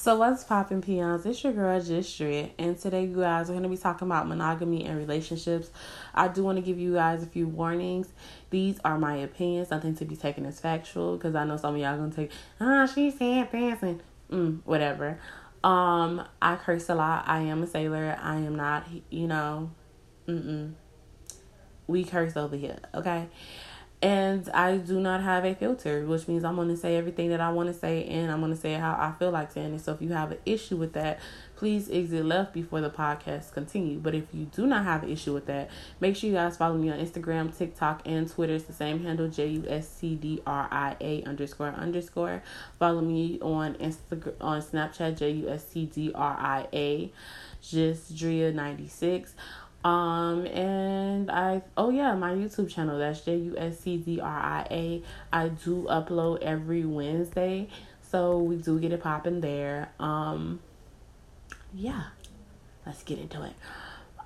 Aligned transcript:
So 0.00 0.16
what's 0.16 0.44
poppin' 0.44 0.80
peons? 0.80 1.26
It's 1.26 1.44
your 1.44 1.52
girl 1.52 1.78
Justria, 1.78 2.52
and 2.58 2.78
today 2.78 3.04
you 3.04 3.16
guys 3.16 3.50
are 3.50 3.52
gonna 3.52 3.68
be 3.68 3.76
talking 3.76 4.08
about 4.08 4.26
monogamy 4.26 4.86
and 4.86 4.96
relationships. 4.96 5.68
I 6.14 6.28
do 6.28 6.42
want 6.42 6.56
to 6.56 6.62
give 6.62 6.78
you 6.78 6.94
guys 6.94 7.22
a 7.22 7.26
few 7.26 7.46
warnings. 7.46 8.08
These 8.48 8.80
are 8.82 8.96
my 8.96 9.16
opinions, 9.16 9.70
nothing 9.70 9.94
to 9.96 10.06
be 10.06 10.16
taken 10.16 10.46
as 10.46 10.58
factual, 10.58 11.18
because 11.18 11.34
I 11.34 11.44
know 11.44 11.58
some 11.58 11.74
of 11.74 11.80
y'all 11.82 11.98
gonna 11.98 12.14
take, 12.14 12.30
ah, 12.62 12.84
oh, 12.84 12.86
she's 12.86 13.18
saying 13.18 13.48
dancing, 13.52 14.00
mm, 14.32 14.60
whatever. 14.64 15.20
Um, 15.62 16.24
I 16.40 16.56
curse 16.56 16.88
a 16.88 16.94
lot. 16.94 17.24
I 17.26 17.40
am 17.40 17.62
a 17.62 17.66
sailor. 17.66 18.16
I 18.22 18.36
am 18.36 18.56
not, 18.56 18.86
you 19.10 19.26
know, 19.26 19.70
mm 20.26 20.42
mm 20.42 20.72
We 21.86 22.04
curse 22.04 22.38
over 22.38 22.56
here, 22.56 22.78
okay? 22.94 23.28
And 24.02 24.48
I 24.50 24.78
do 24.78 24.98
not 24.98 25.22
have 25.22 25.44
a 25.44 25.54
filter, 25.54 26.06
which 26.06 26.26
means 26.26 26.42
I'm 26.42 26.56
going 26.56 26.68
to 26.68 26.76
say 26.76 26.96
everything 26.96 27.28
that 27.30 27.40
I 27.40 27.50
want 27.50 27.68
to 27.68 27.74
say 27.74 28.04
and 28.04 28.32
I'm 28.32 28.40
going 28.40 28.52
to 28.52 28.58
say 28.58 28.72
how 28.74 28.92
I 28.92 29.12
feel 29.18 29.30
like 29.30 29.52
saying 29.52 29.74
it. 29.74 29.82
So 29.82 29.92
if 29.92 30.00
you 30.00 30.08
have 30.10 30.32
an 30.32 30.38
issue 30.46 30.76
with 30.76 30.94
that, 30.94 31.20
please 31.56 31.90
exit 31.90 32.24
left 32.24 32.54
before 32.54 32.80
the 32.80 32.88
podcast 32.88 33.52
continue. 33.52 33.98
But 33.98 34.14
if 34.14 34.24
you 34.32 34.46
do 34.46 34.66
not 34.66 34.84
have 34.84 35.02
an 35.02 35.10
issue 35.10 35.34
with 35.34 35.44
that, 35.46 35.68
make 36.00 36.16
sure 36.16 36.30
you 36.30 36.36
guys 36.36 36.56
follow 36.56 36.78
me 36.78 36.90
on 36.90 36.98
Instagram, 36.98 37.54
TikTok, 37.54 38.00
and 38.06 38.30
Twitter. 38.30 38.54
It's 38.54 38.64
the 38.64 38.72
same 38.72 39.04
handle, 39.04 39.28
J 39.28 39.48
U 39.48 39.64
S 39.68 39.86
C 39.86 40.14
D 40.14 40.40
R 40.46 40.66
I 40.70 40.96
A 41.02 41.22
underscore 41.24 41.68
underscore. 41.68 42.42
Follow 42.78 43.02
me 43.02 43.38
on 43.42 43.74
Instagram 43.74 44.32
on 44.40 44.62
Snapchat, 44.62 45.18
J 45.18 45.30
U 45.32 45.50
S 45.50 45.68
C 45.68 45.84
D 45.84 46.10
R 46.14 46.36
I 46.38 46.66
A, 46.72 47.12
just 47.60 48.16
Drea96. 48.16 49.34
Um 49.84 50.46
and 50.46 51.30
I 51.30 51.62
oh 51.76 51.90
yeah, 51.90 52.14
my 52.14 52.32
YouTube 52.32 52.68
channel 52.68 52.98
that's 52.98 53.22
J 53.22 53.36
U 53.36 53.56
S 53.56 53.80
C 53.80 53.96
D 53.96 54.20
R 54.20 54.28
I 54.28 54.66
A. 54.70 55.02
I 55.32 55.48
do 55.48 55.86
upload 55.88 56.42
every 56.42 56.84
Wednesday. 56.84 57.68
So 58.02 58.38
we 58.38 58.56
do 58.56 58.78
get 58.78 58.92
it 58.92 59.02
popping 59.02 59.40
there. 59.40 59.90
Um 59.98 60.60
yeah. 61.74 62.02
Let's 62.84 63.02
get 63.02 63.18
into 63.18 63.42
it. 63.44 63.52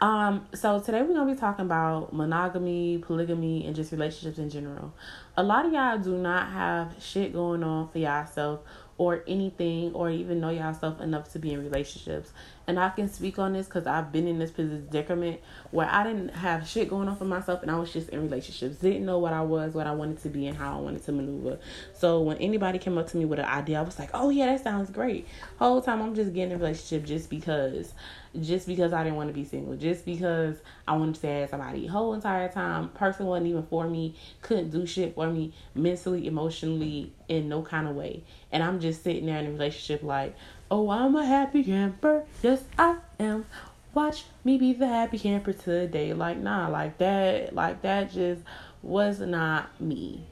Um, 0.01 0.47
so 0.53 0.81
today 0.81 1.03
we're 1.03 1.15
gonna 1.15 1.33
be 1.33 1.39
talking 1.39 1.65
about 1.65 2.12
monogamy, 2.12 2.98
polygamy, 2.98 3.67
and 3.67 3.75
just 3.75 3.93
relationships 3.93 4.39
in 4.39 4.50
general. 4.50 4.93
A 5.37 5.43
lot 5.43 5.67
of 5.67 5.73
y'all 5.73 5.98
do 5.98 6.17
not 6.19 6.50
have 6.50 6.95
shit 7.00 7.33
going 7.33 7.62
on 7.65 7.89
for 7.89 7.98
yourself 7.98 8.61
or 8.97 9.25
anything 9.27 9.92
or 9.95 10.11
even 10.11 10.41
know 10.41 10.50
yourself 10.50 11.00
enough 11.00 11.33
to 11.33 11.39
be 11.39 11.53
in 11.53 11.62
relationships. 11.62 12.33
And 12.67 12.78
I 12.78 12.91
can 12.91 13.09
speak 13.09 13.39
on 13.39 13.53
this 13.53 13.67
because 13.67 13.87
I've 13.87 14.12
been 14.12 14.27
in 14.27 14.39
this 14.39 14.50
predicament 14.50 15.41
where 15.70 15.89
I 15.91 16.05
didn't 16.05 16.28
have 16.31 16.67
shit 16.67 16.89
going 16.89 17.09
on 17.09 17.17
for 17.17 17.25
myself 17.25 17.62
and 17.62 17.70
I 17.70 17.78
was 17.78 17.92
just 17.92 18.09
in 18.11 18.22
relationships. 18.22 18.77
Didn't 18.77 19.05
know 19.05 19.19
what 19.19 19.33
I 19.33 19.42
was, 19.42 19.75
what 19.75 19.87
I 19.87 19.92
wanted 19.92 20.22
to 20.22 20.28
be, 20.28 20.47
and 20.47 20.56
how 20.56 20.78
I 20.78 20.81
wanted 20.81 21.05
to 21.05 21.12
maneuver. 21.12 21.59
So 21.92 22.20
when 22.20 22.39
anybody 22.39 22.78
came 22.78 22.97
up 22.97 23.09
to 23.09 23.17
me 23.17 23.25
with 23.25 23.41
an 23.41 23.45
idea, 23.47 23.81
I 23.81 23.83
was 23.83 23.98
like, 23.98 24.11
oh 24.15 24.31
yeah, 24.31 24.47
that 24.47 24.62
sounds 24.62 24.91
great. 24.91 25.27
Whole 25.59 25.83
time 25.83 26.00
I'm 26.00 26.15
just 26.15 26.33
getting 26.33 26.55
a 26.55 26.56
relationship 26.56 27.05
just 27.05 27.28
because 27.28 27.92
just 28.41 28.67
because 28.67 28.93
I 28.93 29.05
didn't 29.05 29.17
want 29.17 29.29
to 29.29 29.35
be 29.35 29.45
single, 29.45 29.77
just 29.77 30.05
because 30.05 30.57
I 30.89 30.97
wanted 30.97 31.21
to 31.21 31.27
have 31.27 31.51
somebody. 31.51 31.87
Whole 31.87 32.15
entire 32.15 32.49
time, 32.49 32.89
person 32.91 33.27
wasn't 33.27 33.49
even 33.49 33.65
for 33.65 33.87
me, 33.87 34.15
couldn't 34.43 34.71
do 34.71 34.87
shit 34.87 35.15
for 35.15 35.29
me 35.31 35.53
mentally, 35.75 36.27
emotionally, 36.27 37.12
in 37.29 37.49
no 37.49 37.62
kind 37.62 37.87
of 37.87 37.95
way. 37.95 38.25
And 38.51 38.62
I'm 38.62 38.81
just 38.81 39.03
sitting 39.03 39.27
there 39.27 39.39
in 39.39 39.47
a 39.47 39.51
relationship 39.51 40.03
like, 40.03 40.35
oh, 40.71 40.91
I'm 40.91 41.15
a 41.17 41.25
happy 41.25 41.62
camper. 41.62 42.25
Yes, 42.43 42.65
I 42.79 42.97
am. 43.21 43.47
Watch 43.95 44.25
me 44.43 44.59
be 44.59 44.73
the 44.73 44.89
happy 44.89 45.19
camper 45.19 45.53
today. 45.53 46.12
Like, 46.12 46.39
nah, 46.39 46.69
like 46.69 46.99
that, 46.99 47.55
like 47.55 47.83
that 47.83 48.12
just 48.12 48.43
was 48.83 49.21
not 49.21 49.81
me. 49.81 50.25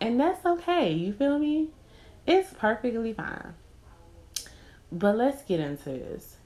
And 0.00 0.18
that's 0.20 0.46
okay. 0.46 0.92
You 0.92 1.12
feel 1.12 1.38
me? 1.38 1.68
It's 2.26 2.52
perfectly 2.52 3.12
fine. 3.12 3.54
But 4.92 5.16
let's 5.16 5.42
get 5.42 5.60
into 5.60 5.90
this 5.90 6.36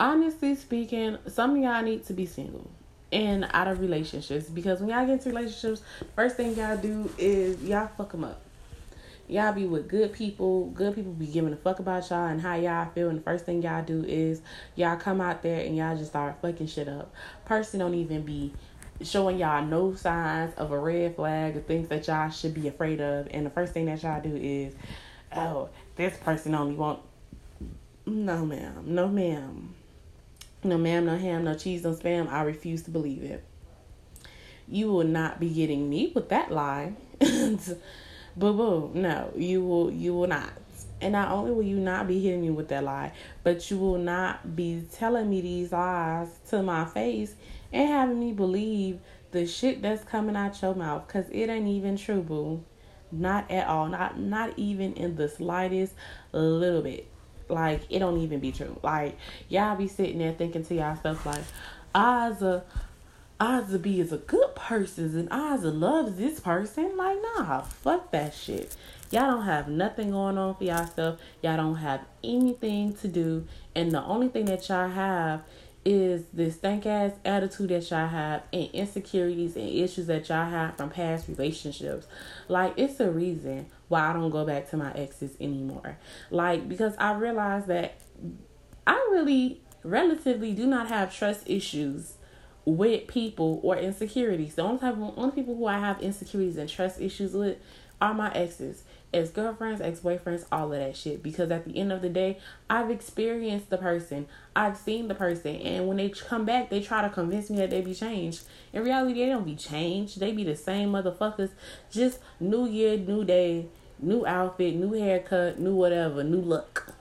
honestly 0.00 0.54
speaking, 0.54 1.18
some 1.26 1.56
of 1.56 1.62
y'all 1.62 1.82
need 1.82 2.04
to 2.06 2.12
be 2.12 2.26
single 2.26 2.70
and 3.10 3.48
out 3.52 3.68
of 3.68 3.80
relationships 3.80 4.48
because 4.48 4.80
when 4.80 4.90
y'all 4.90 5.06
get 5.06 5.14
into 5.14 5.30
relationships, 5.30 5.82
first 6.14 6.36
thing 6.36 6.54
y'all 6.56 6.76
do 6.76 7.10
is 7.18 7.62
y'all 7.62 7.88
fuck 7.96 8.12
them 8.12 8.24
up. 8.24 8.42
Y'all 9.28 9.52
be 9.52 9.66
with 9.66 9.88
good 9.88 10.14
people. 10.14 10.70
Good 10.70 10.94
people 10.94 11.12
be 11.12 11.26
giving 11.26 11.52
a 11.52 11.56
fuck 11.56 11.80
about 11.80 12.08
y'all 12.08 12.28
and 12.28 12.40
how 12.40 12.54
y'all 12.54 12.90
feel. 12.94 13.10
And 13.10 13.18
the 13.18 13.22
first 13.22 13.44
thing 13.44 13.62
y'all 13.62 13.84
do 13.84 14.02
is 14.04 14.40
y'all 14.74 14.96
come 14.96 15.20
out 15.20 15.42
there 15.42 15.60
and 15.60 15.76
y'all 15.76 15.96
just 15.96 16.10
start 16.10 16.36
fucking 16.40 16.66
shit 16.66 16.88
up. 16.88 17.14
Person 17.44 17.80
don't 17.80 17.94
even 17.94 18.22
be 18.22 18.54
showing 19.02 19.38
y'all 19.38 19.64
no 19.64 19.94
signs 19.94 20.54
of 20.54 20.72
a 20.72 20.78
red 20.78 21.14
flag 21.14 21.56
or 21.58 21.60
things 21.60 21.88
that 21.88 22.06
y'all 22.06 22.30
should 22.30 22.54
be 22.54 22.68
afraid 22.68 23.02
of. 23.02 23.28
And 23.30 23.44
the 23.44 23.50
first 23.50 23.74
thing 23.74 23.84
that 23.86 24.02
y'all 24.02 24.22
do 24.22 24.34
is, 24.34 24.74
oh, 25.36 25.68
this 25.96 26.16
person 26.16 26.54
only 26.54 26.74
want. 26.74 27.00
No, 28.06 28.46
ma'am. 28.46 28.82
No, 28.86 29.08
ma'am. 29.08 29.67
No 30.64 30.76
ma'am, 30.76 31.06
no 31.06 31.16
ham, 31.16 31.44
no 31.44 31.54
cheese, 31.54 31.84
no 31.84 31.92
spam. 31.92 32.28
I 32.28 32.42
refuse 32.42 32.82
to 32.82 32.90
believe 32.90 33.22
it. 33.22 33.44
You 34.66 34.92
will 34.92 35.04
not 35.04 35.38
be 35.38 35.48
getting 35.48 35.88
me 35.88 36.12
with 36.14 36.28
that 36.30 36.50
lie. 36.50 36.94
boo 37.20 38.52
boo. 38.52 38.90
No, 38.94 39.32
you 39.36 39.64
will 39.64 39.90
you 39.90 40.14
will 40.14 40.26
not. 40.26 40.50
And 41.00 41.12
not 41.12 41.30
only 41.30 41.52
will 41.52 41.62
you 41.62 41.76
not 41.76 42.08
be 42.08 42.20
hitting 42.20 42.42
me 42.42 42.50
with 42.50 42.68
that 42.68 42.82
lie, 42.82 43.12
but 43.44 43.70
you 43.70 43.78
will 43.78 43.98
not 43.98 44.56
be 44.56 44.84
telling 44.92 45.30
me 45.30 45.40
these 45.40 45.70
lies 45.70 46.28
to 46.50 46.60
my 46.62 46.84
face 46.86 47.34
and 47.72 47.88
having 47.88 48.18
me 48.18 48.32
believe 48.32 48.98
the 49.30 49.46
shit 49.46 49.80
that's 49.80 50.02
coming 50.04 50.34
out 50.34 50.60
your 50.60 50.74
mouth 50.74 51.06
because 51.06 51.26
it 51.30 51.48
ain't 51.48 51.68
even 51.68 51.96
true, 51.96 52.22
boo. 52.22 52.64
Not 53.12 53.50
at 53.50 53.68
all. 53.68 53.86
Not 53.86 54.18
not 54.18 54.58
even 54.58 54.94
in 54.94 55.14
the 55.16 55.28
slightest 55.28 55.94
little 56.32 56.82
bit. 56.82 57.06
Like 57.48 57.82
it 57.90 57.98
don't 57.98 58.20
even 58.20 58.40
be 58.40 58.52
true. 58.52 58.78
Like 58.82 59.16
y'all 59.48 59.76
be 59.76 59.88
sitting 59.88 60.18
there 60.18 60.32
thinking 60.32 60.64
to 60.64 60.74
yourself 60.74 61.24
like, 61.26 61.44
Ozza, 61.94 62.62
Ozza 63.40 63.80
B 63.80 64.00
is 64.00 64.12
a 64.12 64.18
good 64.18 64.54
person 64.54 65.18
and 65.18 65.30
Ozza 65.30 65.78
loves 65.78 66.16
this 66.16 66.40
person. 66.40 66.96
Like 66.96 67.18
nah, 67.36 67.62
fuck 67.62 68.10
that 68.12 68.34
shit. 68.34 68.76
Y'all 69.10 69.30
don't 69.30 69.44
have 69.44 69.68
nothing 69.68 70.10
going 70.10 70.36
on 70.36 70.54
for 70.54 70.64
yourself. 70.64 71.18
Y'all 71.42 71.56
don't 71.56 71.76
have 71.76 72.02
anything 72.22 72.94
to 72.94 73.08
do, 73.08 73.46
and 73.74 73.90
the 73.92 74.02
only 74.02 74.28
thing 74.28 74.44
that 74.46 74.68
y'all 74.68 74.88
have 74.88 75.42
is 75.84 76.24
this 76.34 76.56
stank 76.56 76.84
ass 76.84 77.12
attitude 77.24 77.70
that 77.70 77.90
y'all 77.90 78.08
have 78.08 78.42
and 78.52 78.68
insecurities 78.74 79.56
and 79.56 79.68
issues 79.70 80.06
that 80.06 80.28
y'all 80.28 80.48
have 80.48 80.76
from 80.76 80.90
past 80.90 81.28
relationships. 81.28 82.06
Like 82.48 82.74
it's 82.76 83.00
a 83.00 83.10
reason 83.10 83.66
why 83.88 84.10
I 84.10 84.12
don't 84.12 84.30
go 84.30 84.44
back 84.44 84.68
to 84.70 84.76
my 84.76 84.92
exes 84.92 85.36
anymore. 85.40 85.98
Like 86.30 86.68
because 86.68 86.94
I 86.98 87.12
realized 87.12 87.66
that 87.68 87.98
I 88.86 88.94
really 89.10 89.60
relatively 89.82 90.52
do 90.52 90.66
not 90.66 90.88
have 90.88 91.14
trust 91.14 91.48
issues 91.48 92.14
with 92.64 93.06
people 93.06 93.60
or 93.62 93.76
insecurities. 93.76 94.54
The 94.54 94.62
only 94.62 94.78
type 94.78 94.94
of 94.94 95.14
only 95.16 95.32
people 95.32 95.56
who 95.56 95.66
I 95.66 95.78
have 95.78 96.00
insecurities 96.00 96.56
and 96.56 96.68
trust 96.68 97.00
issues 97.00 97.32
with 97.32 97.58
are 98.00 98.14
my 98.14 98.32
exes 98.32 98.84
ex 99.12 99.30
girlfriends, 99.30 99.80
ex 99.80 100.00
boyfriends, 100.00 100.44
all 100.52 100.72
of 100.72 100.78
that 100.78 100.96
shit. 100.96 101.22
Because 101.22 101.50
at 101.50 101.64
the 101.64 101.76
end 101.76 101.92
of 101.92 102.02
the 102.02 102.08
day, 102.08 102.38
I've 102.68 102.90
experienced 102.90 103.70
the 103.70 103.78
person, 103.78 104.26
I've 104.54 104.76
seen 104.76 105.08
the 105.08 105.14
person, 105.14 105.56
and 105.56 105.88
when 105.88 105.96
they 105.96 106.10
come 106.10 106.44
back, 106.44 106.70
they 106.70 106.80
try 106.80 107.02
to 107.02 107.10
convince 107.10 107.50
me 107.50 107.58
that 107.58 107.70
they 107.70 107.80
be 107.80 107.94
changed. 107.94 108.42
In 108.72 108.84
reality, 108.84 109.20
they 109.20 109.26
don't 109.26 109.44
be 109.44 109.56
changed. 109.56 110.20
They 110.20 110.32
be 110.32 110.44
the 110.44 110.56
same 110.56 110.92
motherfuckers. 110.92 111.50
Just 111.90 112.20
new 112.40 112.66
year, 112.66 112.96
new 112.96 113.24
day, 113.24 113.66
new 113.98 114.26
outfit, 114.26 114.74
new 114.74 114.92
haircut, 114.92 115.58
new 115.58 115.74
whatever, 115.74 116.22
new 116.22 116.40
look. 116.40 116.92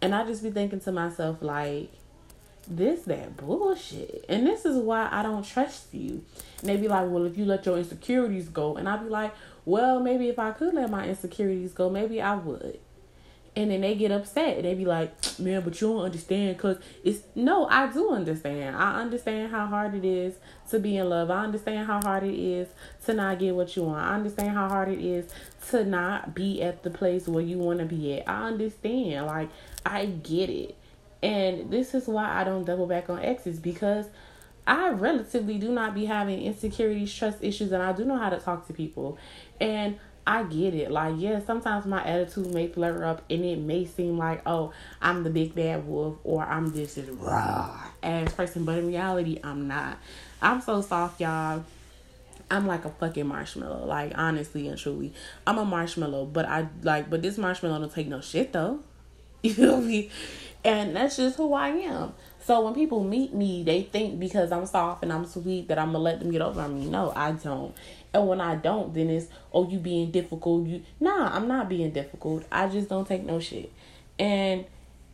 And 0.00 0.14
I 0.14 0.24
just 0.24 0.42
be 0.42 0.50
thinking 0.50 0.80
to 0.80 0.92
myself, 0.92 1.38
like, 1.42 1.90
this 2.70 3.02
that 3.02 3.36
bullshit. 3.36 4.24
And 4.28 4.46
this 4.46 4.64
is 4.64 4.76
why 4.76 5.08
I 5.10 5.22
don't 5.22 5.44
trust 5.44 5.92
you. 5.92 6.22
And 6.60 6.68
they 6.68 6.76
be 6.76 6.88
like, 6.88 7.08
well, 7.08 7.24
if 7.24 7.36
you 7.36 7.44
let 7.44 7.64
your 7.66 7.78
insecurities 7.78 8.48
go. 8.48 8.76
And 8.76 8.88
I 8.88 8.96
be 8.96 9.08
like, 9.08 9.34
well, 9.68 10.00
maybe 10.00 10.30
if 10.30 10.38
I 10.38 10.52
could 10.52 10.72
let 10.72 10.88
my 10.88 11.06
insecurities 11.06 11.74
go, 11.74 11.90
maybe 11.90 12.22
I 12.22 12.36
would. 12.36 12.80
And 13.54 13.70
then 13.70 13.82
they 13.82 13.94
get 13.96 14.10
upset. 14.10 14.62
They 14.62 14.72
be 14.72 14.86
like, 14.86 15.12
man, 15.38 15.60
but 15.60 15.78
you 15.78 15.88
don't 15.88 16.06
understand 16.06 16.56
because 16.56 16.78
it's 17.04 17.20
no, 17.34 17.66
I 17.66 17.92
do 17.92 18.10
understand. 18.10 18.76
I 18.76 18.98
understand 18.98 19.50
how 19.50 19.66
hard 19.66 19.94
it 19.94 20.06
is 20.06 20.36
to 20.70 20.78
be 20.78 20.96
in 20.96 21.10
love. 21.10 21.30
I 21.30 21.44
understand 21.44 21.86
how 21.86 22.00
hard 22.00 22.22
it 22.22 22.34
is 22.34 22.68
to 23.04 23.12
not 23.12 23.38
get 23.40 23.54
what 23.54 23.76
you 23.76 23.82
want. 23.82 24.00
I 24.00 24.14
understand 24.14 24.54
how 24.54 24.70
hard 24.70 24.88
it 24.88 25.04
is 25.04 25.30
to 25.68 25.84
not 25.84 26.34
be 26.34 26.62
at 26.62 26.82
the 26.82 26.90
place 26.90 27.28
where 27.28 27.44
you 27.44 27.58
want 27.58 27.80
to 27.80 27.84
be 27.84 28.14
at. 28.14 28.26
I 28.26 28.44
understand. 28.44 29.26
Like, 29.26 29.50
I 29.84 30.06
get 30.06 30.48
it. 30.48 30.76
And 31.22 31.70
this 31.70 31.92
is 31.92 32.06
why 32.06 32.40
I 32.40 32.44
don't 32.44 32.64
double 32.64 32.86
back 32.86 33.10
on 33.10 33.18
exes 33.18 33.58
because 33.58 34.06
I 34.68 34.90
relatively 34.90 35.56
do 35.58 35.70
not 35.70 35.94
be 35.94 36.04
having 36.04 36.42
insecurities, 36.42 37.12
trust 37.12 37.38
issues, 37.40 37.72
and 37.72 37.82
I 37.82 37.92
do 37.92 38.04
know 38.04 38.18
how 38.18 38.28
to 38.28 38.38
talk 38.38 38.66
to 38.66 38.74
people. 38.74 39.16
And 39.58 39.98
I 40.26 40.42
get 40.42 40.74
it. 40.74 40.90
Like, 40.90 41.14
yeah, 41.16 41.40
sometimes 41.42 41.86
my 41.86 42.04
attitude 42.04 42.52
may 42.52 42.68
flare 42.68 43.02
up 43.06 43.22
and 43.30 43.42
it 43.46 43.58
may 43.58 43.86
seem 43.86 44.18
like, 44.18 44.42
oh, 44.44 44.74
I'm 45.00 45.24
the 45.24 45.30
big 45.30 45.54
bad 45.54 45.86
wolf 45.86 46.18
or 46.22 46.44
I'm 46.44 46.68
this 46.68 46.98
is 46.98 47.08
raw 47.08 47.82
ass 48.02 48.34
person. 48.34 48.66
But 48.66 48.76
in 48.76 48.88
reality, 48.88 49.40
I'm 49.42 49.66
not. 49.68 49.96
I'm 50.42 50.60
so 50.60 50.82
soft, 50.82 51.18
y'all. 51.18 51.64
I'm 52.50 52.66
like 52.66 52.84
a 52.84 52.90
fucking 52.90 53.26
marshmallow. 53.26 53.86
Like, 53.86 54.12
honestly 54.16 54.68
and 54.68 54.76
truly. 54.76 55.14
I'm 55.46 55.56
a 55.56 55.64
marshmallow. 55.64 56.26
But 56.26 56.44
I 56.44 56.68
like, 56.82 57.08
but 57.08 57.22
this 57.22 57.38
marshmallow 57.38 57.78
don't 57.78 57.92
take 57.92 58.08
no 58.08 58.20
shit 58.20 58.52
though. 58.52 58.80
You 59.42 59.54
feel 59.54 59.80
me? 59.80 60.10
And 60.64 60.96
that's 60.96 61.16
just 61.16 61.36
who 61.36 61.54
I 61.54 61.68
am. 61.68 62.12
So 62.48 62.62
when 62.62 62.72
people 62.72 63.04
meet 63.04 63.34
me, 63.34 63.62
they 63.62 63.82
think 63.82 64.18
because 64.18 64.52
I'm 64.52 64.64
soft 64.64 65.02
and 65.02 65.12
I'm 65.12 65.26
sweet 65.26 65.68
that 65.68 65.78
I'm 65.78 65.92
gonna 65.92 65.98
let 65.98 66.18
them 66.18 66.30
get 66.30 66.40
over 66.40 66.62
on 66.62 66.80
me. 66.80 66.88
No, 66.88 67.12
I 67.14 67.32
don't. 67.32 67.74
And 68.14 68.26
when 68.26 68.40
I 68.40 68.56
don't, 68.56 68.94
then 68.94 69.10
it's 69.10 69.26
oh 69.52 69.68
you 69.68 69.78
being 69.78 70.10
difficult. 70.10 70.66
You 70.66 70.82
nah, 70.98 71.28
I'm 71.36 71.46
not 71.46 71.68
being 71.68 71.90
difficult. 71.90 72.46
I 72.50 72.68
just 72.68 72.88
don't 72.88 73.06
take 73.06 73.22
no 73.22 73.38
shit. 73.38 73.70
And 74.18 74.64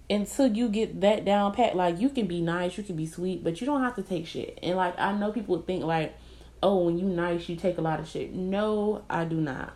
until 0.09 0.47
you 0.47 0.69
get 0.69 1.01
that 1.01 1.25
down 1.25 1.53
pat, 1.53 1.75
like 1.75 1.99
you 1.99 2.09
can 2.09 2.29
be 2.29 2.41
nice, 2.41 2.79
you 2.79 2.85
can 2.85 2.95
be 2.95 3.09
sweet, 3.09 3.43
but 3.43 3.61
you 3.61 3.67
don't 3.67 3.83
have 3.83 3.97
to 3.97 4.03
take 4.03 4.29
shit. 4.29 4.57
And 4.63 4.77
like 4.77 4.97
I 4.97 5.11
know 5.11 5.33
people 5.33 5.61
think 5.61 5.83
like, 5.83 6.17
oh, 6.63 6.85
when 6.85 7.01
you 7.01 7.07
nice, 7.07 7.49
you 7.49 7.57
take 7.57 7.79
a 7.79 7.83
lot 7.83 7.99
of 7.99 8.09
shit. 8.09 8.33
No, 8.33 9.03
I 9.11 9.25
do 9.25 9.41
not. 9.41 9.73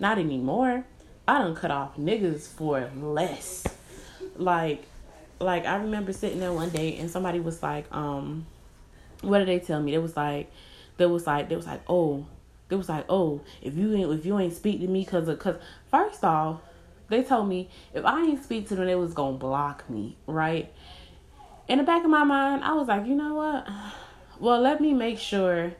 Not 0.00 0.16
anymore. 0.16 0.86
I 1.28 1.36
don't 1.36 1.54
cut 1.54 1.70
off 1.70 1.98
niggas 1.98 2.48
for 2.48 2.90
less. 2.96 3.66
Like 4.36 4.86
like 5.40 5.66
I 5.66 5.76
remember 5.76 6.12
sitting 6.12 6.40
there 6.40 6.52
one 6.52 6.70
day 6.70 6.96
and 6.96 7.10
somebody 7.10 7.40
was 7.40 7.62
like, 7.62 7.86
um, 7.94 8.46
what 9.22 9.38
did 9.38 9.48
they 9.48 9.58
tell 9.58 9.80
me? 9.80 9.94
It 9.94 10.02
was 10.02 10.16
like, 10.16 10.50
there 10.96 11.08
was 11.08 11.26
like, 11.26 11.48
they 11.48 11.56
was 11.56 11.66
like, 11.66 11.82
oh, 11.88 12.26
they 12.68 12.76
was 12.76 12.88
like, 12.88 13.04
oh, 13.08 13.40
if 13.62 13.76
you 13.76 13.94
ain't 13.94 14.12
if 14.12 14.26
you 14.26 14.38
ain't 14.38 14.54
speak 14.54 14.80
to 14.80 14.86
me 14.86 15.04
cause 15.04 15.28
of 15.28 15.38
cause 15.38 15.56
first 15.90 16.24
off, 16.24 16.60
they 17.08 17.22
told 17.22 17.48
me 17.48 17.68
if 17.94 18.04
I 18.04 18.22
ain't 18.22 18.44
speak 18.44 18.68
to 18.68 18.76
them, 18.76 18.86
they 18.86 18.94
was 18.94 19.14
gonna 19.14 19.36
block 19.36 19.88
me, 19.88 20.16
right? 20.26 20.72
In 21.66 21.78
the 21.78 21.84
back 21.84 22.04
of 22.04 22.10
my 22.10 22.24
mind, 22.24 22.64
I 22.64 22.74
was 22.74 22.88
like, 22.88 23.06
you 23.06 23.14
know 23.14 23.34
what? 23.34 23.66
Well, 24.40 24.60
let 24.60 24.80
me 24.80 24.92
make 24.92 25.18
sure 25.18 25.72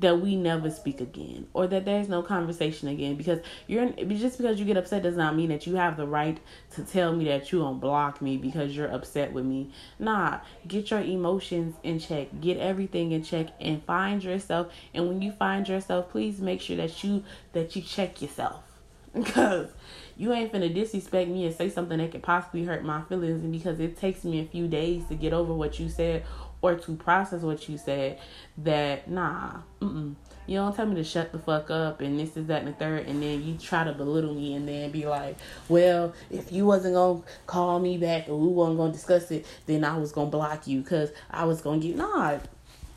that 0.00 0.20
we 0.20 0.36
never 0.36 0.70
speak 0.70 1.00
again 1.00 1.46
or 1.52 1.66
that 1.66 1.84
there's 1.84 2.08
no 2.08 2.22
conversation 2.22 2.88
again 2.88 3.16
because 3.16 3.40
you're 3.66 3.90
just 3.90 4.38
because 4.38 4.58
you 4.58 4.64
get 4.64 4.76
upset 4.76 5.02
does 5.02 5.16
not 5.16 5.34
mean 5.34 5.48
that 5.48 5.66
you 5.66 5.76
have 5.76 5.96
the 5.96 6.06
right 6.06 6.38
to 6.70 6.82
tell 6.82 7.14
me 7.14 7.24
that 7.24 7.50
you 7.52 7.58
don't 7.58 7.80
block 7.80 8.22
me 8.22 8.36
because 8.36 8.76
you're 8.76 8.92
upset 8.92 9.32
with 9.32 9.44
me. 9.44 9.70
Nah 9.98 10.40
get 10.66 10.90
your 10.90 11.00
emotions 11.00 11.74
in 11.82 11.98
check. 11.98 12.28
Get 12.40 12.58
everything 12.58 13.12
in 13.12 13.22
check 13.22 13.48
and 13.60 13.82
find 13.84 14.22
yourself. 14.22 14.72
And 14.94 15.08
when 15.08 15.22
you 15.22 15.32
find 15.32 15.68
yourself 15.68 16.10
please 16.10 16.40
make 16.40 16.60
sure 16.60 16.76
that 16.76 17.02
you 17.02 17.24
that 17.52 17.74
you 17.74 17.82
check 17.82 18.22
yourself. 18.22 18.62
Because 19.14 19.70
you 20.18 20.32
ain't 20.32 20.52
finna 20.52 20.72
disrespect 20.72 21.30
me 21.30 21.46
and 21.46 21.54
say 21.54 21.70
something 21.70 21.98
that 21.98 22.12
could 22.12 22.22
possibly 22.22 22.64
hurt 22.64 22.84
my 22.84 23.02
feelings. 23.02 23.42
And 23.42 23.50
because 23.50 23.80
it 23.80 23.96
takes 23.96 24.22
me 24.22 24.40
a 24.40 24.44
few 24.44 24.68
days 24.68 25.04
to 25.06 25.14
get 25.14 25.32
over 25.32 25.54
what 25.54 25.80
you 25.80 25.88
said 25.88 26.24
or 26.60 26.74
to 26.74 26.96
process 26.96 27.42
what 27.42 27.68
you 27.68 27.78
said 27.78 28.18
that 28.58 29.08
nah 29.08 29.52
mm-mm. 29.80 30.14
you 30.46 30.56
don't 30.56 30.74
tell 30.74 30.86
me 30.86 30.94
to 30.94 31.04
shut 31.04 31.30
the 31.32 31.38
fuck 31.38 31.70
up 31.70 32.00
and 32.00 32.18
this 32.18 32.36
is 32.36 32.46
that 32.46 32.62
and 32.62 32.68
the 32.68 32.78
third 32.78 33.06
and 33.06 33.22
then 33.22 33.42
you 33.42 33.56
try 33.56 33.84
to 33.84 33.92
belittle 33.92 34.34
me 34.34 34.54
and 34.54 34.68
then 34.68 34.90
be 34.90 35.06
like 35.06 35.36
well 35.68 36.12
if 36.30 36.50
you 36.50 36.66
wasn't 36.66 36.94
gonna 36.94 37.20
call 37.46 37.78
me 37.78 37.96
back 37.96 38.28
or 38.28 38.38
we 38.38 38.48
wasn't 38.48 38.76
gonna 38.76 38.92
discuss 38.92 39.30
it 39.30 39.46
then 39.66 39.84
i 39.84 39.96
was 39.96 40.12
gonna 40.12 40.30
block 40.30 40.66
you 40.66 40.80
because 40.80 41.10
i 41.30 41.44
was 41.44 41.60
gonna 41.60 41.78
get 41.78 41.96
nah 41.96 42.38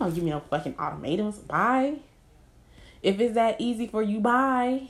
don't 0.01 0.15
give 0.15 0.23
me 0.23 0.31
no 0.31 0.39
fucking 0.39 0.75
ultimatums 0.79 1.37
bye. 1.37 1.93
If 3.03 3.19
it's 3.19 3.35
that 3.35 3.61
easy 3.61 3.85
for 3.85 4.01
you 4.01 4.19
bye. 4.19 4.87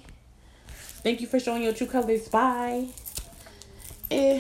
Thank 1.04 1.20
you 1.20 1.28
for 1.28 1.38
showing 1.38 1.64
your 1.64 1.74
true 1.74 1.88
colors 1.88 2.30
bye. 2.30 2.88
Eh 4.10 4.40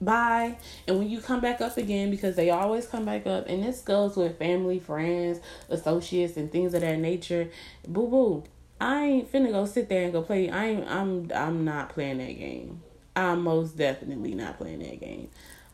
bye. 0.00 0.56
And 0.86 0.98
when 0.98 1.08
you 1.10 1.20
come 1.20 1.40
back 1.40 1.60
up 1.60 1.76
again, 1.76 2.10
because 2.10 2.36
they 2.36 2.50
always 2.50 2.86
come 2.86 3.04
back 3.04 3.26
up, 3.26 3.48
and 3.48 3.62
this 3.62 3.80
goes 3.80 4.16
with 4.16 4.38
family, 4.38 4.78
friends, 4.78 5.40
associates, 5.68 6.36
and 6.36 6.50
things 6.50 6.74
of 6.74 6.80
that 6.80 6.98
nature. 6.98 7.50
Boo 7.86 8.08
boo. 8.08 8.44
I 8.80 9.04
ain't 9.04 9.32
finna 9.32 9.50
go 9.52 9.66
sit 9.66 9.88
there 9.88 10.04
and 10.04 10.12
go 10.12 10.22
play. 10.22 10.50
I 10.50 10.66
ain't. 10.66 10.88
I'm. 10.88 11.30
I'm 11.34 11.64
not 11.64 11.90
playing 11.90 12.18
that 12.18 12.38
game. 12.38 12.82
I'm 13.14 13.42
most 13.42 13.76
definitely 13.76 14.34
not 14.34 14.56
playing 14.56 14.78
that 14.80 15.00
game. 15.00 15.28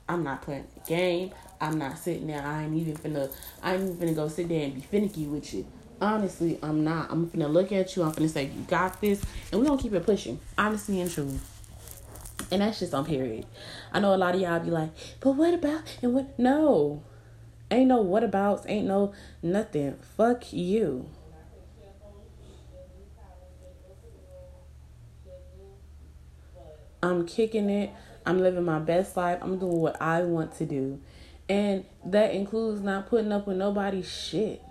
I'm 0.08 0.25
not 0.25 0.43
playing 0.43 0.67
the 0.75 0.81
game. 0.88 1.32
I'm 1.61 1.78
not 1.78 1.99
sitting 1.99 2.26
there. 2.26 2.43
I 2.43 2.64
ain't 2.64 2.75
even 2.75 2.96
finna. 2.96 3.32
I 3.62 3.75
ain't 3.75 3.82
even 3.82 3.96
finna 3.96 4.14
go 4.14 4.28
sit 4.28 4.49
there 4.49 4.64
and 4.64 4.75
be 4.75 4.81
finicky 4.81 5.26
with 5.26 5.55
you. 5.55 5.67
Honestly, 6.00 6.58
I'm 6.62 6.82
not. 6.82 7.11
I'm 7.11 7.28
finna 7.28 7.50
look 7.50 7.70
at 7.70 7.94
you. 7.96 8.02
I'm 8.02 8.12
finna 8.12 8.28
say 8.28 8.46
you 8.46 8.62
got 8.62 9.00
this, 9.00 9.23
and 9.52 9.61
we 9.61 9.67
gonna 9.67 9.81
keep 9.81 9.93
it 9.93 10.05
pushing. 10.05 10.40
Honestly 10.58 11.00
and 11.00 11.11
true. 11.11 11.38
And 12.50 12.62
that's 12.62 12.78
just 12.78 12.94
on 12.94 13.04
period. 13.04 13.46
I 13.93 14.00
know 14.00 14.14
a 14.14 14.16
lot 14.16 14.34
of 14.34 14.40
y'all 14.40 14.60
be 14.60 14.70
like, 14.70 14.90
but 15.20 15.32
what 15.32 15.54
about 15.54 15.98
and 16.02 16.14
what 16.14 16.38
no. 16.38 17.02
Ain't 17.70 17.88
no 17.88 18.00
what 18.00 18.22
abouts, 18.22 18.64
ain't 18.69 18.87
no 18.87 19.12
nothing. 19.43 19.96
Fuck 20.16 20.52
you. 20.52 21.08
I'm 27.02 27.26
kicking 27.26 27.70
it. 27.70 27.90
I'm 28.25 28.40
living 28.40 28.64
my 28.64 28.78
best 28.78 29.16
life. 29.16 29.38
I'm 29.40 29.58
doing 29.58 29.78
what 29.78 30.00
I 30.00 30.22
want 30.22 30.56
to 30.56 30.66
do. 30.66 31.00
And 31.49 31.84
that 32.04 32.34
includes 32.34 32.81
not 32.81 33.08
putting 33.08 33.31
up 33.31 33.46
with 33.46 33.56
nobody's 33.56 34.10
shit. 34.10 34.62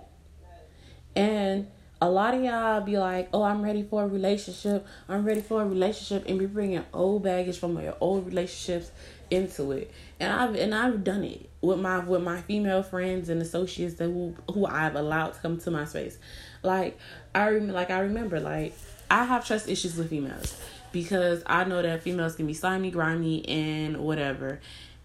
And 1.16 1.68
a 2.02 2.10
lot 2.10 2.34
of 2.34 2.44
y'all 2.44 2.82
be 2.82 2.98
like, 2.98 3.30
"Oh, 3.34 3.44
I'm 3.44 3.62
ready 3.62 3.84
for 3.84 4.04
a 4.04 4.08
relationship. 4.08 4.86
I'm 5.08 5.26
ready 5.26 5.42
for 5.42 5.62
a 5.62 5.66
relationship," 5.66 6.28
and 6.28 6.38
be 6.38 6.46
bringing 6.46 6.84
old 6.94 7.24
baggage 7.24 7.58
from 7.58 7.80
your 7.82 7.96
old 8.00 8.26
relationships 8.26 8.92
into 9.32 9.72
it. 9.72 9.92
And 10.20 10.32
I've 10.32 10.56
and 10.56 10.76
I've 10.76 11.04
done 11.04 11.24
it 11.24 11.50
with 11.62 11.80
my 11.80 12.00
with 12.00 12.22
my 12.22 12.42
female 12.42 12.84
friends 12.84 13.30
and 13.30 13.42
associates 13.42 13.96
that 13.96 14.06
who 14.06 14.36
who 14.52 14.66
I've 14.66 14.96
allowed 14.96 15.34
to 15.34 15.40
come 15.40 15.58
to 15.60 15.72
my 15.72 15.86
space. 15.86 16.18
Like 16.64 16.98
I 17.34 17.50
rem- 17.50 17.70
like 17.70 17.90
I 17.90 18.00
remember 18.00 18.40
like 18.40 18.74
I 19.10 19.24
have 19.24 19.46
trust 19.46 19.70
issues 19.70 19.96
with 19.96 20.10
females 20.10 20.60
because 20.92 21.44
I 21.46 21.64
know 21.64 21.82
that 21.82 22.04
females 22.04 22.36
can 22.36 22.48
be 22.48 22.54
slimy, 22.54 22.92
grimy, 22.92 23.48
and 23.48 23.98
whatever. 23.98 24.60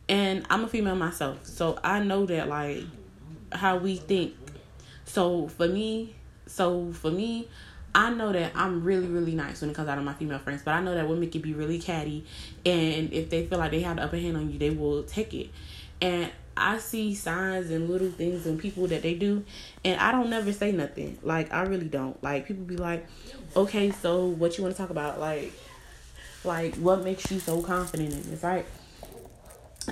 And 0.09 0.45
I'm 0.51 0.65
a 0.65 0.69
female 0.69 0.97
myself, 0.97 1.47
so 1.47 1.79
I 1.85 2.03
know 2.03 2.27
that 2.27 2.49
like 2.49 2.85
how 3.53 3.77
we 3.77 3.97
think. 3.97 4.35
So 5.05 5.49
for 5.49 5.69
me, 5.69 6.15
so 6.51 6.93
for 6.93 7.11
me, 7.11 7.49
I 7.95 8.11
know 8.11 8.33
that 8.33 8.53
I'm 8.55 8.85
really, 8.85 9.07
really 9.07 9.35
nice 9.35 9.61
when 9.61 9.71
it 9.71 9.75
comes 9.75 9.89
out 9.89 9.99
of 9.99 10.05
my 10.05 10.15
female 10.15 10.39
friends, 10.39 10.63
but 10.65 10.73
I 10.75 10.81
know 10.81 10.95
that 10.95 11.09
women 11.09 11.31
can 11.31 11.41
be 11.41 11.55
really 11.55 11.79
catty, 11.79 12.25
and 12.67 13.13
if 13.13 13.31
they 13.31 13.47
feel 13.47 13.59
like 13.59 13.71
they 13.71 13.81
have 13.81 13.97
the 13.97 14.03
upper 14.03 14.17
hand 14.17 14.37
on 14.37 14.51
you, 14.51 14.59
they 14.59 14.71
will 14.71 15.03
take 15.05 15.33
it. 15.33 15.51
And 16.01 16.31
I 16.57 16.79
see 16.79 17.15
signs 17.15 17.71
and 17.71 17.89
little 17.89 18.11
things 18.11 18.47
and 18.47 18.59
people 18.59 18.87
that 18.89 19.03
they 19.03 19.15
do, 19.15 19.45
and 19.85 19.99
I 20.01 20.13
don't 20.13 20.29
never 20.31 20.53
say 20.53 20.73
nothing. 20.73 21.19
Like 21.23 21.53
I 21.53 21.63
really 21.63 21.89
don't. 21.89 22.23
Like 22.23 22.47
people 22.47 22.65
be 22.65 22.77
like, 22.77 23.07
"Okay, 23.57 23.91
so 23.91 24.27
what 24.27 24.59
you 24.59 24.65
want 24.65 24.77
to 24.77 24.81
talk 24.81 24.91
about?" 24.91 25.19
Like, 25.19 25.53
like 26.45 26.75
what 26.77 27.03
makes 27.03 27.31
you 27.31 27.41
so 27.41 27.63
confident 27.63 28.13
in 28.13 28.31
this, 28.31 28.43
right? 28.43 28.67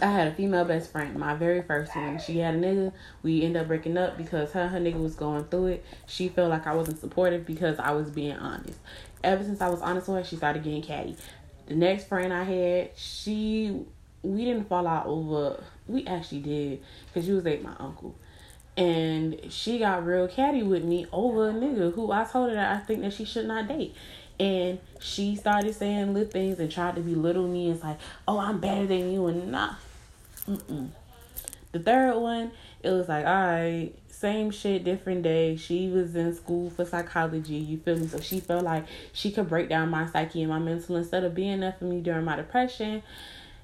I 0.02 0.06
had 0.06 0.28
a 0.28 0.32
female 0.32 0.64
best 0.64 0.92
friend, 0.92 1.18
my 1.18 1.34
very 1.34 1.62
first 1.62 1.94
one. 1.94 2.18
She 2.18 2.38
had 2.38 2.54
a 2.54 2.58
nigga. 2.58 2.92
We 3.22 3.42
ended 3.42 3.62
up 3.62 3.68
breaking 3.68 3.96
up 3.96 4.16
because 4.16 4.52
her 4.52 4.68
her 4.68 4.78
nigga 4.78 5.00
was 5.00 5.14
going 5.14 5.44
through 5.44 5.66
it. 5.66 5.84
She 6.06 6.28
felt 6.28 6.50
like 6.50 6.66
I 6.66 6.74
wasn't 6.74 7.00
supportive 7.00 7.46
because 7.46 7.78
I 7.78 7.92
was 7.92 8.10
being 8.10 8.36
honest. 8.36 8.78
Ever 9.24 9.42
since 9.42 9.60
I 9.60 9.68
was 9.68 9.80
honest 9.80 10.08
with 10.08 10.18
her, 10.18 10.24
she 10.24 10.36
started 10.36 10.62
getting 10.62 10.82
catty. 10.82 11.16
The 11.66 11.74
next 11.74 12.08
friend 12.08 12.32
I 12.32 12.44
had, 12.44 12.90
she 12.96 13.84
we 14.22 14.44
didn't 14.44 14.68
fall 14.68 14.86
out 14.86 15.06
over. 15.06 15.62
We 15.86 16.06
actually 16.06 16.40
did 16.40 16.82
because 17.06 17.26
she 17.26 17.32
was 17.32 17.44
dating 17.44 17.64
my 17.64 17.74
uncle, 17.78 18.14
and 18.76 19.40
she 19.50 19.78
got 19.78 20.06
real 20.06 20.28
catty 20.28 20.62
with 20.62 20.84
me 20.84 21.06
over 21.12 21.50
a 21.50 21.52
nigga 21.52 21.92
who 21.94 22.12
I 22.12 22.24
told 22.24 22.50
her 22.50 22.54
that 22.54 22.76
I 22.76 22.80
think 22.84 23.00
that 23.02 23.12
she 23.12 23.24
should 23.24 23.46
not 23.46 23.68
date. 23.68 23.94
And 24.40 24.78
she 25.00 25.34
started 25.34 25.74
saying 25.74 26.14
little 26.14 26.30
things 26.30 26.60
and 26.60 26.70
tried 26.70 26.94
to 26.94 27.00
belittle 27.00 27.48
me. 27.48 27.72
It's 27.72 27.82
like, 27.82 27.98
oh, 28.28 28.38
I'm 28.38 28.60
better 28.60 28.86
than 28.86 29.12
you, 29.12 29.26
and 29.26 29.50
nah. 29.50 29.74
Mm-mm. 30.48 30.88
The 31.72 31.78
third 31.78 32.18
one, 32.18 32.52
it 32.82 32.90
was 32.90 33.08
like, 33.08 33.26
all 33.26 33.32
right, 33.32 33.92
same 34.08 34.50
shit, 34.50 34.84
different 34.84 35.22
day. 35.22 35.56
She 35.56 35.88
was 35.88 36.16
in 36.16 36.34
school 36.34 36.70
for 36.70 36.84
psychology, 36.86 37.56
you 37.56 37.76
feel 37.78 37.98
me? 37.98 38.06
So 38.06 38.20
she 38.20 38.40
felt 38.40 38.64
like 38.64 38.86
she 39.12 39.30
could 39.30 39.48
break 39.48 39.68
down 39.68 39.90
my 39.90 40.06
psyche 40.06 40.42
and 40.42 40.50
my 40.50 40.58
mental 40.58 40.96
instead 40.96 41.24
of 41.24 41.34
being 41.34 41.60
there 41.60 41.76
for 41.78 41.84
me 41.84 42.00
during 42.00 42.24
my 42.24 42.36
depression. 42.36 43.02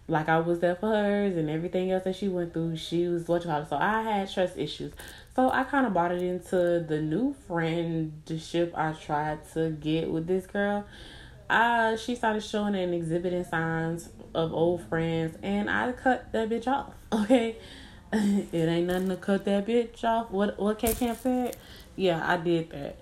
Like 0.07 0.29
I 0.29 0.39
was 0.39 0.61
there 0.61 0.77
for 0.77 0.91
hers 0.91 1.35
and 1.39 1.49
everything 1.49 1.91
else 1.91 2.05
that 2.05 2.17
she 2.17 2.29
went 2.29 2.53
through, 2.53 2.77
she 2.77 3.09
was 3.09 3.27
what 3.27 3.43
you 3.43 3.49
call 3.51 3.63
it. 3.63 3.69
So 3.71 3.77
I 3.77 4.03
had 4.03 4.31
trust 4.31 4.59
issues. 4.59 4.93
So 5.35 5.51
I 5.51 5.65
kind 5.65 5.87
of 5.87 5.95
bought 5.95 6.13
it 6.13 6.21
into 6.21 6.85
the 6.87 7.01
new 7.01 7.35
friendship 7.49 8.75
I 8.77 8.93
tried 8.93 9.51
to 9.55 9.71
get 9.71 10.11
with 10.11 10.27
this 10.27 10.47
girl. 10.47 10.85
Uh, 11.49 11.97
she 11.97 12.15
started 12.15 12.43
showing 12.43 12.75
and 12.75 12.95
exhibiting 12.95 13.45
signs 13.45 14.09
of 14.35 14.53
old 14.53 14.83
friends, 14.89 15.37
and 15.43 15.71
I 15.71 15.93
cut 15.93 16.33
that 16.33 16.49
bitch 16.49 16.67
off. 16.67 16.93
Okay, 17.13 17.57
it 18.13 18.53
ain't 18.53 18.89
nothing 18.89 19.09
to 19.09 19.17
cut 19.17 19.45
that 19.45 19.67
bitch 19.67 20.03
off. 20.03 20.31
What 20.31 20.59
what 20.59 20.79
K 20.79 20.93
Camp 20.95 21.19
said? 21.19 21.57
Yeah, 21.95 22.21
I 22.29 22.37
did 22.39 22.71
that, 22.71 22.99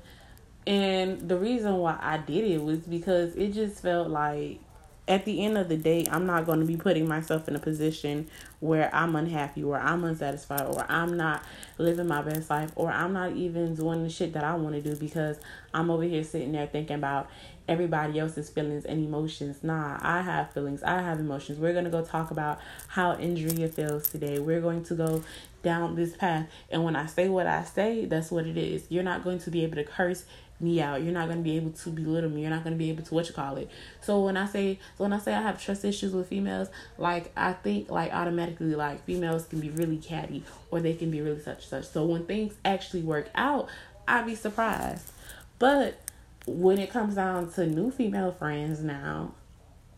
and 0.67 1.27
the 1.29 1.39
reason 1.39 1.79
why 1.79 1.99
I 2.01 2.19
did 2.19 2.51
it 2.51 2.63
was 2.63 2.81
because 2.81 3.35
it 3.37 3.53
just 3.55 3.81
felt 3.81 4.11
like 4.11 4.61
at 5.09 5.25
the 5.25 5.45
end 5.45 5.59
of 5.59 5.69
the 5.69 5.77
day, 5.77 6.07
I'm 6.11 6.27
not 6.27 6.47
going 6.47 6.61
to 6.61 6.65
be 6.65 6.77
putting 6.77 7.09
myself 7.09 7.49
in 7.49 7.57
a 7.57 7.59
position 7.59 8.29
where 8.61 8.95
I'm 8.95 9.17
unhappy, 9.17 9.65
or 9.65 9.79
I'm 9.79 10.05
unsatisfied, 10.05 10.63
or 10.63 10.87
I'm 10.89 11.17
not 11.17 11.43
living 11.77 12.07
my 12.07 12.23
best 12.23 12.49
life, 12.49 12.71
or 12.77 12.91
I'm 12.91 13.13
not 13.13 13.33
even 13.33 13.75
doing 13.75 14.05
the 14.05 14.11
shit 14.11 14.33
that 14.35 14.45
I 14.45 14.55
want 14.55 14.77
to 14.77 14.81
do 14.81 14.95
because 14.95 15.39
I'm 15.75 15.91
over 15.91 16.05
here 16.05 16.23
sitting 16.23 16.53
there 16.53 16.69
thinking 16.69 16.97
about 16.97 17.29
everybody 17.69 18.19
else's 18.19 18.51
feelings 18.51 18.85
and 18.85 19.05
emotions. 19.05 19.63
Nah, 19.63 19.99
I 20.01 20.23
have 20.23 20.53
feelings, 20.53 20.83
I 20.83 21.01
have 21.03 21.21
emotions. 21.21 21.59
We're 21.59 21.73
going 21.73 21.85
to 21.85 21.91
go 21.91 22.05
talk 22.05 22.31
about 22.31 22.61
how 22.89 23.13
Andrea 23.13 23.69
feels 23.69 24.09
today. 24.09 24.39
We're 24.39 24.61
going 24.61 24.85
to 24.85 24.95
go 24.95 25.23
down 25.63 25.95
this 25.95 26.17
path. 26.17 26.49
And 26.71 26.85
when 26.85 26.97
I 26.97 27.07
say 27.07 27.29
what 27.29 27.47
I 27.47 27.65
say, 27.65 28.05
that's 28.05 28.31
what 28.31 28.47
it 28.47 28.57
is. 28.57 28.85
You're 28.89 29.05
not 29.05 29.25
going 29.25 29.39
to 29.41 29.51
be 29.51 29.63
able 29.63 29.77
to 29.77 29.85
curse 29.85 30.25
me 30.63 30.81
out. 30.81 31.03
You're 31.03 31.13
not 31.13 31.27
going 31.27 31.39
to 31.39 31.45
be 31.45 31.57
able 31.57 31.73
to 31.73 31.91
belittle 31.91 32.31
me. 32.31 32.43
You're 32.43 32.51
not 32.51 32.63
going 32.63 32.75
to 32.75 32.79
be 32.79 32.91
able 32.91 33.03
to 33.03 33.15
what 33.15 33.29
you 33.29 33.35
call 33.35 33.57
it. 33.57 33.69
So 34.01 34.21
when 34.21 34.37
I 34.37 34.47
say 34.47 34.79
so 34.97 35.05
when 35.05 35.13
I 35.13 35.19
say 35.19 35.35
I 35.35 35.43
have 35.43 35.63
trust 35.63 35.85
issues 35.85 36.13
with 36.13 36.29
females, 36.29 36.69
like 36.99 37.33
I 37.37 37.53
think 37.53 37.91
like 37.91 38.13
automatically 38.13 38.75
like 38.75 39.05
females 39.05 39.47
can 39.47 39.61
be 39.61 39.71
really 39.71 39.99
catty 39.99 40.45
or 40.71 40.81
they 40.81 40.95
can 40.95 41.11
be 41.11 41.21
really 41.21 41.41
such 41.41 41.67
such. 41.67 41.89
So 41.89 42.05
when 42.05 42.25
things 42.27 42.55
actually 42.65 43.03
work 43.03 43.29
out, 43.35 43.69
I'd 44.07 44.27
be 44.27 44.35
surprised. 44.35 45.11
But 45.59 45.99
when 46.47 46.79
it 46.79 46.91
comes 46.91 47.15
down 47.15 47.51
to 47.53 47.67
new 47.67 47.91
female 47.91 48.33
friends 48.33 48.83
now, 48.83 49.35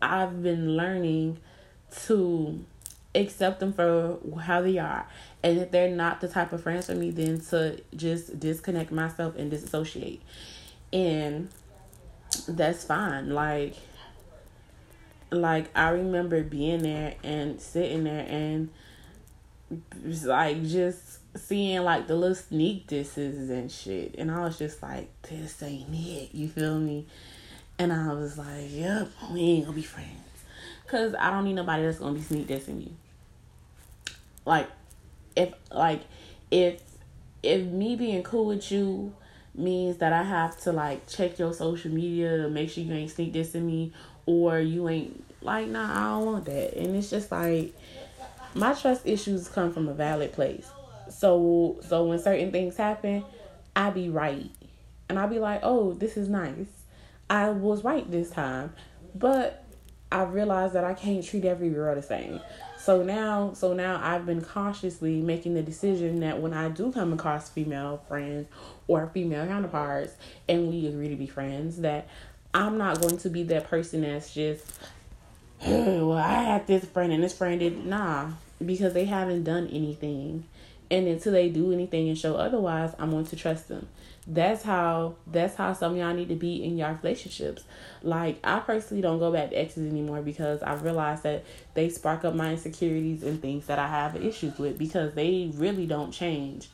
I've 0.03 0.43
been 0.43 0.77
learning 0.77 1.39
to 2.07 2.65
accept 3.15 3.61
them 3.61 3.73
for 3.73 4.19
how 4.43 4.61
they 4.63 4.79
are. 4.79 5.07
And 5.43 5.59
if 5.59 5.71
they're 5.71 5.95
not 5.95 6.21
the 6.21 6.29
type 6.29 6.53
of 6.53 6.63
friends 6.63 6.87
for 6.87 6.95
me, 6.95 7.11
then 7.11 7.41
to 7.51 7.81
just 7.95 8.39
disconnect 8.39 8.91
myself 8.91 9.37
and 9.37 9.51
disassociate. 9.51 10.21
And 10.93 11.49
that's 12.49 12.85
fine. 12.85 13.31
Like 13.31 13.77
like 15.31 15.67
I 15.75 15.91
remember 15.91 16.43
being 16.43 16.83
there 16.83 17.15
and 17.23 17.61
sitting 17.61 18.05
there 18.05 18.27
and 18.29 18.69
like 20.25 20.63
just 20.65 21.14
seeing 21.37 21.83
like 21.83 22.07
the 22.07 22.15
little 22.15 22.35
sneak 22.35 22.87
disses 22.87 23.51
and 23.51 23.71
shit. 23.71 24.15
And 24.19 24.31
I 24.31 24.41
was 24.45 24.59
just 24.59 24.83
like, 24.83 25.09
this 25.23 25.63
ain't 25.63 25.89
it. 25.93 26.35
You 26.35 26.49
feel 26.49 26.79
me? 26.79 27.07
And 27.79 27.93
I 27.93 28.13
was 28.13 28.39
like, 28.39 28.69
yep, 28.71 29.09
we 29.33 29.41
ain't 29.41 29.67
gonna 29.67 29.77
be 29.77 29.83
friends. 29.83 30.09
Cause 30.87 31.15
I 31.19 31.31
don't 31.31 31.45
need 31.45 31.55
nobody 31.55 31.83
that's 31.83 31.99
gonna 31.99 32.15
be 32.15 32.23
sneak 32.23 32.47
dissing 32.47 32.79
me. 32.79 32.93
Like, 34.45 34.69
if 35.35 35.53
like 35.73 36.03
if 36.51 36.81
if 37.43 37.63
me 37.63 37.97
being 37.97 38.23
cool 38.23 38.47
with 38.47 38.71
you 38.71 39.13
means 39.55 39.99
that 39.99 40.13
I 40.13 40.23
have 40.23 40.61
to 40.63 40.73
like 40.73 41.09
check 41.09 41.39
your 41.39 41.53
social 41.53 41.91
media 41.91 42.49
make 42.49 42.71
sure 42.71 42.83
you 42.85 42.93
ain't 42.93 43.11
sneak 43.11 43.33
dissing 43.33 43.63
me 43.63 43.93
or 44.27 44.59
you 44.59 44.89
ain't 44.89 45.25
like 45.43 45.69
nah 45.69 45.91
I 45.91 46.19
don't 46.19 46.27
want 46.27 46.45
that. 46.47 46.77
And 46.77 46.95
it's 46.95 47.11
just 47.11 47.33
like 47.33 47.75
my 48.55 48.73
trust 48.75 49.07
issues 49.07 49.49
come 49.49 49.73
from 49.73 49.89
a 49.89 49.95
valid 49.95 50.33
place. 50.33 50.69
So 51.11 51.79
so 51.87 52.05
when 52.07 52.19
certain 52.19 52.51
things 52.51 52.77
happen, 52.77 53.25
I 53.75 53.91
be 53.91 54.09
right. 54.09 54.51
And 55.09 55.19
I 55.19 55.27
be 55.27 55.39
like, 55.39 55.61
"Oh, 55.63 55.93
this 55.93 56.17
is 56.17 56.29
nice. 56.29 56.85
I 57.29 57.51
was 57.51 57.85
right 57.85 58.11
this 58.11 58.31
time." 58.31 58.73
But 59.15 59.65
I 60.11 60.23
realized 60.23 60.75
that 60.75 60.85
I 60.85 60.95
can't 60.95 61.25
treat 61.25 61.45
every 61.45 61.71
girl 61.71 61.95
the 61.95 62.03
same. 62.03 62.41
So 62.79 63.03
now, 63.03 63.53
so 63.55 63.73
now 63.73 64.01
I've 64.03 64.27
been 64.27 64.43
cautiously 64.43 65.21
making 65.21 65.55
the 65.55 65.63
decision 65.63 66.21
that 66.21 66.41
when 66.41 66.53
I 66.53 66.69
do 66.69 66.93
come 66.93 67.13
across 67.13 67.49
female 67.49 68.03
friends 68.09 68.47
or 68.87 69.09
female 69.09 69.47
counterparts 69.47 70.15
and 70.49 70.69
we 70.69 70.87
agree 70.87 71.09
to 71.09 71.17
be 71.17 71.27
friends, 71.27 71.79
that 71.79 72.07
I'm 72.53 72.79
not 72.79 73.01
going 73.01 73.17
to 73.19 73.29
be 73.29 73.43
that 73.45 73.69
person 73.69 74.03
that's 74.03 74.33
just, 74.33 74.67
well, 75.67 76.13
I 76.13 76.43
had 76.43 76.67
this 76.67 76.85
friend 76.85 77.13
and 77.13 77.23
this 77.23 77.37
friend 77.37 77.59
did 77.59 77.85
nah, 77.85 78.33
because 78.65 78.93
they 78.93 79.07
haven't 79.07 79.45
done 79.45 79.67
anything. 79.69 80.45
And 80.95 81.09
until 81.09 81.33
they 81.33 81.49
do 81.49 81.73
anything 81.73 82.09
and 82.09 82.17
show 82.17 82.37
otherwise, 82.37 82.95
I'm 83.01 83.11
going 83.11 83.27
to 83.27 83.35
trust 83.35 83.67
them. 83.67 83.89
That's 84.29 84.63
how 84.63 85.17
that's 85.27 85.57
how 85.57 85.73
some 85.73 85.97
y'all 85.97 86.15
need 86.15 86.29
to 86.29 86.37
be 86.37 86.63
in 86.63 86.79
your 86.79 86.97
relationships. 87.03 87.65
Like 88.05 88.39
I 88.45 88.61
personally 88.61 89.03
don't 89.03 89.19
go 89.19 89.33
back 89.33 89.51
to 89.51 89.57
exes 89.57 89.91
anymore 89.91 90.23
because 90.23 90.63
I 90.63 90.75
realized 90.75 91.25
that 91.25 91.45
they 91.75 91.89
spark 91.89 92.25
up 92.25 92.37
my 92.37 92.53
insecurities 92.53 93.25
and 93.25 93.43
things 93.43 93.67
that 93.67 93.81
I 93.81 93.89
have 93.89 94.15
issues 94.15 94.57
with 94.57 94.79
because 94.79 95.15
they 95.15 95.51
really 95.55 95.85
don't 95.85 96.13
change. 96.13 96.69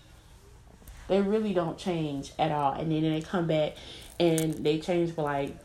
They 1.09 1.23
really 1.23 1.55
don't 1.55 1.79
change 1.79 2.33
at 2.39 2.53
all. 2.53 2.75
And 2.75 2.93
then 2.93 3.03
they 3.03 3.23
come 3.23 3.47
back 3.47 3.73
and 4.21 4.53
they 4.53 4.81
change 4.81 5.15
for 5.15 5.23
like 5.23 5.57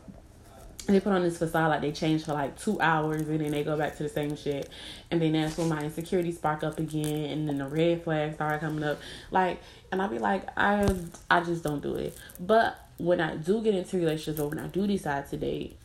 they 0.94 1.00
put 1.00 1.12
on 1.12 1.22
this 1.22 1.38
facade 1.38 1.68
like 1.70 1.80
they 1.80 1.92
change 1.92 2.24
for 2.24 2.32
like 2.32 2.58
two 2.58 2.80
hours 2.80 3.22
and 3.28 3.40
then 3.40 3.50
they 3.50 3.64
go 3.64 3.76
back 3.76 3.96
to 3.96 4.02
the 4.02 4.08
same 4.08 4.36
shit. 4.36 4.68
And 5.10 5.20
then 5.20 5.32
that's 5.32 5.58
when 5.58 5.68
my 5.68 5.82
insecurities 5.82 6.36
spark 6.36 6.62
up 6.62 6.78
again 6.78 7.30
and 7.30 7.48
then 7.48 7.58
the 7.58 7.66
red 7.66 8.04
flags 8.04 8.36
start 8.36 8.60
coming 8.60 8.84
up. 8.84 8.98
Like 9.30 9.60
and 9.90 10.02
i'll 10.02 10.08
be 10.08 10.18
like 10.18 10.46
i 10.56 10.88
i 11.30 11.40
just 11.40 11.64
don't 11.64 11.82
do 11.82 11.94
it. 11.96 12.16
But 12.38 12.78
when 12.98 13.20
i 13.20 13.36
do 13.36 13.62
get 13.62 13.74
into 13.74 13.96
relationships 13.96 14.40
or 14.40 14.48
when 14.48 14.58
i 14.58 14.68
do 14.68 14.86
decide 14.86 15.28
to 15.28 15.36
date 15.36 15.76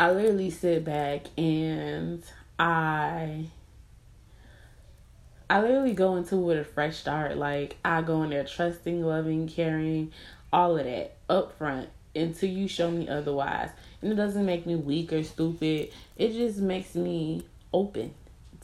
i 0.00 0.10
literally 0.10 0.48
sit 0.48 0.84
back 0.84 1.26
and 1.36 2.22
i 2.58 3.44
I 5.50 5.60
literally 5.60 5.92
go 5.92 6.16
into 6.16 6.36
it 6.36 6.40
with 6.40 6.58
a 6.60 6.64
fresh 6.64 6.96
start. 6.96 7.36
Like 7.36 7.76
I 7.84 8.00
go 8.00 8.22
in 8.22 8.30
there 8.30 8.42
trusting, 8.42 9.04
loving, 9.04 9.46
caring, 9.46 10.10
all 10.50 10.78
of 10.78 10.86
that 10.86 11.16
up 11.28 11.58
front 11.58 11.90
until 12.14 12.50
you 12.50 12.68
show 12.68 12.90
me 12.90 13.08
otherwise. 13.08 13.70
And 14.00 14.12
it 14.12 14.16
doesn't 14.16 14.44
make 14.44 14.66
me 14.66 14.76
weak 14.76 15.12
or 15.12 15.22
stupid. 15.22 15.90
It 16.16 16.32
just 16.32 16.58
makes 16.58 16.94
me 16.94 17.44
open 17.72 18.14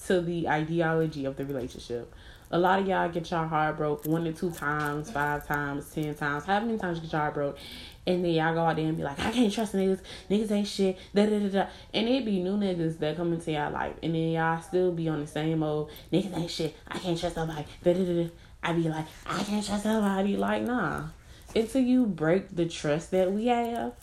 to 0.06 0.20
the 0.20 0.48
ideology 0.48 1.24
of 1.24 1.36
the 1.36 1.44
relationship. 1.44 2.12
A 2.50 2.58
lot 2.58 2.80
of 2.80 2.88
y'all 2.88 3.10
get 3.10 3.30
your 3.30 3.44
heart 3.44 3.76
broke 3.76 4.06
one 4.06 4.24
to 4.24 4.32
two 4.32 4.50
times, 4.50 5.10
five 5.10 5.46
times, 5.46 5.90
ten 5.90 6.14
times. 6.14 6.44
How 6.44 6.60
many 6.60 6.78
times 6.78 6.96
you 6.98 7.02
get 7.02 7.12
your 7.12 7.20
heart 7.20 7.34
broke? 7.34 7.58
And 8.06 8.24
then 8.24 8.32
y'all 8.32 8.54
go 8.54 8.60
out 8.60 8.76
there 8.76 8.86
and 8.86 8.96
be 8.96 9.02
like, 9.02 9.18
I 9.20 9.30
can't 9.30 9.52
trust 9.52 9.74
niggas. 9.74 10.00
Niggas 10.30 10.50
ain't 10.50 10.66
shit. 10.66 10.98
Da 11.14 11.26
da 11.26 11.38
da 11.38 11.48
da. 11.48 11.66
And 11.92 12.08
it 12.08 12.24
be 12.24 12.40
new 12.40 12.56
niggas 12.56 12.98
that 13.00 13.16
come 13.16 13.34
into 13.34 13.52
y'all 13.52 13.70
life. 13.70 13.96
And 14.02 14.14
then 14.14 14.30
y'all 14.30 14.62
still 14.62 14.92
be 14.92 15.08
on 15.10 15.20
the 15.20 15.26
same 15.26 15.62
old 15.62 15.90
niggas 16.10 16.36
ain't 16.38 16.50
shit. 16.50 16.74
I 16.88 16.98
can't 16.98 17.18
trust 17.20 17.36
nobody. 17.36 17.66
Da 17.84 17.92
da 17.92 18.04
da. 18.04 18.30
I 18.62 18.72
be 18.72 18.88
like, 18.88 19.06
I 19.26 19.42
can't 19.44 19.64
trust 19.64 19.84
nobody. 19.84 20.36
Like, 20.36 20.62
nah 20.62 21.04
until 21.54 21.82
you 21.82 22.06
break 22.06 22.54
the 22.54 22.66
trust 22.66 23.10
that 23.10 23.32
we 23.32 23.46
have 23.46 23.94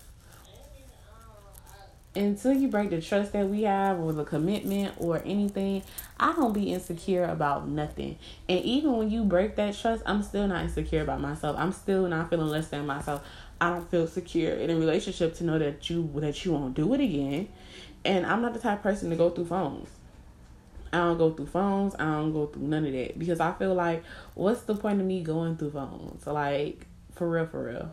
until 2.16 2.54
you 2.54 2.68
break 2.68 2.90
the 2.90 3.02
trust 3.02 3.34
that 3.34 3.50
we 3.50 3.64
have 3.64 4.00
or 4.00 4.14
the 4.14 4.24
commitment 4.24 4.94
or 4.98 5.22
anything, 5.26 5.84
I 6.20 6.34
don't 6.34 6.54
be 6.54 6.72
insecure 6.72 7.26
about 7.26 7.68
nothing. 7.68 8.18
And 8.48 8.64
even 8.64 8.96
when 8.98 9.12
you 9.12 9.24
break 9.24 9.56
that 9.58 9.78
trust, 9.78 10.02
I'm 10.06 10.24
still 10.24 10.48
not 10.48 10.64
insecure 10.64 11.02
about 11.02 11.20
myself. 11.20 11.58
I'm 11.60 11.74
still 11.74 12.08
not 12.08 12.30
feeling 12.30 12.48
less 12.48 12.70
than 12.70 12.86
myself. 12.86 13.28
I 13.60 13.70
don't 13.70 13.90
feel 13.90 14.08
secure 14.08 14.54
in 14.54 14.70
a 14.70 14.76
relationship 14.76 15.36
to 15.36 15.44
know 15.44 15.60
that 15.60 15.90
you 15.90 16.10
that 16.16 16.44
you 16.46 16.54
won't 16.54 16.74
do 16.74 16.94
it 16.94 17.02
again. 17.02 17.50
And 18.04 18.26
I'm 18.26 18.42
not 18.42 18.54
the 18.54 18.60
type 18.60 18.82
person 18.82 19.10
to 19.10 19.16
go 19.16 19.30
through 19.30 19.46
phones. 19.46 19.90
I 20.94 21.00
don't 21.00 21.18
go 21.18 21.34
through 21.34 21.48
phones. 21.48 21.96
I 21.96 22.06
don't 22.06 22.32
go 22.32 22.48
through 22.48 22.64
none 22.64 22.86
of 22.86 22.94
that 22.94 23.20
because 23.20 23.40
I 23.40 23.52
feel 23.54 23.74
like 23.74 24.04
what's 24.36 24.62
the 24.62 24.76
point 24.76 25.02
of 25.02 25.08
me 25.08 25.22
going 25.22 25.58
through 25.58 25.72
phones? 25.72 26.26
Like 26.26 26.88
for 27.16 27.30
real, 27.30 27.48
for 27.48 27.66
real. 27.66 27.92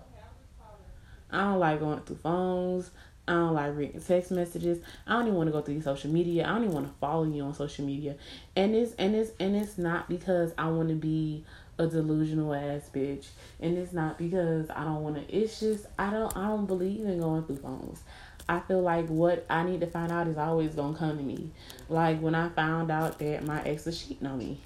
I 1.30 1.40
don't 1.44 1.60
like 1.60 1.80
going 1.80 2.00
through 2.00 2.16
phones. 2.16 2.90
I 3.26 3.32
don't 3.32 3.54
like 3.54 3.76
reading 3.76 4.00
text 4.00 4.32
messages. 4.32 4.80
I 5.06 5.12
don't 5.12 5.28
even 5.28 5.36
want 5.36 5.48
to 5.48 5.52
go 5.52 5.62
through 5.62 5.74
your 5.74 5.82
social 5.82 6.10
media. 6.10 6.44
I 6.44 6.48
don't 6.48 6.64
even 6.64 6.74
want 6.74 6.88
to 6.88 6.94
follow 6.98 7.24
you 7.24 7.42
on 7.42 7.54
social 7.54 7.86
media. 7.86 8.16
And 8.56 8.74
it's 8.74 8.94
and 8.94 9.14
it's 9.14 9.30
and 9.38 9.54
it's 9.54 9.78
not 9.78 10.08
because 10.08 10.52
I 10.58 10.68
want 10.68 10.88
to 10.88 10.96
be 10.96 11.44
a 11.78 11.86
delusional 11.86 12.52
ass 12.52 12.90
bitch. 12.92 13.28
And 13.60 13.78
it's 13.78 13.92
not 13.92 14.18
because 14.18 14.68
I 14.70 14.82
don't 14.84 15.02
want 15.02 15.16
to. 15.16 15.34
It's 15.34 15.60
just 15.60 15.86
I 15.98 16.10
don't 16.10 16.36
I 16.36 16.48
don't 16.48 16.66
believe 16.66 17.06
in 17.06 17.20
going 17.20 17.44
through 17.44 17.58
phones. 17.58 18.02
I 18.48 18.58
feel 18.58 18.82
like 18.82 19.06
what 19.06 19.46
I 19.48 19.62
need 19.62 19.80
to 19.80 19.86
find 19.86 20.10
out 20.10 20.26
is 20.26 20.36
always 20.36 20.74
gonna 20.74 20.98
come 20.98 21.16
to 21.16 21.22
me. 21.22 21.50
Like 21.88 22.20
when 22.20 22.34
I 22.34 22.48
found 22.48 22.90
out 22.90 23.20
that 23.20 23.44
my 23.44 23.62
ex 23.62 23.86
was 23.86 24.04
cheating 24.04 24.26
on 24.26 24.38
me. 24.38 24.60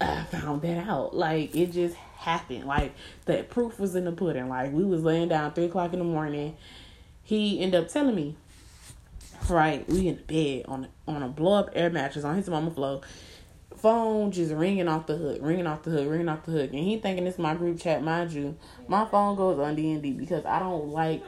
I 0.00 0.24
found 0.24 0.62
that 0.62 0.86
out. 0.88 1.14
Like 1.14 1.54
it 1.54 1.72
just 1.72 1.96
happened. 2.16 2.64
Like 2.64 2.94
that 3.26 3.50
proof 3.50 3.78
was 3.78 3.94
in 3.94 4.04
the 4.04 4.12
pudding. 4.12 4.48
Like 4.48 4.72
we 4.72 4.84
was 4.84 5.02
laying 5.02 5.28
down 5.28 5.52
three 5.52 5.66
o'clock 5.66 5.92
in 5.92 5.98
the 5.98 6.04
morning. 6.04 6.56
He 7.22 7.60
ended 7.60 7.82
up 7.82 7.88
telling 7.88 8.14
me, 8.14 8.36
right, 9.48 9.88
we 9.88 10.08
in 10.08 10.16
the 10.16 10.22
bed 10.22 10.66
on 10.68 10.88
on 11.08 11.22
a 11.22 11.28
blow 11.28 11.54
up 11.54 11.70
air 11.72 11.90
mattress 11.90 12.24
on 12.24 12.36
his 12.36 12.48
mama 12.48 12.70
floor. 12.70 13.00
Phone 13.76 14.30
just 14.32 14.52
ringing 14.52 14.88
off 14.88 15.06
the 15.06 15.16
hook, 15.16 15.38
ringing 15.42 15.66
off 15.66 15.82
the 15.82 15.90
hook, 15.90 16.08
ringing 16.08 16.28
off 16.28 16.44
the 16.46 16.52
hook, 16.52 16.70
and 16.70 16.80
he 16.80 16.98
thinking 16.98 17.26
it's 17.26 17.38
my 17.38 17.54
group 17.54 17.78
chat. 17.78 18.02
Mind 18.02 18.32
you, 18.32 18.56
my 18.88 19.06
phone 19.06 19.36
goes 19.36 19.58
on 19.58 19.74
D 19.74 19.92
and 19.92 20.02
D 20.02 20.12
because 20.12 20.44
I 20.44 20.58
don't 20.58 20.88
like 20.88 21.22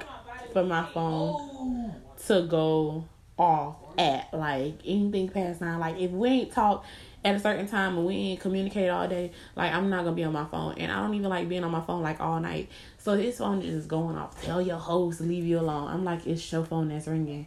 for 0.52 0.64
my 0.64 0.86
phone 0.86 1.94
to 2.26 2.46
go 2.46 3.04
off 3.38 3.76
at. 3.98 4.32
Like 4.32 4.80
anything 4.84 5.28
past 5.28 5.60
nine. 5.60 5.78
Like 5.78 5.98
if 5.98 6.10
we 6.10 6.28
ain't 6.28 6.52
talk 6.52 6.84
at 7.28 7.36
a 7.36 7.40
certain 7.40 7.68
time 7.68 7.98
and 7.98 8.06
we 8.06 8.14
ain't 8.14 8.40
communicate 8.40 8.88
all 8.88 9.06
day, 9.06 9.32
like 9.54 9.72
I'm 9.72 9.90
not 9.90 10.04
gonna 10.04 10.16
be 10.16 10.24
on 10.24 10.32
my 10.32 10.46
phone. 10.46 10.74
And 10.78 10.90
I 10.90 11.02
don't 11.02 11.14
even 11.14 11.28
like 11.28 11.48
being 11.48 11.62
on 11.62 11.70
my 11.70 11.82
phone 11.82 12.02
like 12.02 12.20
all 12.20 12.40
night. 12.40 12.70
So 12.98 13.14
his 13.14 13.38
phone 13.38 13.60
just 13.60 13.86
going 13.86 14.16
off. 14.16 14.42
Tell 14.42 14.62
your 14.62 14.78
host 14.78 15.20
leave 15.20 15.44
you 15.44 15.60
alone. 15.60 15.88
I'm 15.88 16.04
like, 16.04 16.26
it's 16.26 16.50
your 16.50 16.64
phone 16.64 16.88
that's 16.88 17.06
ringing. 17.06 17.46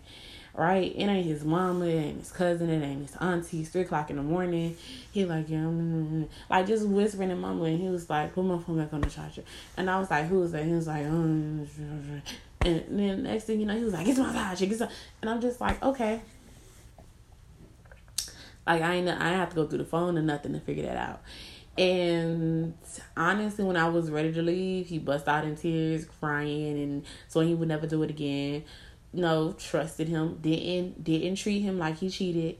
Right? 0.54 0.94
It 0.94 1.04
ain't 1.06 1.26
his 1.26 1.46
mama, 1.46 1.86
it 1.86 1.94
ain't 1.94 2.20
his 2.20 2.32
cousin, 2.32 2.70
it 2.70 2.86
ain't 2.86 3.08
his 3.08 3.16
auntie. 3.16 3.62
It's 3.62 3.70
three 3.70 3.82
o'clock 3.82 4.10
in 4.10 4.18
the 4.18 4.24
morning. 4.24 4.76
He 5.12 5.26
like, 5.26 5.50
yeah, 5.50 5.60
mm-hmm. 5.60 6.24
like 6.50 6.68
just 6.68 6.86
whispering 6.86 7.32
and 7.32 7.42
mumbling. 7.42 7.78
He 7.78 7.88
was 7.88 8.10
like, 8.10 8.36
put 8.36 8.44
my 8.44 8.60
phone 8.60 8.78
back 8.78 8.94
on 8.94 9.02
the 9.02 9.10
charger. 9.10 9.44
And 9.78 9.90
I 9.90 9.98
was 9.98 10.12
like, 10.12 10.28
who 10.28 10.44
is 10.44 10.52
that? 10.52 10.66
He 10.66 10.74
was 10.74 10.88
like, 10.88 11.06
mm-hmm. 11.06 12.18
and 12.66 13.00
then 13.00 13.24
next 13.24 13.46
thing 13.46 13.62
you 13.62 13.66
know, 13.66 13.78
he 13.78 13.84
was 13.84 13.94
like, 13.94 14.08
it's 14.08 14.20
my 14.20 14.32
charger. 14.34 14.90
And 15.22 15.30
I'm 15.30 15.42
just 15.42 15.62
like, 15.62 15.82
okay. 15.82 16.22
Like 18.72 18.84
I 18.84 18.96
ain't 18.96 19.10
I 19.10 19.32
have 19.32 19.50
to 19.50 19.56
go 19.56 19.68
through 19.68 19.80
the 19.80 19.86
phone 19.86 20.18
or 20.18 20.22
nothing 20.22 20.54
to 20.54 20.62
figure 20.62 20.84
that 20.84 20.96
out. 20.96 21.22
And 21.78 22.74
honestly, 23.18 23.66
when 23.66 23.75
I 23.75 23.90
was 23.90 24.10
ready 24.10 24.32
to 24.32 24.42
leave, 24.42 24.88
he 24.88 24.98
bust 24.98 25.28
out 25.28 25.44
in 25.44 25.58
tears, 25.58 26.06
crying, 26.06 26.82
and 26.82 27.06
so 27.28 27.42
he 27.42 27.54
would 27.54 27.68
never 27.68 27.86
do 27.86 28.01
it 28.04 28.10
again. 28.10 28.63
No, 29.12 29.51
trusted 29.51 30.08
him, 30.08 30.40
didn't 30.42 31.04
didn't 31.04 31.36
treat 31.36 31.60
him 31.60 31.80
like 31.80 31.98
he 31.98 32.10
cheated, 32.10 32.60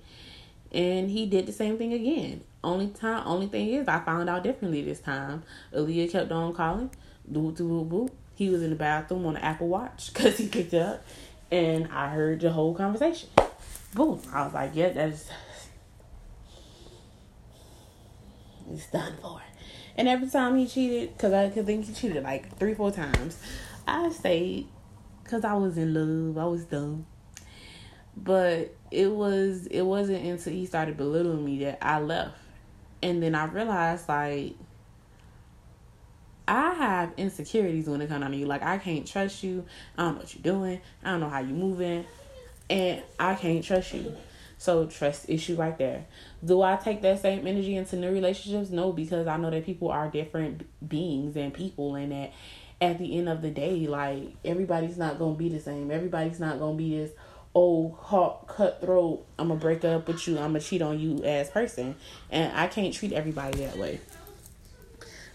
and 0.74 1.10
he 1.10 1.28
did 1.28 1.46
the 1.46 1.54
same 1.54 1.78
thing 1.78 1.94
again. 1.94 2.42
Only 2.62 2.88
time, 2.88 3.24
only 3.26 3.48
thing 3.48 3.70
is, 3.70 3.88
I 3.88 4.02
found 4.02 4.30
out 4.30 4.44
differently 4.44 4.82
this 4.82 5.00
time. 5.00 5.44
Aaliyah 5.74 6.12
kept 6.12 6.30
on 6.34 6.54
calling, 6.54 6.90
doo 7.32 7.54
doo 7.54 7.86
boo. 7.86 8.10
He 8.36 8.50
was 8.50 8.62
in 8.64 8.72
the 8.72 8.76
bathroom 8.76 9.26
on 9.28 9.36
the 9.36 9.46
Apple 9.46 9.70
Watch 9.70 10.08
because 10.14 10.38
he 10.38 10.50
picked 10.50 10.74
up, 10.74 11.06
and 11.50 11.88
I 11.90 12.10
heard 12.10 12.42
the 12.42 12.52
whole 12.52 12.76
conversation. 12.76 13.30
Boom! 13.94 14.22
I 14.34 14.44
was 14.44 14.54
like, 14.54 14.72
yeah, 14.74 14.90
that's 14.90 15.30
It's 18.74 18.88
done 18.88 19.14
for. 19.22 19.42
And 19.98 20.08
every 20.08 20.30
time 20.30 20.58
he 20.58 20.68
cheated, 20.68 21.18
because 21.18 21.34
I 21.34 21.50
could 21.50 21.66
think 21.66 21.86
he 21.86 21.94
cheated 21.94 22.24
like 22.24 22.58
three, 22.58 22.74
four 22.74 22.92
times, 22.92 23.38
I 23.88 24.10
stayed 24.10 24.68
because 25.24 25.44
I 25.44 25.54
was 25.54 25.78
in 25.78 25.94
love. 25.94 26.38
I 26.38 26.46
was 26.48 26.66
dumb. 26.66 27.06
But 28.16 28.76
it 28.90 29.12
was 29.12 29.68
it 29.68 29.82
wasn't 29.82 30.26
until 30.26 30.54
he 30.54 30.66
started 30.66 30.98
belittling 30.98 31.46
me 31.46 31.64
that 31.66 31.80
I 31.82 32.00
left. 32.00 32.38
And 33.02 33.22
then 33.24 33.36
I 33.36 33.46
realized 33.46 34.08
like 34.10 34.56
I 36.48 36.74
have 36.74 37.14
insecurities 37.18 37.88
when 37.88 38.02
it 38.02 38.10
comes 38.10 38.26
to 38.26 38.36
you. 38.36 38.46
Like 38.46 38.64
I 38.64 38.78
can't 38.78 39.08
trust 39.08 39.44
you. 39.44 39.66
I 39.98 40.04
don't 40.04 40.16
know 40.16 40.20
what 40.20 40.36
you're 40.36 40.44
doing. 40.44 40.82
I 41.04 41.12
don't 41.12 41.22
know 41.22 41.30
how 41.30 41.40
you're 41.40 41.56
moving. 41.56 42.06
And 42.70 43.02
I 43.20 43.36
can't 43.36 43.64
trust 43.64 43.94
you. 43.94 44.16
So 44.58 44.86
trust 44.86 45.30
issue 45.30 45.56
right 45.56 45.78
there. 45.78 46.06
Do 46.44 46.62
I 46.62 46.76
take 46.76 47.02
that 47.04 47.22
same 47.22 47.46
energy 47.46 47.76
into 47.76 47.96
new 47.96 48.12
relationships? 48.12 48.70
No, 48.72 48.92
because 48.92 49.28
I 49.28 49.38
know 49.38 49.52
that 49.52 49.66
people 49.66 49.90
are 49.90 50.10
different 50.10 50.64
beings 50.88 51.36
and 51.36 51.54
people 51.54 51.96
and 51.96 52.12
that 52.12 52.34
at 52.82 52.98
the 52.98 53.18
end 53.18 53.30
of 53.30 53.42
the 53.42 53.52
day, 53.52 53.86
like 53.88 54.36
everybody's 54.44 54.98
not 54.98 55.20
gonna 55.20 55.36
be 55.36 55.50
the 55.50 55.60
same. 55.60 55.92
Everybody's 55.92 56.40
not 56.40 56.58
gonna 56.58 56.78
be 56.78 56.98
this 56.98 57.12
old 57.54 57.94
hot 58.00 58.48
cutthroat, 58.48 59.26
I'm 59.38 59.50
gonna 59.50 59.60
break 59.60 59.84
up 59.84 60.08
with 60.08 60.28
you, 60.28 60.38
I'm 60.38 60.52
gonna 60.52 60.62
cheat 60.62 60.82
on 60.82 61.00
you 61.00 61.24
as 61.24 61.50
person. 61.50 61.96
And 62.30 62.56
I 62.58 62.68
can't 62.68 62.94
treat 62.94 63.14
everybody 63.14 63.60
that 63.60 63.78
way. 63.78 64.00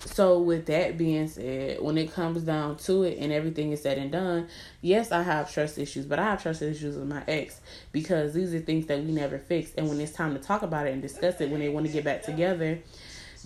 So, 0.04 0.40
with 0.40 0.66
that 0.66 0.98
being 0.98 1.26
said, 1.26 1.80
when 1.80 1.98
it 1.98 2.12
comes 2.12 2.42
down 2.42 2.76
to 2.78 3.04
it 3.04 3.18
and 3.18 3.32
everything 3.32 3.72
is 3.72 3.82
said 3.82 3.98
and 3.98 4.12
done, 4.12 4.48
yes, 4.80 5.10
I 5.10 5.22
have 5.22 5.52
trust 5.52 5.78
issues, 5.78 6.06
but 6.06 6.18
I 6.18 6.24
have 6.24 6.42
trust 6.42 6.62
issues 6.62 6.96
with 6.96 7.08
my 7.08 7.22
ex 7.26 7.60
because 7.92 8.34
these 8.34 8.54
are 8.54 8.60
things 8.60 8.86
that 8.86 9.02
we 9.02 9.10
never 9.12 9.38
fixed. 9.38 9.74
And 9.76 9.88
when 9.88 10.00
it's 10.00 10.12
time 10.12 10.34
to 10.34 10.40
talk 10.40 10.62
about 10.62 10.86
it 10.86 10.92
and 10.92 11.02
discuss 11.02 11.40
it, 11.40 11.50
when 11.50 11.60
they 11.60 11.68
want 11.68 11.86
to 11.86 11.92
get 11.92 12.04
back 12.04 12.22
together, 12.22 12.78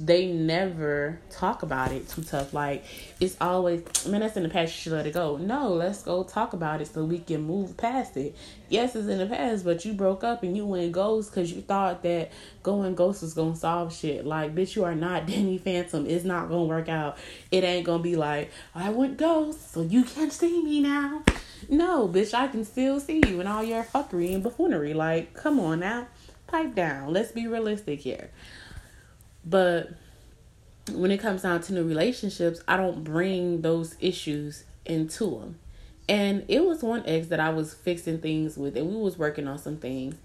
they 0.01 0.27
never 0.27 1.21
talk 1.31 1.63
about 1.63 1.93
it 1.93 2.09
too 2.09 2.23
tough. 2.23 2.55
Like 2.55 2.85
it's 3.21 3.37
always, 3.39 3.83
man, 4.07 4.21
that's 4.21 4.37
in 4.37 4.43
the 4.43 4.49
past. 4.49 4.75
You 4.75 4.81
should 4.81 4.93
let 4.93 5.07
it 5.07 5.13
go. 5.13 5.37
No, 5.37 5.69
let's 5.69 6.03
go 6.03 6.25
talk 6.25 6.55
about 6.55 6.81
it 6.81 6.87
so 6.87 7.05
we 7.05 7.19
can 7.19 7.43
move 7.43 7.77
past 7.77 8.17
it. 8.17 8.35
Yes, 8.71 8.97
it's 8.97 9.09
in 9.09 9.19
the 9.19 9.27
past, 9.27 9.65
but 9.65 9.85
you 9.85 9.93
broke 9.93 10.25
up 10.25 10.43
and 10.43 10.57
you 10.57 10.65
went 10.65 10.93
ghost 10.93 11.31
because 11.31 11.53
you 11.53 11.61
thought 11.61 12.03
that 12.03 12.33
going 12.63 12.95
ghost 12.95 13.21
was 13.21 13.35
gonna 13.35 13.55
solve 13.55 13.95
shit. 13.95 14.25
Like, 14.25 14.55
bitch, 14.55 14.75
you 14.75 14.85
are 14.85 14.95
not 14.95 15.27
Danny 15.27 15.59
Phantom. 15.59 16.07
It's 16.07 16.25
not 16.25 16.49
gonna 16.49 16.65
work 16.65 16.89
out. 16.89 17.19
It 17.51 17.63
ain't 17.63 17.85
gonna 17.85 18.03
be 18.03 18.17
like 18.17 18.51
I 18.75 18.89
went 18.91 19.19
ghost, 19.19 19.73
so 19.73 19.83
you 19.83 20.05
can't 20.05 20.33
see 20.33 20.63
me 20.63 20.81
now. 20.81 21.23
No, 21.69 22.09
bitch, 22.09 22.33
I 22.33 22.49
can 22.49 22.65
still 22.65 23.01
see 23.01 23.21
you 23.27 23.41
and 23.41 23.49
all 23.49 23.63
your 23.63 23.85
fuckery 23.85 24.35
and 24.35 24.43
buffoonery. 24.43 24.95
Like, 24.95 25.35
come 25.35 25.61
on 25.61 25.81
now, 25.81 26.07
pipe 26.47 26.75
down. 26.75 27.13
Let's 27.13 27.33
be 27.33 27.47
realistic 27.47 28.01
here. 28.01 28.31
But 29.45 29.91
when 30.93 31.11
it 31.11 31.19
comes 31.19 31.43
down 31.43 31.61
to 31.63 31.73
new 31.73 31.85
relationships, 31.85 32.63
I 32.67 32.77
don't 32.77 33.05
bring 33.05 33.63
those 33.63 33.97
issues 34.01 34.65
into 34.85 35.31
them. 35.39 35.59
And 36.09 36.45
it 36.49 36.65
was 36.65 36.83
one 36.83 37.05
ex 37.07 37.29
that 37.29 37.39
I 37.39 37.51
was 37.51 37.73
fixing 37.73 38.19
things 38.19 38.57
with, 38.57 38.77
and 38.77 38.89
we 38.89 38.97
was 38.97 39.17
working 39.17 39.47
on 39.47 39.59
some 39.59 39.77
things. 39.77 40.17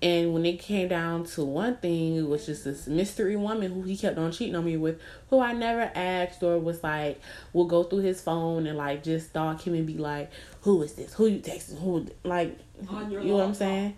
And 0.00 0.34
when 0.34 0.44
it 0.44 0.58
came 0.58 0.88
down 0.88 1.24
to 1.24 1.44
one 1.44 1.76
thing, 1.76 2.16
it 2.16 2.26
was 2.26 2.44
just 2.46 2.64
this 2.64 2.86
mystery 2.86 3.36
woman 3.36 3.72
who 3.72 3.82
he 3.82 3.96
kept 3.96 4.18
on 4.18 4.32
cheating 4.32 4.56
on 4.56 4.64
me 4.64 4.76
with, 4.76 5.00
who 5.30 5.40
I 5.40 5.52
never 5.52 5.90
asked 5.94 6.42
or 6.42 6.58
was 6.58 6.82
like, 6.82 7.20
will 7.52 7.64
go 7.66 7.84
through 7.84 8.00
his 8.00 8.20
phone 8.20 8.66
and 8.66 8.76
like 8.76 9.02
just 9.02 9.28
stalk 9.28 9.66
him 9.66 9.74
and 9.74 9.86
be 9.86 9.96
like, 9.96 10.30
who 10.62 10.82
is 10.82 10.92
this? 10.94 11.14
Who 11.14 11.26
you 11.26 11.40
texting? 11.40 11.80
Who 11.80 12.06
like, 12.22 12.58
you 12.82 13.20
know 13.20 13.36
what 13.36 13.44
I'm 13.44 13.54
saying? 13.54 13.96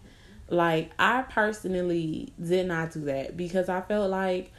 Like 0.49 0.93
I 0.99 1.23
personally 1.23 2.33
did 2.41 2.67
not 2.67 2.93
do 2.93 3.07
that 3.07 3.37
because 3.37 3.69
I 3.69 3.81
felt 3.81 4.11
like 4.11 4.53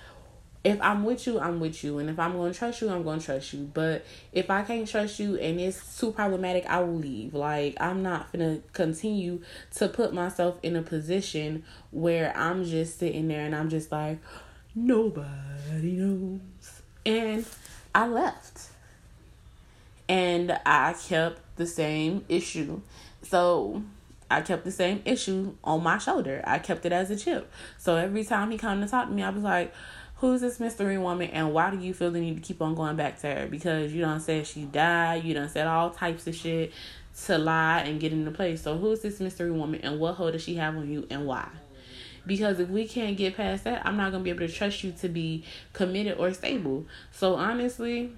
if 0.68 0.82
I'm 0.82 1.06
with 1.06 1.26
you, 1.26 1.40
I'm 1.40 1.62
with 1.62 1.82
you. 1.82 1.98
And 2.00 2.10
if 2.10 2.20
I'm 2.20 2.34
going 2.34 2.52
to 2.52 2.60
trust 2.60 2.82
you, 2.82 2.90
I'm 2.90 3.02
going 3.02 3.20
to 3.20 3.26
trust 3.26 3.54
you. 3.54 3.72
But 3.74 4.06
if 4.34 4.50
I 4.50 4.64
can't 4.64 4.86
trust 4.86 5.18
you 5.18 5.38
and 5.38 5.62
it's 5.62 5.98
too 5.98 6.12
problematic, 6.12 6.66
I 6.66 6.82
will 6.82 6.98
leave. 6.98 7.34
Like, 7.34 7.78
I'm 7.80 8.04
not 8.04 8.34
going 8.34 8.58
to 8.58 8.68
continue 8.74 9.42
to 9.76 9.88
put 9.88 10.14
myself 10.14 10.60
in 10.64 10.76
a 10.76 10.82
position 10.82 11.64
where 11.92 12.36
I'm 12.36 12.66
just 12.66 13.00
sitting 13.00 13.30
there 13.30 13.46
and 13.46 13.56
I'm 13.56 13.70
just 13.70 13.94
like, 13.94 14.20
nobody 14.76 15.94
knows. 15.94 16.42
And 17.06 17.46
I 17.96 18.08
left. 18.08 18.68
And 20.10 20.60
I 20.66 20.96
kept 21.02 21.40
the 21.56 21.66
same 21.66 22.26
issue. 22.28 22.82
So 23.22 23.84
I 24.30 24.42
kept 24.42 24.66
the 24.66 24.72
same 24.72 25.02
issue 25.06 25.56
on 25.64 25.82
my 25.82 25.98
shoulder. 25.98 26.44
I 26.46 26.60
kept 26.60 26.86
it 26.86 26.92
as 26.92 27.10
a 27.10 27.16
chip. 27.16 27.50
So 27.78 27.96
every 27.96 28.26
time 28.26 28.52
he 28.52 28.58
come 28.58 28.82
to 28.82 28.88
talk 28.88 29.08
to 29.08 29.14
me, 29.14 29.24
I 29.24 29.30
was 29.30 29.44
like, 29.44 29.74
who's 30.18 30.42
this 30.42 30.60
mystery 30.60 30.98
woman 30.98 31.30
and 31.30 31.54
why 31.54 31.70
do 31.70 31.78
you 31.78 31.94
feel 31.94 32.12
the 32.12 32.20
need 32.20 32.36
to 32.36 32.42
keep 32.42 32.62
on 32.62 32.76
going 32.76 32.96
back 32.96 33.20
to 33.22 33.28
her? 33.28 33.48
Because 33.48 33.94
you 33.94 34.02
don't 34.02 34.20
say 34.20 34.44
she 34.44 34.64
died, 34.64 35.24
you 35.24 35.34
don't 35.34 35.50
said 35.50 35.68
all 35.68 35.92
types 35.92 36.26
of 36.28 36.36
shit 36.36 36.74
to 37.26 37.38
lie 37.38 37.80
and 37.80 38.00
get 38.00 38.12
into 38.12 38.32
place. 38.32 38.62
So 38.62 38.78
who's 38.78 39.02
this 39.02 39.20
mystery 39.20 39.52
woman 39.52 39.82
and 39.82 40.00
what 40.00 40.16
hold 40.16 40.34
does 40.34 40.44
she 40.44 40.56
have 40.56 40.76
on 40.76 40.92
you 40.92 41.08
and 41.10 41.26
why? 41.26 41.48
Because 42.26 42.60
if 42.60 42.70
we 42.70 42.88
can't 42.88 43.16
get 43.16 43.38
past 43.38 43.64
that, 43.64 43.86
I'm 43.86 43.96
not 43.96 44.12
gonna 44.12 44.24
be 44.24 44.32
able 44.32 44.46
to 44.46 44.52
trust 44.52 44.84
you 44.84 44.92
to 45.00 45.08
be 45.08 45.44
committed 45.74 46.18
or 46.18 46.34
stable. 46.34 46.86
So 47.12 47.36
honestly, 47.36 48.12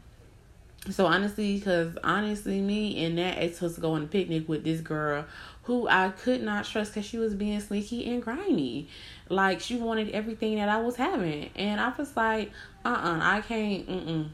so 0.89 1.05
honestly, 1.05 1.57
because 1.57 1.97
honestly, 2.03 2.61
me 2.61 3.03
and 3.03 3.17
that 3.17 3.37
ex 3.37 3.61
was 3.61 3.77
going 3.77 4.01
to 4.03 4.07
picnic 4.07 4.47
with 4.47 4.63
this 4.63 4.79
girl 4.79 5.25
who 5.63 5.87
I 5.87 6.09
could 6.09 6.41
not 6.41 6.65
trust 6.65 6.93
because 6.93 7.07
she 7.07 7.17
was 7.17 7.35
being 7.35 7.59
sneaky 7.59 8.09
and 8.09 8.23
grimy. 8.23 8.87
Like 9.29 9.59
she 9.59 9.77
wanted 9.77 10.09
everything 10.09 10.55
that 10.55 10.69
I 10.69 10.81
was 10.81 10.95
having, 10.95 11.51
and 11.55 11.79
I 11.79 11.93
was 11.95 12.15
like, 12.17 12.51
uh, 12.83 12.89
uh-uh, 12.89 13.17
uh 13.17 13.19
I 13.21 13.41
can't, 13.41 13.87
mm, 13.87 14.29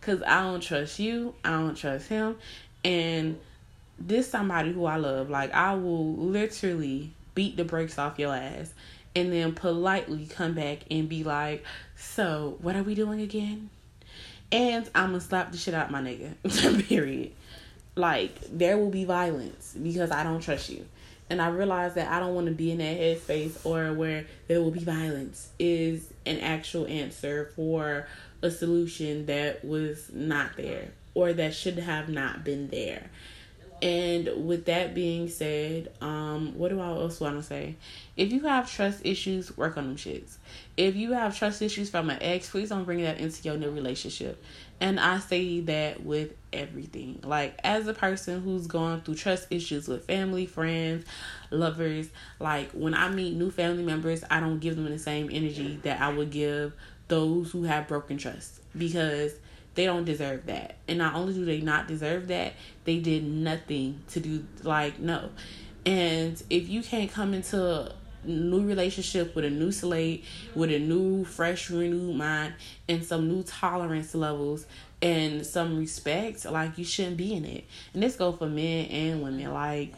cause 0.00 0.22
I 0.22 0.42
don't 0.42 0.60
trust 0.60 1.00
you, 1.00 1.34
I 1.44 1.50
don't 1.50 1.74
trust 1.74 2.08
him, 2.08 2.36
and 2.84 3.38
this 3.98 4.30
somebody 4.30 4.72
who 4.72 4.84
I 4.84 4.96
love. 4.96 5.30
Like 5.30 5.52
I 5.52 5.74
will 5.74 6.14
literally 6.14 7.12
beat 7.34 7.56
the 7.56 7.64
brakes 7.64 7.98
off 7.98 8.18
your 8.18 8.34
ass, 8.34 8.72
and 9.16 9.32
then 9.32 9.52
politely 9.52 10.26
come 10.26 10.54
back 10.54 10.80
and 10.90 11.08
be 11.08 11.24
like, 11.24 11.64
so 11.96 12.56
what 12.60 12.76
are 12.76 12.82
we 12.82 12.94
doing 12.94 13.20
again? 13.20 13.70
And 14.52 14.88
I'm 14.94 15.08
gonna 15.08 15.20
slap 15.20 15.50
the 15.50 15.58
shit 15.58 15.74
out 15.74 15.90
my 15.90 16.00
nigga. 16.00 16.88
Period. 16.88 17.32
Like 17.96 18.38
there 18.52 18.78
will 18.78 18.90
be 18.90 19.04
violence 19.04 19.76
because 19.80 20.10
I 20.10 20.22
don't 20.22 20.40
trust 20.40 20.70
you 20.70 20.86
and 21.30 21.40
I 21.40 21.48
realized 21.48 21.94
that 21.94 22.10
I 22.10 22.20
don't 22.20 22.34
want 22.34 22.46
to 22.48 22.52
be 22.52 22.70
in 22.70 22.78
that 22.78 22.98
headspace 22.98 23.64
or 23.64 23.92
where 23.92 24.26
there 24.46 24.60
will 24.60 24.70
be 24.70 24.80
violence 24.80 25.48
is 25.58 26.12
an 26.26 26.40
actual 26.40 26.86
answer 26.86 27.52
for 27.56 28.06
a 28.42 28.50
solution 28.50 29.26
that 29.26 29.64
was 29.64 30.10
not 30.12 30.56
there 30.56 30.88
or 31.14 31.32
that 31.32 31.54
should 31.54 31.78
have 31.78 32.08
not 32.08 32.44
been 32.44 32.68
there. 32.68 33.10
And 33.82 34.46
with 34.46 34.66
that 34.66 34.94
being 34.94 35.28
said, 35.28 35.92
um, 36.00 36.56
what 36.56 36.70
do 36.70 36.80
I 36.80 36.86
else 36.86 37.20
want 37.20 37.36
to 37.36 37.42
say? 37.42 37.76
If 38.16 38.32
you 38.32 38.42
have 38.42 38.70
trust 38.70 39.04
issues, 39.04 39.56
work 39.56 39.76
on 39.76 39.88
them 39.88 39.96
shits. 39.96 40.36
If 40.76 40.96
you 40.96 41.12
have 41.12 41.36
trust 41.36 41.60
issues 41.60 41.90
from 41.90 42.08
an 42.08 42.18
ex, 42.22 42.48
please 42.48 42.70
don't 42.70 42.84
bring 42.84 43.02
that 43.02 43.18
into 43.18 43.42
your 43.42 43.56
new 43.56 43.70
relationship. 43.70 44.42
And 44.80 45.00
I 45.00 45.18
say 45.18 45.60
that 45.60 46.04
with 46.04 46.34
everything. 46.52 47.20
Like, 47.24 47.58
as 47.64 47.86
a 47.86 47.94
person 47.94 48.42
who's 48.42 48.66
going 48.66 49.00
through 49.00 49.14
trust 49.14 49.46
issues 49.50 49.88
with 49.88 50.04
family, 50.04 50.46
friends, 50.46 51.06
lovers, 51.50 52.10
like, 52.40 52.70
when 52.72 52.94
I 52.94 53.08
meet 53.08 53.34
new 53.34 53.50
family 53.50 53.82
members, 53.82 54.24
I 54.30 54.40
don't 54.40 54.58
give 54.58 54.76
them 54.76 54.88
the 54.88 54.98
same 54.98 55.30
energy 55.32 55.78
that 55.82 56.00
I 56.00 56.12
would 56.12 56.30
give 56.30 56.74
those 57.08 57.50
who 57.52 57.64
have 57.64 57.88
broken 57.88 58.18
trust 58.18 58.60
because 58.76 59.34
they 59.74 59.86
don't 59.86 60.04
deserve 60.04 60.46
that. 60.46 60.76
And 60.88 60.98
not 60.98 61.14
only 61.14 61.34
do 61.34 61.44
they 61.44 61.60
not 61.60 61.88
deserve 61.88 62.28
that, 62.28 62.54
they 62.84 62.98
did 62.98 63.24
nothing 63.24 64.02
to 64.10 64.20
do 64.20 64.44
like 64.62 64.98
no. 64.98 65.30
And 65.86 66.42
if 66.48 66.68
you 66.68 66.82
can't 66.82 67.10
come 67.10 67.34
into 67.34 67.92
new 68.26 68.66
relationship 68.66 69.34
with 69.34 69.44
a 69.44 69.50
new 69.50 69.72
slate, 69.72 70.24
with 70.54 70.70
a 70.70 70.78
new 70.78 71.24
fresh 71.24 71.70
renewed 71.70 72.16
mind 72.16 72.54
and 72.88 73.04
some 73.04 73.28
new 73.28 73.42
tolerance 73.42 74.14
levels 74.14 74.66
and 75.02 75.44
some 75.44 75.78
respect, 75.78 76.44
like 76.46 76.78
you 76.78 76.84
shouldn't 76.84 77.16
be 77.16 77.34
in 77.34 77.44
it. 77.44 77.64
And 77.92 78.02
this 78.02 78.16
go 78.16 78.32
for 78.32 78.46
men 78.46 78.86
and 78.86 79.22
women. 79.22 79.52
Like 79.52 79.94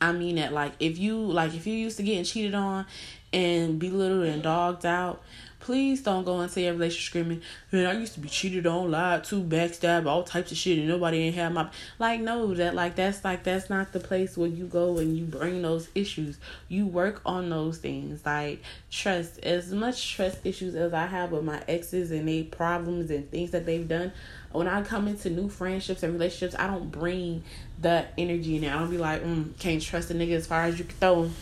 I 0.00 0.12
mean 0.12 0.36
that 0.36 0.52
like 0.52 0.72
if 0.80 0.98
you 0.98 1.16
like 1.16 1.54
if 1.54 1.66
you 1.66 1.74
used 1.74 1.96
to 1.98 2.02
getting 2.02 2.24
cheated 2.24 2.54
on 2.54 2.86
and 3.32 3.78
belittled 3.78 4.24
and 4.24 4.42
dogged 4.42 4.86
out 4.86 5.22
Please 5.58 6.02
don't 6.02 6.24
go 6.24 6.40
into 6.42 6.60
your 6.60 6.74
relationship 6.74 7.06
screaming, 7.06 7.42
man, 7.72 7.86
I 7.86 7.98
used 7.98 8.14
to 8.14 8.20
be 8.20 8.28
cheated 8.28 8.66
on, 8.66 8.90
lied 8.90 9.24
to, 9.24 9.42
backstabbed, 9.42 10.06
all 10.06 10.22
types 10.22 10.52
of 10.52 10.58
shit, 10.58 10.78
and 10.78 10.88
nobody 10.88 11.18
ain't 11.18 11.34
have 11.36 11.52
my 11.52 11.70
like 11.98 12.20
no 12.20 12.54
that 12.54 12.74
like 12.74 12.94
that's 12.94 13.24
like 13.24 13.42
that's 13.42 13.70
not 13.70 13.92
the 13.92 14.00
place 14.00 14.36
where 14.36 14.48
you 14.48 14.66
go 14.66 14.98
and 14.98 15.16
you 15.16 15.24
bring 15.24 15.62
those 15.62 15.88
issues. 15.94 16.38
You 16.68 16.86
work 16.86 17.20
on 17.24 17.50
those 17.50 17.78
things. 17.78 18.24
Like 18.24 18.62
trust. 18.90 19.38
As 19.40 19.72
much 19.72 20.14
trust 20.14 20.38
issues 20.44 20.74
as 20.74 20.92
I 20.92 21.06
have 21.06 21.32
with 21.32 21.44
my 21.44 21.62
exes 21.66 22.10
and 22.10 22.28
they 22.28 22.42
problems 22.42 23.10
and 23.10 23.30
things 23.30 23.50
that 23.52 23.66
they've 23.66 23.88
done, 23.88 24.12
when 24.52 24.68
I 24.68 24.82
come 24.82 25.08
into 25.08 25.30
new 25.30 25.48
friendships 25.48 26.02
and 26.02 26.12
relationships, 26.12 26.54
I 26.58 26.66
don't 26.66 26.90
bring 26.90 27.44
the 27.80 28.06
energy 28.16 28.56
in 28.56 28.62
there. 28.62 28.74
I 28.74 28.78
don't 28.78 28.90
be 28.90 28.98
like, 28.98 29.22
mm, 29.22 29.58
can't 29.58 29.82
trust 29.82 30.10
a 30.10 30.14
nigga 30.14 30.32
as 30.32 30.46
far 30.46 30.64
as 30.64 30.78
you 30.78 30.84
can 30.84 30.96
throw 30.96 31.22
him 31.24 31.34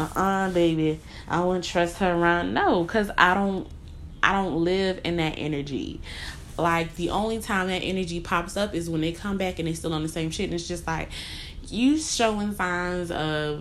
uh-uh 0.00 0.50
baby 0.50 1.00
i 1.28 1.40
wouldn't 1.42 1.64
trust 1.64 1.98
her 1.98 2.12
around 2.12 2.54
no 2.54 2.82
because 2.84 3.10
i 3.18 3.34
don't 3.34 3.68
i 4.22 4.32
don't 4.32 4.56
live 4.56 5.00
in 5.04 5.16
that 5.16 5.34
energy 5.36 6.00
like 6.58 6.94
the 6.96 7.10
only 7.10 7.38
time 7.38 7.68
that 7.68 7.78
energy 7.78 8.20
pops 8.20 8.56
up 8.56 8.74
is 8.74 8.88
when 8.88 9.00
they 9.00 9.12
come 9.12 9.38
back 9.38 9.58
and 9.58 9.66
they 9.66 9.72
still 9.74 9.94
on 9.94 10.02
the 10.02 10.08
same 10.08 10.30
shit 10.30 10.44
and 10.44 10.54
it's 10.54 10.68
just 10.68 10.86
like 10.86 11.08
you 11.68 11.98
showing 11.98 12.54
signs 12.54 13.10
of 13.10 13.60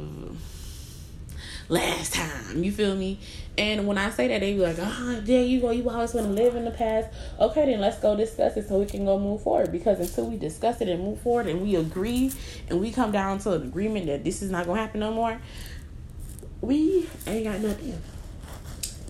last 1.70 2.14
time 2.14 2.64
you 2.64 2.72
feel 2.72 2.96
me 2.96 3.20
and 3.60 3.86
when 3.86 3.98
I 3.98 4.10
say 4.10 4.30
that, 4.30 4.40
they 4.40 4.54
be 4.54 4.60
like, 4.60 4.78
"Ah, 4.80 4.98
oh, 5.02 5.20
there 5.20 5.44
you 5.44 5.60
go. 5.60 5.70
You 5.72 5.90
always 5.90 6.14
want 6.14 6.28
to 6.28 6.32
live 6.32 6.56
in 6.56 6.64
the 6.64 6.72
past." 6.72 7.10
Okay, 7.42 7.66
then 7.66 7.82
let's 7.82 8.00
go 8.00 8.16
discuss 8.16 8.56
it 8.56 8.70
so 8.70 8.80
we 8.80 8.86
can 8.86 9.04
go 9.04 9.20
move 9.20 9.44
forward. 9.44 9.70
Because 9.70 10.00
until 10.00 10.28
we 10.28 10.38
discuss 10.38 10.80
it 10.80 10.88
and 10.88 11.04
move 11.04 11.20
forward, 11.20 11.48
and 11.48 11.62
we 11.62 11.76
agree, 11.76 12.32
and 12.70 12.80
we 12.80 12.90
come 12.90 13.12
down 13.12 13.40
to 13.40 13.52
an 13.52 13.64
agreement 13.64 14.06
that 14.06 14.24
this 14.24 14.42
is 14.42 14.50
not 14.50 14.66
gonna 14.66 14.80
happen 14.80 15.02
no 15.02 15.12
more, 15.12 15.42
we 16.62 17.08
ain't 17.26 17.46
got 17.46 17.60
nothing. 17.60 18.02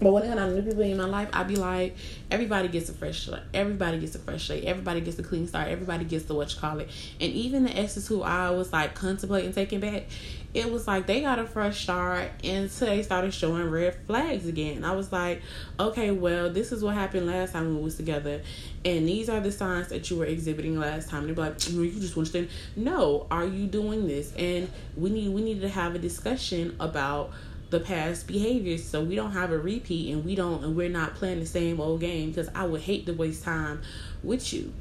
But 0.02 0.14
when 0.14 0.24
I 0.24 0.36
got 0.36 0.50
new 0.50 0.62
people 0.62 0.82
in 0.82 0.98
my 0.98 1.06
life, 1.06 1.30
I 1.34 1.44
be 1.44 1.58
like, 1.58 1.96
everybody 2.32 2.70
gets 2.70 2.88
a 2.88 2.94
fresh 2.94 3.26
slate. 3.26 3.42
Everybody 3.54 4.00
gets 4.00 4.16
a 4.16 4.20
fresh 4.20 4.48
slate. 4.48 4.64
Everybody 4.64 5.02
gets 5.02 5.20
a 5.20 5.24
clean 5.24 5.46
start. 5.46 5.68
Everybody 5.68 6.06
gets 6.06 6.26
the 6.26 6.36
what 6.36 6.54
you 6.54 6.60
call 6.60 6.80
it. 6.80 6.90
And 7.20 7.34
even 7.34 7.66
the 7.66 7.78
exes 7.78 8.08
who 8.08 8.22
I 8.22 8.50
was 8.52 8.72
like 8.72 8.96
contemplating 8.96 9.52
taking 9.52 9.82
back, 9.82 10.06
it 10.54 10.72
was 10.72 10.88
like 10.88 11.06
they 11.06 11.22
got 11.22 11.38
a 11.38 11.46
fresh 11.46 11.84
start 11.84 12.32
until 12.44 12.88
they 12.88 13.04
started 13.04 13.34
showing 13.34 13.70
red 13.70 13.96
flags 14.08 14.48
again. 14.48 14.84
I 14.84 14.94
was 14.94 15.12
like, 15.12 15.44
okay, 15.80 16.10
well, 16.10 16.50
this 16.50 16.72
is 16.72 16.84
what 16.84 16.96
happened 16.96 17.28
last 17.28 17.54
time 17.54 17.76
we 17.76 17.82
was 17.82 17.96
together, 17.96 18.42
and 18.84 19.08
these 19.08 19.30
are 19.30 19.40
the 19.40 19.52
signs 19.52 19.90
that 19.90 20.10
you 20.10 20.18
were 20.18 20.26
exhibiting 20.26 20.80
last 20.80 21.10
time. 21.10 21.28
They're 21.28 21.36
like, 21.36 21.58
mm, 21.58 21.94
you 21.94 22.00
just 22.00 22.16
want 22.16 22.32
to. 22.32 22.48
No, 22.76 23.28
are 23.30 23.46
you 23.46 23.68
doing 23.68 24.08
this? 24.08 24.34
And 24.36 24.70
we 24.98 25.12
need 25.12 25.30
we 25.30 25.42
need 25.42 25.62
to 25.62 25.70
have 25.70 25.94
a 25.94 26.00
discussion 26.00 26.76
about 26.80 27.32
the 27.70 27.80
past 27.80 28.26
behaviors 28.26 28.84
so 28.84 29.04
we 29.04 29.16
don't 29.16 29.34
have 29.34 29.52
a 29.52 29.58
repeat 29.58 30.12
and 30.12 30.26
we 30.26 30.34
don't 30.34 30.64
and 30.64 30.76
we're 30.76 30.90
not 30.90 31.14
playing 31.14 31.40
the 31.40 31.46
same 31.46 31.80
old 31.80 32.02
game 32.02 32.30
because 32.30 32.50
I 32.56 32.66
would 32.66 32.82
hate 32.82 33.06
to 33.06 33.14
waste 33.14 33.44
time 33.44 33.82
with 34.24 34.52
you. 34.52 34.74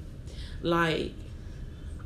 Like 0.63 1.13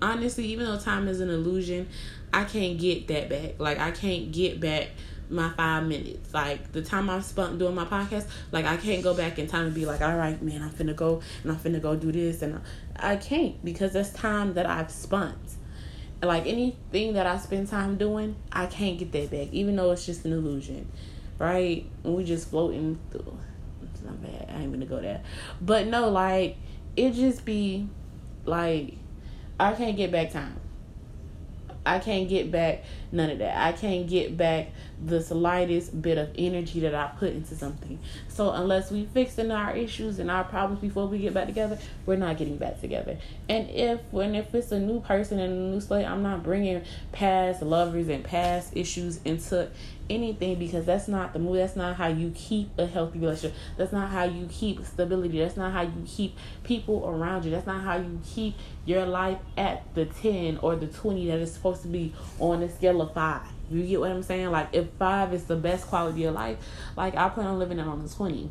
honestly, 0.02 0.46
even 0.46 0.66
though 0.66 0.78
time 0.78 1.06
is 1.08 1.20
an 1.20 1.30
illusion, 1.30 1.88
I 2.32 2.44
can't 2.44 2.78
get 2.78 3.08
that 3.08 3.28
back. 3.28 3.58
Like 3.58 3.78
I 3.78 3.90
can't 3.90 4.32
get 4.32 4.60
back 4.60 4.88
my 5.28 5.50
five 5.50 5.86
minutes. 5.86 6.32
Like 6.32 6.72
the 6.72 6.82
time 6.82 7.10
I 7.10 7.20
spent 7.20 7.58
doing 7.58 7.74
my 7.74 7.84
podcast, 7.84 8.28
like 8.52 8.66
I 8.66 8.76
can't 8.76 9.02
go 9.02 9.14
back 9.14 9.38
in 9.38 9.46
time 9.46 9.66
and 9.66 9.74
be 9.74 9.86
like, 9.86 10.00
all 10.00 10.16
right, 10.16 10.40
man, 10.42 10.62
I'm 10.62 10.70
finna 10.70 10.94
go 10.94 11.22
and 11.42 11.52
I'm 11.52 11.58
finna 11.58 11.80
go 11.80 11.96
do 11.96 12.12
this 12.12 12.42
and 12.42 12.60
I 12.96 13.16
can't 13.16 13.62
because 13.64 13.92
that's 13.92 14.10
time 14.10 14.54
that 14.54 14.66
I've 14.66 14.90
spent 14.90 15.36
like 16.22 16.46
anything 16.46 17.14
that 17.14 17.26
I 17.26 17.36
spend 17.38 17.68
time 17.68 17.96
doing, 17.96 18.36
I 18.52 18.66
can't 18.66 18.98
get 18.98 19.12
that 19.12 19.30
back, 19.30 19.48
even 19.52 19.74
though 19.76 19.90
it's 19.90 20.06
just 20.06 20.24
an 20.24 20.32
illusion, 20.32 20.90
right? 21.38 21.84
And 22.04 22.14
we 22.14 22.24
just 22.24 22.48
floating 22.48 22.98
through. 23.10 23.36
It's 23.82 24.02
not 24.02 24.22
bad. 24.22 24.48
I 24.54 24.62
ain't 24.62 24.72
gonna 24.72 24.86
go 24.86 25.00
there, 25.00 25.22
but 25.60 25.86
no, 25.86 26.08
like 26.10 26.56
it 26.96 27.12
just 27.12 27.44
be 27.44 27.88
like 28.44 28.94
I 29.58 29.72
can't 29.72 29.96
get 29.96 30.12
back 30.12 30.30
time. 30.30 30.61
I 31.84 31.98
can't 31.98 32.28
get 32.28 32.50
back 32.50 32.82
none 33.12 33.30
of 33.30 33.38
that. 33.38 33.56
I 33.56 33.72
can't 33.72 34.08
get 34.08 34.36
back 34.36 34.70
the 35.04 35.22
slightest 35.22 36.00
bit 36.00 36.18
of 36.18 36.30
energy 36.36 36.80
that 36.80 36.94
I 36.94 37.08
put 37.18 37.30
into 37.30 37.54
something. 37.54 37.98
So 38.28 38.50
unless 38.50 38.90
we 38.90 39.06
fixing 39.06 39.50
our 39.50 39.76
issues 39.76 40.18
and 40.18 40.30
our 40.30 40.44
problems 40.44 40.80
before 40.80 41.06
we 41.06 41.18
get 41.18 41.34
back 41.34 41.46
together, 41.46 41.78
we're 42.06 42.16
not 42.16 42.38
getting 42.38 42.56
back 42.56 42.80
together. 42.80 43.18
And 43.48 43.68
if 43.70 44.00
when 44.10 44.34
if 44.34 44.54
it's 44.54 44.72
a 44.72 44.78
new 44.78 45.00
person 45.00 45.38
and 45.38 45.52
a 45.52 45.56
new 45.72 45.80
slate, 45.80 46.06
I'm 46.06 46.22
not 46.22 46.42
bringing 46.42 46.82
past 47.10 47.62
lovers 47.62 48.08
and 48.08 48.24
past 48.24 48.76
issues 48.76 49.20
into 49.24 49.68
anything 50.10 50.58
because 50.58 50.84
that's 50.84 51.08
not 51.08 51.32
the 51.32 51.38
move. 51.38 51.56
That's 51.56 51.76
not 51.76 51.96
how 51.96 52.08
you 52.08 52.32
keep 52.34 52.70
a 52.78 52.86
healthy 52.86 53.18
relationship. 53.18 53.56
That's 53.76 53.92
not 53.92 54.10
how 54.10 54.24
you 54.24 54.48
keep 54.50 54.84
stability. 54.84 55.38
That's 55.38 55.56
not 55.56 55.72
how 55.72 55.82
you 55.82 56.04
keep 56.06 56.36
people 56.64 57.08
around 57.08 57.44
you. 57.44 57.50
That's 57.50 57.66
not 57.66 57.82
how 57.82 57.96
you 57.96 58.20
keep 58.24 58.54
your 58.84 59.06
life 59.06 59.38
at 59.56 59.82
the 59.94 60.06
10 60.06 60.58
or 60.58 60.76
the 60.76 60.86
20 60.86 61.26
that 61.28 61.38
is 61.38 61.52
supposed 61.52 61.82
to 61.82 61.88
be 61.88 62.12
on 62.38 62.62
a 62.62 62.68
scale 62.68 63.01
of 63.02 63.14
5. 63.14 63.42
You 63.70 63.82
get 63.84 64.00
what 64.00 64.10
I'm 64.10 64.22
saying? 64.22 64.50
Like 64.50 64.68
if 64.72 64.88
5 64.98 65.32
is 65.34 65.44
the 65.44 65.56
best 65.56 65.86
quality 65.86 66.24
of 66.24 66.34
life, 66.34 66.58
like 66.96 67.16
I 67.16 67.28
plan 67.28 67.46
on 67.46 67.58
living 67.58 67.78
it 67.78 67.86
on 67.86 68.02
the 68.02 68.08
20. 68.08 68.50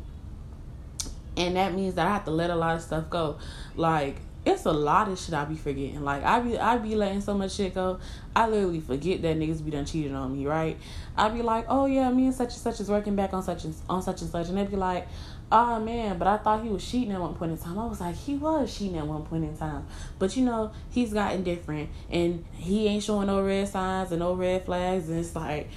And 1.36 1.56
that 1.56 1.74
means 1.74 1.94
that 1.94 2.06
I 2.06 2.10
have 2.10 2.24
to 2.26 2.30
let 2.30 2.50
a 2.50 2.54
lot 2.54 2.76
of 2.76 2.82
stuff 2.82 3.08
go. 3.08 3.38
Like 3.74 4.16
it's 4.44 4.64
a 4.64 4.72
lot 4.72 5.08
of 5.08 5.18
shit 5.18 5.34
I 5.34 5.44
be 5.44 5.54
forgetting. 5.54 6.02
Like 6.02 6.24
I 6.24 6.40
be 6.40 6.58
I 6.58 6.76
be 6.78 6.96
letting 6.96 7.20
so 7.20 7.34
much 7.34 7.54
shit 7.54 7.74
go. 7.74 8.00
I 8.34 8.48
literally 8.48 8.80
forget 8.80 9.22
that 9.22 9.36
niggas 9.36 9.64
be 9.64 9.70
done 9.70 9.86
cheating 9.86 10.14
on 10.14 10.36
me, 10.36 10.46
right? 10.46 10.76
I 11.16 11.28
be 11.28 11.42
like, 11.42 11.66
oh 11.68 11.86
yeah, 11.86 12.10
me 12.10 12.26
and 12.26 12.34
such 12.34 12.52
and 12.54 12.60
such 12.60 12.80
is 12.80 12.88
working 12.88 13.14
back 13.14 13.32
on 13.32 13.42
such 13.42 13.64
and 13.64 13.74
on 13.88 14.02
such 14.02 14.20
and 14.20 14.30
such, 14.30 14.48
and 14.48 14.58
they 14.58 14.64
be 14.64 14.76
like, 14.76 15.06
oh 15.52 15.78
man, 15.78 16.18
but 16.18 16.26
I 16.26 16.38
thought 16.38 16.64
he 16.64 16.70
was 16.70 16.84
cheating 16.84 17.12
at 17.12 17.20
one 17.20 17.34
point 17.34 17.52
in 17.52 17.58
time. 17.58 17.78
I 17.78 17.86
was 17.86 18.00
like, 18.00 18.16
he 18.16 18.34
was 18.34 18.76
cheating 18.76 18.98
at 18.98 19.06
one 19.06 19.22
point 19.24 19.44
in 19.44 19.56
time, 19.56 19.86
but 20.18 20.36
you 20.36 20.44
know 20.44 20.72
he's 20.90 21.12
gotten 21.12 21.44
different, 21.44 21.90
and 22.10 22.44
he 22.54 22.88
ain't 22.88 23.04
showing 23.04 23.28
no 23.28 23.44
red 23.44 23.68
signs 23.68 24.10
and 24.10 24.20
no 24.20 24.34
red 24.34 24.64
flags, 24.64 25.08
and 25.08 25.18
it's 25.18 25.34
like. 25.34 25.68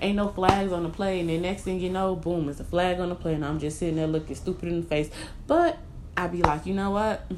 Ain't 0.00 0.16
no 0.16 0.30
flags 0.30 0.72
on 0.72 0.82
the 0.82 0.88
play, 0.88 1.20
and 1.20 1.28
then 1.28 1.42
next 1.42 1.62
thing 1.62 1.78
you 1.78 1.90
know, 1.90 2.16
boom, 2.16 2.48
it's 2.48 2.58
a 2.58 2.64
flag 2.64 2.98
on 2.98 3.10
the 3.10 3.14
play, 3.14 3.34
and 3.34 3.44
I'm 3.44 3.60
just 3.60 3.78
sitting 3.78 3.96
there 3.96 4.06
looking 4.06 4.34
stupid 4.34 4.68
in 4.68 4.80
the 4.80 4.86
face. 4.86 5.10
But 5.46 5.78
I 6.16 6.26
be 6.26 6.42
like, 6.42 6.66
you 6.66 6.74
know 6.74 6.90
what? 6.90 7.30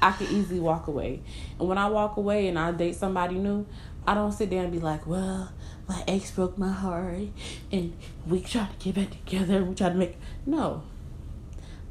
I 0.00 0.12
can 0.12 0.26
easily 0.28 0.60
walk 0.60 0.86
away. 0.86 1.20
And 1.58 1.68
when 1.68 1.78
I 1.78 1.88
walk 1.88 2.16
away 2.16 2.48
and 2.48 2.58
I 2.58 2.72
date 2.72 2.96
somebody 2.96 3.36
new, 3.36 3.66
I 4.06 4.14
don't 4.14 4.32
sit 4.32 4.50
there 4.50 4.62
and 4.62 4.72
be 4.72 4.80
like, 4.80 5.06
well, 5.06 5.52
my 5.88 6.02
ex 6.06 6.30
broke 6.30 6.58
my 6.58 6.72
heart 6.72 7.28
and 7.72 7.96
we 8.26 8.40
try 8.40 8.66
to 8.66 8.84
get 8.84 8.94
back 8.94 9.24
together. 9.24 9.64
We 9.64 9.74
try 9.74 9.88
to 9.90 9.94
make. 9.94 10.16
No. 10.46 10.82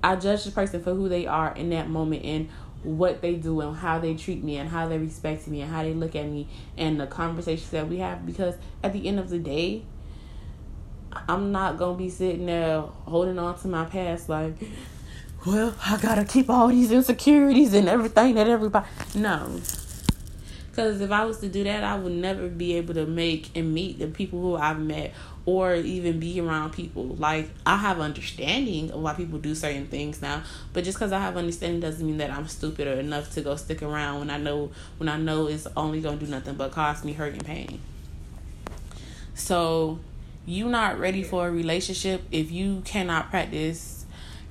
I 0.03 0.17
judge 0.17 0.43
the 0.43 0.51
person 0.51 0.83
for 0.83 0.93
who 0.93 1.07
they 1.07 1.25
are 1.25 1.55
in 1.55 1.69
that 1.69 1.89
moment 1.89 2.25
and 2.25 2.49
what 2.83 3.21
they 3.21 3.35
do 3.35 3.61
and 3.61 3.77
how 3.77 3.99
they 3.99 4.13
treat 4.15 4.43
me 4.43 4.57
and 4.57 4.69
how 4.69 4.87
they 4.87 4.97
respect 4.97 5.47
me 5.47 5.61
and 5.61 5.71
how 5.71 5.83
they 5.83 5.93
look 5.93 6.15
at 6.15 6.25
me 6.25 6.47
and 6.77 6.99
the 6.99 7.07
conversations 7.07 7.69
that 7.69 7.87
we 7.87 7.99
have 7.99 8.25
because 8.25 8.55
at 8.83 8.91
the 8.91 9.07
end 9.07 9.19
of 9.19 9.29
the 9.29 9.39
day, 9.39 9.83
I'm 11.27 11.51
not 11.51 11.77
gonna 11.77 11.97
be 11.97 12.09
sitting 12.09 12.45
there 12.47 12.81
holding 12.81 13.39
on 13.39 13.57
to 13.59 13.67
my 13.67 13.85
past 13.85 14.29
like 14.29 14.55
well, 15.45 15.75
I 15.85 15.97
gotta 15.97 16.23
keep 16.23 16.49
all 16.49 16.69
these 16.69 16.91
insecurities 16.91 17.73
and 17.73 17.89
everything 17.89 18.35
that 18.35 18.47
everybody. 18.47 18.85
No. 19.15 19.59
Because 20.69 21.01
if 21.01 21.11
I 21.11 21.25
was 21.25 21.39
to 21.39 21.49
do 21.49 21.63
that, 21.65 21.83
I 21.83 21.95
would 21.95 22.13
never 22.13 22.47
be 22.47 22.75
able 22.77 22.95
to 22.95 23.05
make 23.05 23.55
and 23.55 23.73
meet 23.73 23.99
the 23.99 24.07
people 24.07 24.41
who 24.41 24.55
I've 24.55 24.79
met 24.79 25.13
or 25.45 25.75
even 25.75 26.19
be 26.19 26.39
around 26.39 26.71
people. 26.71 27.03
Like, 27.03 27.49
I 27.65 27.77
have 27.77 27.99
understanding 27.99 28.89
of 28.91 29.01
why 29.01 29.13
people 29.13 29.37
do 29.37 29.53
certain 29.53 29.87
things 29.87 30.21
now, 30.21 30.41
but 30.71 30.83
just 30.83 30.97
because 30.97 31.11
I 31.11 31.19
have 31.19 31.37
understanding 31.37 31.81
doesn't 31.81 32.05
mean 32.05 32.17
that 32.17 32.31
I'm 32.31 32.47
stupid 32.47 32.87
or 32.87 32.93
enough 32.93 33.33
to 33.33 33.41
go 33.41 33.55
stick 33.55 33.83
around 33.83 34.19
when 34.19 34.29
I 34.29 34.37
know 34.37 34.71
when 34.97 35.09
I 35.09 35.17
know 35.17 35.47
it's 35.47 35.67
only 35.75 36.01
gonna 36.01 36.17
do 36.17 36.25
nothing 36.25 36.55
but 36.55 36.71
cause 36.71 37.03
me 37.03 37.13
hurt 37.13 37.33
and 37.33 37.45
pain. 37.45 37.79
So, 39.35 39.99
you 40.45 40.69
not 40.69 40.99
ready 40.99 41.23
for 41.23 41.47
a 41.47 41.51
relationship 41.51 42.23
if 42.31 42.51
you 42.51 42.81
cannot 42.85 43.29
practice 43.29 43.92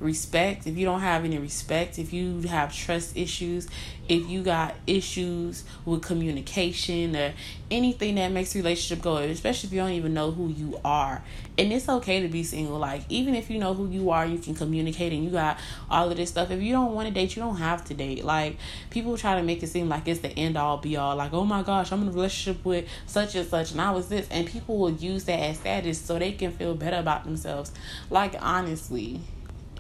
respect, 0.03 0.67
if 0.67 0.77
you 0.77 0.85
don't 0.85 1.01
have 1.01 1.25
any 1.25 1.39
respect, 1.39 1.99
if 1.99 2.13
you 2.13 2.43
have 2.43 2.75
trust 2.75 3.17
issues, 3.17 3.69
if 4.09 4.29
you 4.29 4.43
got 4.43 4.75
issues 4.87 5.65
with 5.85 6.03
communication 6.03 7.15
or 7.17 7.33
anything 7.71 8.17
that 8.17 8.33
makes 8.33 8.55
relationship 8.55 9.03
go, 9.03 9.17
especially 9.17 9.69
if 9.69 9.73
you 9.73 9.81
don't 9.81 9.93
even 9.93 10.13
know 10.13 10.31
who 10.31 10.49
you 10.49 10.79
are. 10.85 11.23
And 11.57 11.73
it's 11.73 11.89
okay 11.89 12.21
to 12.21 12.29
be 12.29 12.43
single. 12.43 12.79
Like 12.79 13.03
even 13.09 13.35
if 13.35 13.49
you 13.49 13.59
know 13.59 13.75
who 13.75 13.89
you 13.89 14.11
are, 14.11 14.27
you 14.27 14.39
can 14.39 14.55
communicate 14.55 15.13
and 15.13 15.25
you 15.25 15.31
got 15.31 15.59
all 15.89 16.11
of 16.11 16.17
this 16.17 16.31
stuff. 16.31 16.51
If 16.51 16.61
you 16.61 16.73
don't 16.73 16.95
want 16.95 17.09
to 17.09 17.15
date, 17.15 17.37
you 17.37 17.43
don't 17.43 17.57
have 17.57 17.85
to 17.87 17.95
date. 17.95 18.25
Like 18.25 18.59
people 18.91 19.17
try 19.17 19.37
to 19.37 19.43
make 19.43 19.63
it 19.63 19.69
seem 19.69 19.89
like 19.89 20.09
it's 20.09 20.21
the 20.21 20.31
end 20.31 20.57
all 20.57 20.79
be 20.79 20.97
all. 20.97 21.17
Like, 21.17 21.33
oh 21.33 21.45
my 21.45 21.63
gosh, 21.63 21.93
I'm 21.93 22.03
in 22.03 22.09
a 22.09 22.13
relationship 22.13 22.65
with 22.65 22.87
such 23.07 23.35
and 23.35 23.49
such 23.49 23.73
and 23.73 23.81
I 23.81 23.93
was 23.93 24.09
this 24.09 24.27
and 24.31 24.47
people 24.47 24.79
will 24.79 24.93
use 24.93 25.25
that 25.25 25.39
as 25.39 25.59
status 25.59 26.01
so 26.01 26.19
they 26.19 26.33
can 26.33 26.51
feel 26.51 26.75
better 26.75 26.97
about 26.97 27.25
themselves. 27.25 27.73
Like 28.11 28.35
honestly 28.43 29.21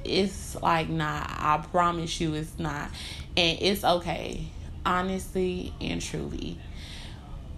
it's 0.04 0.60
like 0.62 0.88
not. 0.88 1.30
I 1.30 1.64
promise 1.70 2.20
you 2.20 2.34
it's 2.34 2.58
not. 2.58 2.90
And 3.36 3.58
it's 3.60 3.84
okay. 3.84 4.46
Honestly 4.84 5.72
and 5.80 6.00
truly 6.00 6.58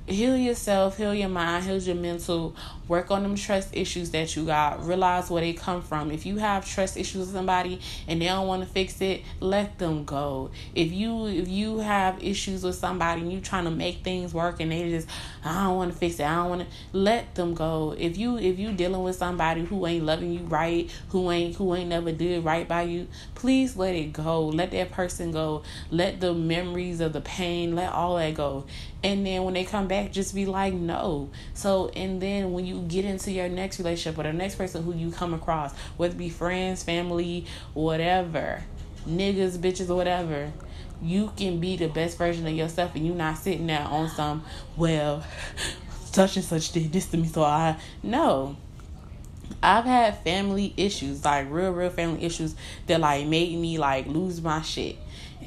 heal 0.07 0.37
yourself, 0.37 0.98
heal 0.98 1.14
your 1.14 1.28
mind, 1.28 1.64
heal 1.64 1.78
your 1.78 1.94
mental, 1.94 2.54
work 2.88 3.11
on 3.11 3.22
them 3.22 3.35
trust 3.35 3.74
issues 3.74 4.11
that 4.11 4.37
you 4.37 4.44
got, 4.44 4.85
realize 4.85 5.30
where 5.30 5.40
they 5.40 5.54
come 5.54 5.80
from. 5.80 6.11
If 6.11 6.26
you 6.26 6.37
have 6.38 6.66
trust 6.66 6.96
issues 6.96 7.26
with 7.26 7.30
somebody 7.33 7.80
and 8.07 8.20
they 8.20 8.26
don't 8.26 8.46
want 8.46 8.62
to 8.62 8.68
fix 8.68 9.00
it, 9.00 9.22
let 9.40 9.78
them 9.78 10.04
go. 10.04 10.50
If 10.74 10.92
you 10.92 11.26
if 11.26 11.48
you 11.48 11.78
have 11.78 12.22
issues 12.22 12.64
with 12.64 12.74
somebody 12.74 13.22
and 13.22 13.33
you 13.33 13.40
trying 13.40 13.64
to 13.64 13.70
make 13.70 14.04
things 14.04 14.35
work 14.35 14.61
and 14.61 14.70
they 14.70 14.90
just 14.90 15.09
I 15.44 15.64
don't 15.64 15.76
want 15.76 15.92
to 15.92 15.98
fix 15.98 16.18
it, 16.18 16.24
I 16.24 16.37
don't 16.37 16.48
want 16.50 16.62
to 16.62 16.66
let 16.92 17.35
them 17.35 17.54
go. 17.54 17.94
If 17.98 18.16
you 18.16 18.38
if 18.38 18.59
you 18.59 18.72
dealing 18.72 19.02
with 19.02 19.16
somebody 19.16 19.64
who 19.64 19.87
ain't 19.87 20.04
loving 20.04 20.33
you 20.33 20.40
right, 20.40 20.90
who 21.11 21.30
ain't 21.30 21.57
who 21.57 21.74
ain't 21.74 21.88
never 21.88 22.12
did 22.12 22.44
right 22.44 22.66
by 22.66 22.83
you, 22.83 23.09
please 23.35 23.76
let 23.76 23.94
it 23.94 24.12
go. 24.12 24.46
Let 24.46 24.70
that 24.72 24.90
person 24.90 25.33
go. 25.33 25.62
Let 25.90 26.20
the 26.20 26.33
memories 26.33 27.00
of 27.00 27.12
the 27.12 27.20
pain, 27.20 27.74
let 27.74 27.92
all 27.92 28.16
that 28.16 28.35
go 28.35 28.64
and 29.04 29.26
then 29.26 29.44
when 29.44 29.52
they 29.52 29.64
come 29.64 29.87
back 29.87 30.11
just 30.11 30.35
be 30.35 30.46
like 30.46 30.72
no 30.72 31.28
so 31.52 31.88
and 31.90 32.20
then 32.20 32.52
when 32.52 32.64
you 32.64 32.80
get 32.88 33.04
into 33.04 33.30
your 33.30 33.48
next 33.48 33.78
relationship 33.78 34.18
or 34.18 34.22
the 34.22 34.33
next 34.33 34.57
person 34.57 34.83
who 34.83 34.94
you 34.94 35.11
come 35.11 35.35
across 35.35 35.74
whether 35.98 36.14
it 36.14 36.18
be 36.18 36.30
friends 36.30 36.83
family 36.83 37.44
whatever 37.74 38.64
niggas 39.07 39.59
bitches 39.59 39.90
or 39.90 39.94
whatever 39.94 40.50
you 41.04 41.30
can 41.36 41.60
be 41.60 41.76
the 41.76 41.88
best 41.88 42.18
version 42.18 42.46
of 42.46 42.52
yourself 42.52 42.94
and 42.94 43.06
you're 43.06 43.14
not 43.14 43.36
sitting 43.36 43.66
there 43.66 43.86
on 43.86 44.08
some 44.08 44.42
well 44.76 45.22
such 46.06 46.36
and 46.36 46.44
such 46.44 46.72
did 46.72 46.92
this 46.92 47.06
to 47.06 47.16
me 47.16 47.26
so 47.26 47.42
i 47.42 47.76
no 48.02 48.56
I've 49.62 49.84
had 49.84 50.18
family 50.22 50.74
issues, 50.76 51.24
like 51.24 51.50
real, 51.50 51.70
real 51.70 51.90
family 51.90 52.22
issues 52.24 52.54
that 52.86 53.00
like 53.00 53.26
made 53.26 53.56
me 53.58 53.78
like 53.78 54.06
lose 54.06 54.42
my 54.42 54.62
shit. 54.62 54.96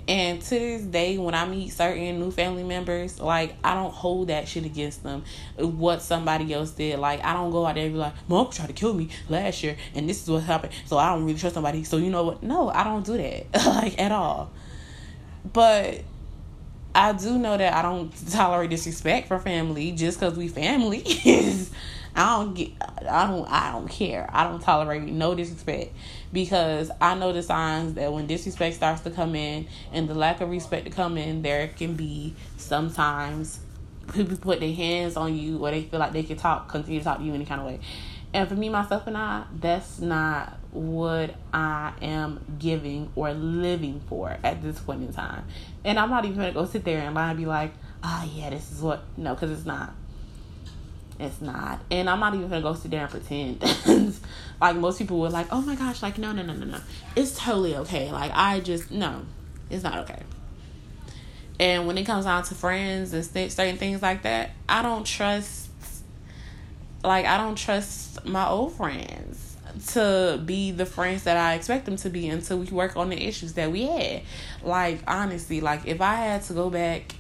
And 0.08 0.42
to 0.42 0.50
this 0.50 0.84
day, 0.84 1.18
when 1.18 1.36
I 1.36 1.46
meet 1.46 1.70
certain 1.70 2.20
new 2.20 2.32
family 2.32 2.64
members, 2.64 3.20
like 3.20 3.56
I 3.64 3.76
don't 3.76 3.94
hold 3.94 4.30
that 4.30 4.48
shit 4.48 4.66
against 4.66 5.04
them. 5.04 5.24
What 5.58 6.02
somebody 6.02 6.54
else 6.54 6.72
did, 6.72 6.98
like 7.00 7.24
I 7.24 7.34
don't 7.34 7.52
go 7.52 7.66
out 7.66 7.76
there 7.76 7.86
and 7.86 7.94
be 7.94 8.00
like, 8.00 8.14
"My 8.28 8.40
uncle 8.40 8.54
tried 8.54 8.68
to 8.68 8.74
kill 8.74 8.94
me 8.94 9.10
last 9.30 9.64
year, 9.64 9.76
and 9.94 10.10
this 10.10 10.24
is 10.24 10.30
what 10.30 10.44
happened." 10.44 10.74
So 10.86 10.98
I 10.98 11.14
don't 11.14 11.26
really 11.26 11.38
trust 11.38 11.56
somebody. 11.56 11.84
So 11.84 11.98
you 11.98 12.10
know 12.10 12.24
what? 12.24 12.44
No, 12.44 12.70
I 12.70 12.84
don't 12.84 13.06
do 13.06 13.18
that, 13.18 13.48
like 13.66 14.00
at 14.00 14.12
all. 14.12 14.52
But 15.54 16.02
I 16.96 17.14
do 17.14 17.38
know 17.38 17.58
that 17.58 17.74
I 17.74 17.82
don't 17.82 18.12
tolerate 18.32 18.70
disrespect 18.70 19.28
for 19.28 19.40
family 19.40 19.92
just 19.92 20.20
because 20.20 20.38
we 20.38 20.48
family 20.48 21.00
is. 21.26 21.72
I 22.16 22.38
don't 22.38 22.56
get. 22.56 22.72
I 23.08 23.28
don't. 23.28 23.48
I 23.48 23.72
don't 23.72 23.88
care. 23.88 24.28
I 24.34 24.46
don't 24.46 24.60
tolerate 24.60 25.04
no 25.04 25.36
disrespect 25.36 25.94
because 26.34 26.90
I 27.00 27.14
know 27.14 27.32
the 27.32 27.44
signs 27.44 27.94
that 27.94 28.12
when 28.12 28.26
disrespect 28.26 28.76
starts 28.76 29.02
to 29.02 29.12
come 29.12 29.36
in 29.36 29.68
and 29.94 30.10
the 30.10 30.16
lack 30.16 30.42
of 30.42 30.50
respect 30.50 30.86
to 30.86 30.92
come 30.92 31.18
in, 31.18 31.44
there 31.44 31.68
can 31.68 31.94
be 31.94 32.34
sometimes 32.58 33.60
people 34.14 34.38
put 34.38 34.60
their 34.60 34.74
hands 34.74 35.16
on 35.16 35.38
you 35.38 35.64
or 35.64 35.70
they 35.72 35.84
feel 35.84 36.00
like 36.00 36.14
they 36.14 36.24
can 36.24 36.38
talk, 36.38 36.68
continue 36.70 37.00
to 37.00 37.04
talk 37.04 37.20
to 37.20 37.24
you 37.24 37.34
any 37.34 37.46
kind 37.46 37.62
of 37.62 37.68
way. 37.68 37.80
And 38.34 38.48
for 38.50 38.56
me, 38.56 38.70
myself, 38.70 39.08
and 39.08 39.18
I, 39.18 39.46
that's 39.54 40.00
not 40.00 40.58
what 40.78 41.34
I 41.52 41.92
am 42.02 42.40
giving 42.60 43.12
or 43.16 43.34
living 43.34 44.02
for 44.08 44.38
at 44.44 44.62
this 44.62 44.80
point 44.80 45.02
in 45.02 45.12
time. 45.12 45.44
And 45.84 45.98
I'm 45.98 46.10
not 46.10 46.26
even 46.26 46.38
gonna 46.38 46.52
go 46.52 46.66
sit 46.66 46.84
there 46.84 47.00
and 47.00 47.16
lie 47.16 47.30
and 47.30 47.38
be 47.38 47.46
like, 47.46 47.74
oh 48.04 48.32
yeah, 48.34 48.52
this 48.52 48.72
is 48.72 48.82
what. 48.82 49.04
No, 49.18 49.34
because 49.34 49.52
it's 49.52 49.66
not. 49.66 49.94
It's 51.20 51.42
not. 51.42 51.82
And 51.90 52.08
I'm 52.10 52.20
not 52.20 52.36
even 52.36 52.48
gonna 52.48 52.62
go 52.62 52.76
sit 52.76 52.92
there 52.92 53.02
and 53.02 53.10
pretend. 53.10 53.64
like 54.62 54.76
most 54.76 55.00
people 55.00 55.20
would 55.20 55.32
like, 55.32 55.48
oh 55.52 55.62
my 55.62 55.76
gosh, 55.76 56.04
like 56.04 56.18
no 56.20 56.32
no 56.32 56.44
no 56.44 56.54
no 56.54 56.66
no. 56.66 56.80
It's 57.16 57.38
totally 57.38 57.76
okay. 57.78 58.12
Like 58.12 58.32
I 58.36 58.60
just 58.60 58.92
no, 58.92 59.24
it's 59.70 59.84
not 59.84 59.98
okay. 60.00 60.22
And 61.60 61.88
when 61.88 61.98
it 61.98 62.06
comes 62.06 62.26
down 62.26 62.44
to 62.44 62.54
friends 62.54 63.14
and 63.14 63.26
st- 63.26 63.52
certain 63.52 63.78
things 63.78 64.04
like 64.04 64.22
that, 64.22 64.52
I 64.70 64.84
don't 64.84 65.06
trust 65.06 65.70
like 67.04 67.26
I 67.26 67.38
don't 67.38 67.56
trust 67.56 68.26
my 68.26 68.48
old 68.48 68.74
friends 68.74 69.47
to 69.88 70.42
be 70.46 70.72
the 70.72 70.86
friends 70.86 71.24
that 71.24 71.38
I 71.38 71.54
expect 71.54 71.86
them 71.86 71.96
to 71.98 72.10
be 72.10 72.28
until 72.28 72.60
we 72.60 72.66
work 72.68 72.98
on 72.98 73.10
the 73.10 73.28
issues 73.28 73.54
that 73.54 73.72
we 73.72 73.84
had. 73.84 74.22
Like 74.64 75.00
honestly, 75.08 75.62
like 75.62 75.86
if 75.86 76.02
I 76.02 76.16
had 76.16 76.44
to 76.44 76.54
go 76.54 76.70
back 76.70 77.14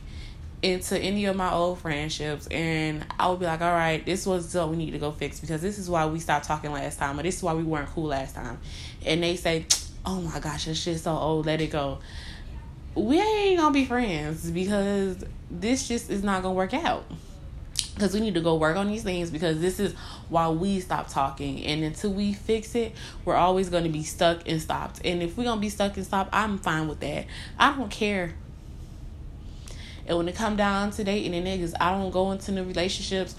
into 0.61 0.97
any 0.97 1.25
of 1.25 1.35
my 1.35 1.51
old 1.51 1.79
friendships 1.79 2.47
and 2.47 3.05
I 3.19 3.29
would 3.29 3.39
be 3.39 3.45
like, 3.45 3.61
all 3.61 3.71
right, 3.71 4.03
this 4.05 4.25
was 4.25 4.53
what 4.55 4.69
we 4.69 4.77
need 4.77 4.91
to 4.91 4.97
go 4.97 5.11
fix 5.11 5.39
because 5.39 5.61
this 5.61 5.77
is 5.77 5.89
why 5.89 6.05
we 6.07 6.19
stopped 6.19 6.45
talking 6.45 6.71
last 6.71 6.97
time 6.97 7.19
or 7.19 7.23
this 7.23 7.37
is 7.37 7.43
why 7.43 7.53
we 7.53 7.63
weren't 7.63 7.89
cool 7.89 8.05
last 8.07 8.35
time. 8.35 8.59
And 9.05 9.21
they 9.21 9.35
say, 9.35 9.65
oh 10.05 10.21
my 10.21 10.39
gosh, 10.39 10.65
this 10.65 10.81
shit's 10.81 11.03
so 11.03 11.11
old, 11.11 11.45
let 11.45 11.61
it 11.61 11.71
go. 11.71 11.99
We 12.95 13.21
ain't 13.21 13.59
gonna 13.59 13.73
be 13.73 13.85
friends 13.85 14.49
because 14.49 15.23
this 15.51 15.87
just 15.87 16.09
is 16.09 16.23
not 16.23 16.41
gonna 16.41 16.55
work 16.55 16.73
out. 16.73 17.05
Because 17.97 18.13
we 18.13 18.19
need 18.19 18.35
to 18.35 18.41
go 18.41 18.55
work 18.57 18.77
on 18.77 18.87
these 18.87 19.01
things 19.01 19.31
because 19.31 19.59
this 19.59 19.79
is 19.79 19.93
why 20.29 20.49
we 20.49 20.79
stop 20.79 21.09
talking. 21.09 21.65
And 21.65 21.83
until 21.83 22.13
we 22.13 22.31
fix 22.31 22.75
it, 22.75 22.93
we're 23.25 23.35
always 23.35 23.69
going 23.69 23.85
to 23.85 23.89
be 23.89 24.03
stuck 24.03 24.47
and 24.47 24.61
stopped. 24.61 25.01
And 25.03 25.23
if 25.23 25.35
we're 25.35 25.45
going 25.45 25.57
to 25.57 25.61
be 25.61 25.69
stuck 25.69 25.97
and 25.97 26.05
stopped, 26.05 26.29
I'm 26.31 26.59
fine 26.59 26.87
with 26.87 26.99
that. 26.99 27.25
I 27.57 27.75
don't 27.75 27.89
care 27.89 28.35
and 30.07 30.17
when 30.17 30.27
it 30.29 30.35
come 30.35 30.55
down 30.55 30.91
to 30.91 31.03
dating 31.03 31.35
and 31.35 31.45
niggas, 31.45 31.73
I 31.79 31.91
don't 31.91 32.11
go 32.11 32.31
into 32.31 32.51
the 32.51 32.63
relationships 32.63 33.35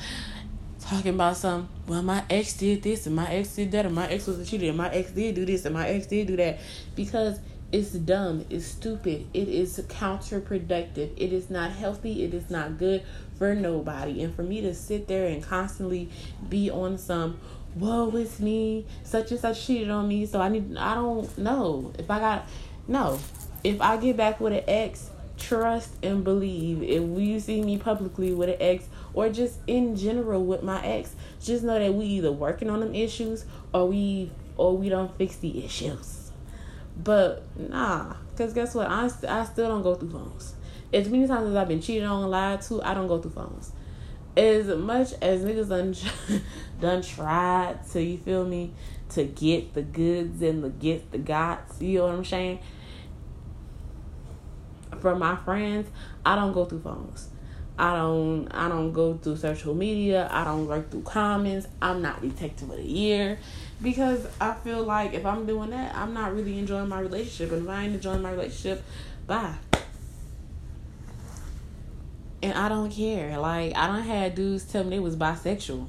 talking 0.81 1.15
about 1.15 1.37
some, 1.37 1.69
well, 1.87 2.03
my 2.03 2.23
ex 2.29 2.53
did 2.53 2.83
this 2.83 3.07
and 3.07 3.17
my 3.17 3.27
ex 3.33 3.57
did 3.57 3.73
that 3.73 3.87
and 3.87 3.95
my 3.95 4.07
ex 4.09 4.27
was 4.27 4.39
a 4.39 4.45
cheater 4.45 4.67
and 4.67 4.77
my 4.77 4.91
ex 4.91 5.11
did 5.11 5.35
do 5.35 5.45
this 5.47 5.65
and 5.65 5.75
my 5.75 5.89
ex 5.89 6.07
did 6.07 6.27
do 6.27 6.37
that. 6.37 6.61
Because 6.95 7.41
it's 7.73 7.91
dumb, 7.91 8.45
it's 8.51 8.67
stupid, 8.67 9.27
it 9.35 9.49
is 9.49 9.79
counterproductive, 9.89 11.11
it 11.17 11.33
is 11.33 11.51
not 11.51 11.71
healthy, 11.71 12.25
it 12.25 12.33
is 12.33 12.51
not 12.51 12.79
good 12.79 13.03
for 13.39 13.55
nobody. 13.55 14.23
And 14.23 14.35
for 14.35 14.43
me 14.43 14.61
to 14.63 14.75
sit 14.75 15.09
there 15.09 15.27
and 15.27 15.43
constantly 15.43 16.11
be 16.49 16.71
on 16.71 16.99
some, 16.99 17.39
whoa, 17.75 18.11
it's 18.17 18.41
me, 18.41 18.87
such 19.05 19.31
and 19.31 19.41
such 19.41 19.67
cheated 19.67 19.91
on 19.91 20.09
me, 20.09 20.27
so 20.27 20.41
I 20.41 20.49
need, 20.49 20.77
I 20.77 20.95
don't 20.95 21.39
know. 21.39 21.93
If 21.99 22.11
I 22.11 22.19
got, 22.19 22.49
no. 22.87 23.19
If 23.65 23.81
I 23.81 23.97
get 23.97 24.17
back 24.17 24.41
with 24.41 24.53
an 24.53 24.65
ex, 24.67 25.11
trust 25.39 25.95
and 26.03 26.25
believe 26.25 26.83
if 26.83 27.03
you 27.19 27.41
see 27.41 27.63
me 27.63 27.79
publicly 27.79 28.35
with 28.35 28.49
an 28.49 28.57
ex 28.61 28.89
or 29.15 29.29
just 29.29 29.59
in 29.67 29.97
general 29.97 30.45
with 30.45 30.63
my 30.63 30.85
ex 30.85 31.15
just 31.41 31.63
know 31.63 31.79
that 31.79 31.95
we 31.95 32.05
either 32.07 32.33
working 32.33 32.69
on 32.69 32.81
them 32.81 32.95
issues 32.95 33.45
or 33.73 33.87
we 33.87 34.31
or 34.57 34.77
we 34.77 34.89
don't 34.89 35.17
fix 35.17 35.37
the 35.37 35.65
issues 35.65 36.33
but 36.97 37.45
nah 37.57 38.15
because 38.33 38.53
guess 38.53 38.75
what 38.75 38.89
I, 38.89 39.09
I 39.29 39.45
still 39.45 39.69
don't 39.69 39.83
go 39.83 39.95
through 39.95 40.11
phones 40.11 40.55
as 40.93 41.09
many 41.09 41.27
times 41.27 41.51
as 41.51 41.57
i've 41.57 41.69
been 41.69 41.81
cheated 41.81 42.05
on 42.05 42.29
lied 42.31 42.61
to 42.61 42.83
i 42.83 42.95
don't 42.95 43.09
go 43.09 43.21
through 43.21 43.31
phones 43.31 43.73
as 44.37 44.69
much 44.69 45.15
as 45.21 45.43
niggas 45.43 45.69
done, 45.69 46.43
done 46.81 47.03
tried 47.03 47.79
to 47.91 48.03
you 48.03 48.17
feel 48.19 48.45
me 48.45 48.73
to 49.09 49.25
get 49.25 49.75
the 49.75 49.83
goods 49.83 50.41
and 50.43 50.63
the 50.63 50.69
get 50.69 51.11
the 51.11 51.19
gots 51.19 51.81
you 51.81 51.99
know 51.99 52.07
what 52.07 52.15
i'm 52.15 52.25
saying 52.25 52.59
for 55.01 55.15
my 55.15 55.37
friends, 55.37 55.89
I 56.25 56.35
don't 56.35 56.53
go 56.53 56.65
through 56.65 56.81
phones. 56.81 57.29
I 57.79 57.95
don't 57.95 58.49
I 58.49 58.69
don't 58.69 58.93
go 58.93 59.15
through 59.15 59.37
social 59.37 59.75
media. 59.75 60.29
I 60.33 60.45
don't 60.45 60.67
work 60.67 60.91
through 60.91 61.03
comments. 61.03 61.69
I'm 61.81 62.03
not 62.03 62.21
detective 62.21 62.71
of 62.71 62.77
the 62.77 62.83
year 62.83 63.39
because 63.81 64.27
I 64.41 64.55
feel 64.55 64.83
like 64.83 65.15
if 65.15 65.25
I'm 65.25 65.47
doing 65.47 65.71
that, 65.71 65.95
I'm 65.95 66.13
not 66.13 66.35
really 66.35 66.59
enjoying 66.59 66.89
my 66.89 67.01
relationship. 67.01 67.53
And 67.53 67.65
if 67.65 67.69
I 67.69 67.85
ain't 67.85 67.95
enjoying 67.95 68.23
my 68.23 68.33
relationship, 68.33 68.83
bye. 69.27 69.68
And 72.43 72.55
I 72.55 72.69
don't 72.69 72.91
care. 72.91 73.39
Like 73.39 73.77
I 73.77 73.87
don't 73.89 74.03
had 74.03 74.35
dudes 74.35 74.65
tell 74.65 74.85
me 74.85 74.91
they 74.91 74.99
was 75.01 75.17
bisexual. 75.17 75.87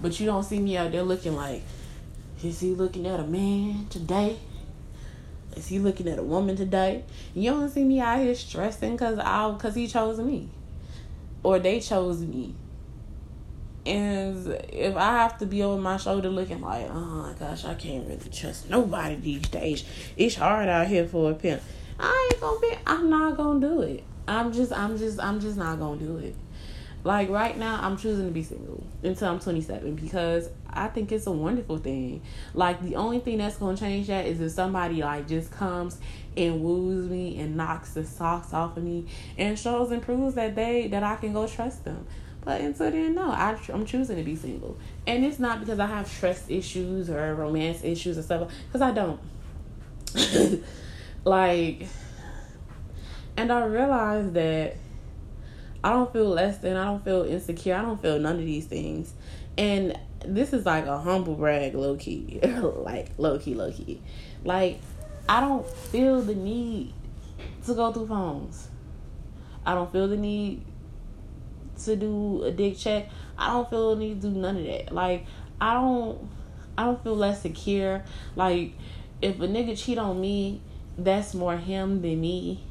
But 0.00 0.18
you 0.18 0.26
don't 0.26 0.42
see 0.42 0.58
me 0.58 0.76
out 0.76 0.92
there 0.92 1.02
looking 1.02 1.36
like, 1.36 1.62
is 2.42 2.60
he 2.60 2.70
looking 2.70 3.06
at 3.06 3.20
a 3.20 3.26
man 3.26 3.86
today? 3.90 4.38
Is 5.56 5.66
he 5.66 5.78
looking 5.78 6.08
at 6.08 6.18
a 6.18 6.22
woman 6.22 6.56
today? 6.56 7.04
You 7.34 7.50
don't 7.50 7.68
see 7.68 7.84
me 7.84 8.00
out 8.00 8.20
here 8.20 8.34
stressing 8.34 8.96
cause 8.96 9.18
I 9.18 9.54
cause 9.58 9.74
he 9.74 9.86
chose 9.86 10.18
me. 10.18 10.48
Or 11.42 11.58
they 11.58 11.80
chose 11.80 12.20
me. 12.20 12.54
And 13.86 14.46
if 14.68 14.94
I 14.96 15.12
have 15.18 15.38
to 15.38 15.46
be 15.46 15.62
over 15.62 15.80
my 15.80 15.96
shoulder 15.96 16.28
looking 16.28 16.60
like, 16.60 16.88
oh 16.90 17.00
my 17.00 17.32
gosh, 17.38 17.64
I 17.64 17.74
can't 17.74 18.06
really 18.06 18.30
trust 18.30 18.68
nobody 18.70 19.16
these 19.16 19.48
days. 19.48 19.84
It's 20.16 20.36
hard 20.36 20.68
out 20.68 20.86
here 20.86 21.06
for 21.06 21.30
a 21.30 21.34
pimp. 21.34 21.62
I 21.98 22.30
ain't 22.30 22.40
gonna 22.40 22.60
be 22.60 22.72
I'm 22.86 23.10
not 23.10 23.36
gonna 23.36 23.60
do 23.60 23.82
it. 23.82 24.04
I'm 24.30 24.52
just 24.52 24.72
I'm 24.72 24.96
just 24.96 25.20
I'm 25.20 25.40
just 25.40 25.56
not 25.56 25.78
gonna 25.78 26.00
do 26.00 26.18
it. 26.18 26.36
Like 27.02 27.30
right 27.30 27.56
now 27.56 27.80
I'm 27.82 27.96
choosing 27.96 28.26
to 28.26 28.30
be 28.30 28.42
single 28.42 28.84
until 29.02 29.28
I'm 29.28 29.40
27 29.40 29.94
because 29.94 30.50
I 30.68 30.88
think 30.88 31.10
it's 31.12 31.26
a 31.26 31.32
wonderful 31.32 31.78
thing. 31.78 32.22
Like 32.54 32.82
the 32.82 32.96
only 32.96 33.20
thing 33.20 33.38
that's 33.38 33.56
gonna 33.56 33.76
change 33.76 34.08
that 34.08 34.26
is 34.26 34.40
if 34.40 34.52
somebody 34.52 35.02
like 35.02 35.26
just 35.26 35.50
comes 35.50 35.98
and 36.36 36.62
woos 36.62 37.10
me 37.10 37.38
and 37.40 37.56
knocks 37.56 37.94
the 37.94 38.04
socks 38.04 38.52
off 38.52 38.76
of 38.76 38.84
me 38.84 39.06
and 39.38 39.58
shows 39.58 39.90
and 39.90 40.02
proves 40.02 40.34
that 40.34 40.54
they 40.54 40.88
that 40.88 41.02
I 41.02 41.16
can 41.16 41.32
go 41.32 41.46
trust 41.46 41.84
them. 41.84 42.06
But 42.42 42.60
until 42.60 42.90
then, 42.90 43.14
no, 43.14 43.30
I, 43.30 43.58
I'm 43.72 43.84
choosing 43.84 44.16
to 44.16 44.22
be 44.22 44.34
single. 44.34 44.78
And 45.06 45.24
it's 45.24 45.38
not 45.38 45.60
because 45.60 45.78
I 45.78 45.86
have 45.86 46.10
trust 46.18 46.50
issues 46.50 47.10
or 47.10 47.34
romance 47.34 47.84
issues 47.84 48.16
or 48.16 48.22
stuff, 48.22 48.50
because 48.66 48.80
I 48.80 48.92
don't. 48.92 49.20
like, 51.24 51.86
and 53.36 53.52
I 53.52 53.64
realized 53.64 54.34
that 54.34 54.76
I 55.82 55.90
don't 55.90 56.12
feel 56.12 56.28
less 56.28 56.58
than, 56.58 56.76
I 56.76 56.84
don't 56.84 57.04
feel 57.04 57.24
insecure, 57.24 57.74
I 57.74 57.82
don't 57.82 58.00
feel 58.00 58.18
none 58.18 58.36
of 58.36 58.44
these 58.44 58.66
things. 58.66 59.12
And 59.56 59.98
this 60.24 60.52
is 60.52 60.66
like 60.66 60.86
a 60.86 60.98
humble 60.98 61.34
brag, 61.34 61.74
low 61.74 61.96
key. 61.96 62.40
like, 62.44 63.10
low 63.18 63.38
key, 63.38 63.54
low 63.54 63.72
key. 63.72 64.00
Like, 64.44 64.80
I 65.28 65.40
don't 65.40 65.66
feel 65.66 66.20
the 66.20 66.34
need 66.34 66.92
to 67.66 67.74
go 67.74 67.92
through 67.92 68.08
phones. 68.08 68.68
I 69.64 69.74
don't 69.74 69.90
feel 69.92 70.08
the 70.08 70.16
need 70.16 70.64
to 71.84 71.96
do 71.96 72.44
a 72.44 72.50
dick 72.50 72.76
check. 72.76 73.08
I 73.38 73.48
don't 73.48 73.68
feel 73.68 73.94
the 73.94 74.00
need 74.00 74.22
to 74.22 74.28
do 74.28 74.36
none 74.36 74.56
of 74.56 74.64
that. 74.64 74.92
Like 74.92 75.26
I 75.60 75.74
don't 75.74 76.28
I 76.76 76.84
don't 76.84 77.02
feel 77.02 77.16
less 77.16 77.42
secure. 77.42 78.04
Like 78.36 78.72
if 79.20 79.36
a 79.40 79.46
nigga 79.46 79.78
cheat 79.78 79.98
on 79.98 80.20
me, 80.20 80.60
that's 80.96 81.34
more 81.34 81.56
him 81.56 82.02
than 82.02 82.20
me. 82.20 82.64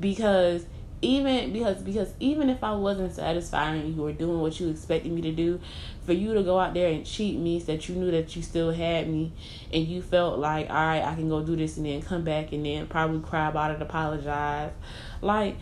Because 0.00 0.66
even 1.02 1.52
because 1.52 1.82
because 1.82 2.12
even 2.20 2.48
if 2.48 2.62
I 2.62 2.74
wasn't 2.74 3.12
satisfying 3.12 3.94
you 3.94 4.06
or 4.06 4.12
doing 4.12 4.40
what 4.40 4.58
you 4.60 4.68
expected 4.68 5.10
me 5.10 5.20
to 5.22 5.32
do, 5.32 5.60
for 6.06 6.12
you 6.12 6.32
to 6.34 6.42
go 6.42 6.58
out 6.58 6.74
there 6.74 6.90
and 6.90 7.04
cheat 7.04 7.38
means 7.38 7.64
that 7.64 7.88
you 7.88 7.96
knew 7.96 8.10
that 8.12 8.34
you 8.36 8.42
still 8.42 8.70
had 8.70 9.08
me 9.08 9.32
and 9.72 9.86
you 9.86 10.00
felt 10.00 10.38
like, 10.38 10.70
all 10.70 10.76
right, 10.76 11.02
I 11.02 11.14
can 11.14 11.28
go 11.28 11.42
do 11.42 11.56
this 11.56 11.76
and 11.76 11.86
then 11.86 12.02
come 12.02 12.22
back 12.22 12.52
and 12.52 12.64
then 12.64 12.86
probably 12.86 13.20
cry 13.20 13.48
about 13.48 13.72
it, 13.72 13.82
apologize. 13.82 14.72
Like 15.20 15.56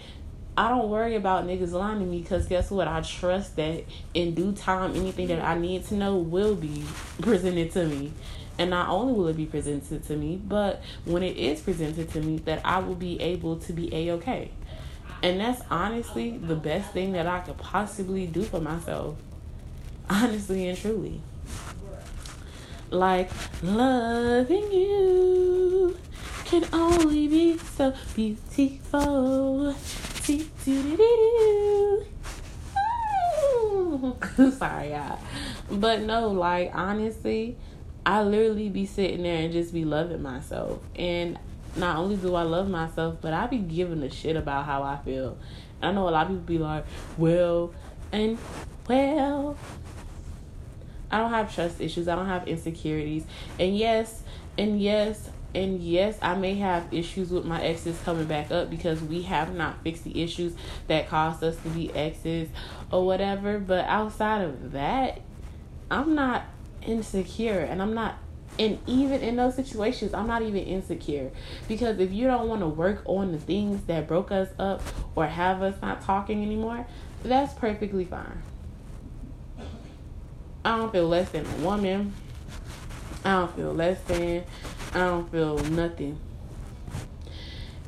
I 0.56 0.68
don't 0.68 0.90
worry 0.90 1.14
about 1.14 1.46
niggas 1.46 1.72
lying 1.72 2.00
to 2.00 2.04
me 2.04 2.20
because 2.20 2.46
guess 2.46 2.70
what? 2.70 2.86
I 2.86 3.00
trust 3.00 3.56
that 3.56 3.84
in 4.12 4.34
due 4.34 4.52
time, 4.52 4.94
anything 4.94 5.28
that 5.28 5.42
I 5.42 5.56
need 5.56 5.86
to 5.86 5.94
know 5.94 6.18
will 6.18 6.54
be 6.54 6.84
presented 7.22 7.72
to 7.72 7.86
me. 7.86 8.12
And 8.60 8.68
not 8.68 8.90
only 8.90 9.14
will 9.14 9.28
it 9.28 9.38
be 9.38 9.46
presented 9.46 10.04
to 10.08 10.16
me, 10.16 10.36
but 10.36 10.82
when 11.06 11.22
it 11.22 11.38
is 11.38 11.62
presented 11.62 12.10
to 12.10 12.20
me, 12.20 12.36
that 12.44 12.60
I 12.62 12.80
will 12.80 12.94
be 12.94 13.18
able 13.18 13.56
to 13.56 13.72
be 13.72 13.88
a 13.94 14.10
okay. 14.16 14.50
And 15.22 15.40
that's 15.40 15.62
honestly 15.70 16.36
the 16.36 16.56
best 16.56 16.92
thing 16.92 17.12
that 17.12 17.26
I 17.26 17.40
could 17.40 17.56
possibly 17.56 18.26
do 18.26 18.42
for 18.42 18.60
myself. 18.60 19.16
Honestly 20.10 20.68
and 20.68 20.76
truly. 20.76 21.22
Like 22.90 23.30
loving 23.62 24.70
you 24.70 25.96
can 26.44 26.66
only 26.70 27.28
be 27.28 27.56
so 27.56 27.94
beautiful. 28.14 29.72
Sorry, 34.52 34.90
y'all. 34.90 35.18
But 35.70 36.02
no, 36.02 36.28
like 36.28 36.72
honestly, 36.74 37.56
I 38.04 38.22
literally 38.22 38.68
be 38.68 38.86
sitting 38.86 39.22
there 39.22 39.42
and 39.44 39.52
just 39.52 39.72
be 39.72 39.84
loving 39.84 40.22
myself. 40.22 40.80
And 40.96 41.38
not 41.76 41.96
only 41.98 42.16
do 42.16 42.34
I 42.34 42.42
love 42.42 42.68
myself, 42.68 43.16
but 43.20 43.32
I 43.32 43.46
be 43.46 43.58
giving 43.58 44.02
a 44.02 44.10
shit 44.10 44.36
about 44.36 44.66
how 44.66 44.82
I 44.82 44.98
feel. 45.04 45.36
I 45.82 45.92
know 45.92 46.08
a 46.08 46.10
lot 46.10 46.26
of 46.26 46.32
people 46.32 46.44
be 46.44 46.58
like, 46.58 46.84
well, 47.16 47.72
and 48.12 48.38
well, 48.88 49.56
I 51.10 51.18
don't 51.18 51.30
have 51.30 51.54
trust 51.54 51.80
issues. 51.80 52.08
I 52.08 52.16
don't 52.16 52.26
have 52.26 52.48
insecurities. 52.48 53.24
And 53.58 53.76
yes, 53.76 54.22
and 54.58 54.80
yes, 54.80 55.30
and 55.54 55.80
yes, 55.80 56.18
I 56.22 56.34
may 56.34 56.54
have 56.56 56.92
issues 56.92 57.30
with 57.30 57.44
my 57.44 57.62
exes 57.62 57.98
coming 58.04 58.26
back 58.26 58.50
up 58.50 58.70
because 58.70 59.02
we 59.02 59.22
have 59.22 59.54
not 59.54 59.82
fixed 59.82 60.04
the 60.04 60.22
issues 60.22 60.54
that 60.86 61.08
caused 61.08 61.42
us 61.42 61.56
to 61.62 61.68
be 61.70 61.92
exes 61.92 62.48
or 62.92 63.04
whatever. 63.04 63.58
But 63.58 63.84
outside 63.86 64.42
of 64.42 64.72
that, 64.72 65.20
I'm 65.90 66.14
not 66.14 66.44
insecure 66.86 67.60
and 67.60 67.80
I'm 67.82 67.94
not 67.94 68.18
and 68.58 68.78
even 68.86 69.20
in 69.20 69.36
those 69.36 69.54
situations 69.54 70.12
i'm 70.12 70.26
not 70.26 70.42
even 70.42 70.56
insecure 70.64 71.30
because 71.68 72.00
if 72.00 72.10
you 72.10 72.26
don't 72.26 72.48
want 72.48 72.60
to 72.60 72.66
work 72.66 73.00
on 73.04 73.30
the 73.30 73.38
things 73.38 73.80
that 73.84 74.08
broke 74.08 74.32
us 74.32 74.48
up 74.58 74.82
or 75.14 75.24
have 75.24 75.62
us 75.62 75.80
not 75.80 76.02
talking 76.02 76.42
anymore 76.42 76.84
that's 77.22 77.54
perfectly 77.54 78.04
fine 78.04 78.42
i 80.64 80.76
don't 80.76 80.90
feel 80.90 81.06
less 81.06 81.30
than 81.30 81.46
a 81.46 81.64
woman 81.64 82.12
i 83.24 83.30
don't 83.30 83.54
feel 83.54 83.72
less 83.72 84.00
than 84.02 84.42
I 84.92 84.98
don't 84.98 85.30
feel 85.30 85.56
nothing. 85.58 86.18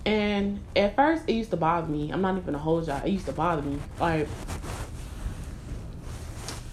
And 0.07 0.61
at 0.77 0.95
first, 0.95 1.25
it 1.27 1.33
used 1.33 1.51
to 1.51 1.57
bother 1.57 1.89
me. 1.89 2.11
I'm 2.13 2.23
not 2.23 2.37
even 2.37 2.55
a 2.55 2.59
whole 2.59 2.83
y'all. 2.83 3.05
It 3.05 3.11
used 3.11 3.27
to 3.27 3.33
bother 3.33 3.63
me. 3.63 3.79
Like 3.99 4.29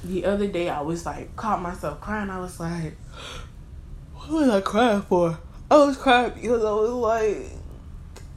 the 0.03 0.25
other 0.25 0.47
day, 0.47 0.69
I 0.69 0.81
was 0.81 1.05
like, 1.05 1.35
caught 1.35 1.61
myself 1.61 1.99
crying. 2.01 2.29
I 2.29 2.39
was 2.39 2.59
like, 2.59 2.95
what 4.13 4.31
was 4.31 4.49
I 4.49 4.61
crying 4.61 5.01
for? 5.01 5.37
I 5.71 5.77
was 5.77 5.97
crying 5.97 6.33
because 6.33 6.63
I 6.63 6.71
was 6.71 6.89
like, 6.89 7.51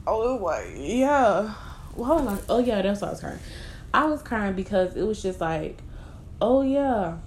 I 0.05 0.11
was 0.11 0.41
like, 0.41 0.73
yeah. 0.77 1.53
Well, 1.95 2.19
like, 2.23 2.43
oh 2.49 2.59
yeah, 2.59 2.81
that's 2.81 3.01
why 3.01 3.09
I 3.09 3.11
was 3.11 3.19
crying. 3.19 3.39
I 3.93 4.05
was 4.05 4.21
crying 4.21 4.55
because 4.55 4.95
it 4.95 5.03
was 5.03 5.21
just 5.21 5.39
like, 5.39 5.77
oh 6.41 6.61
yeah, 6.61 7.17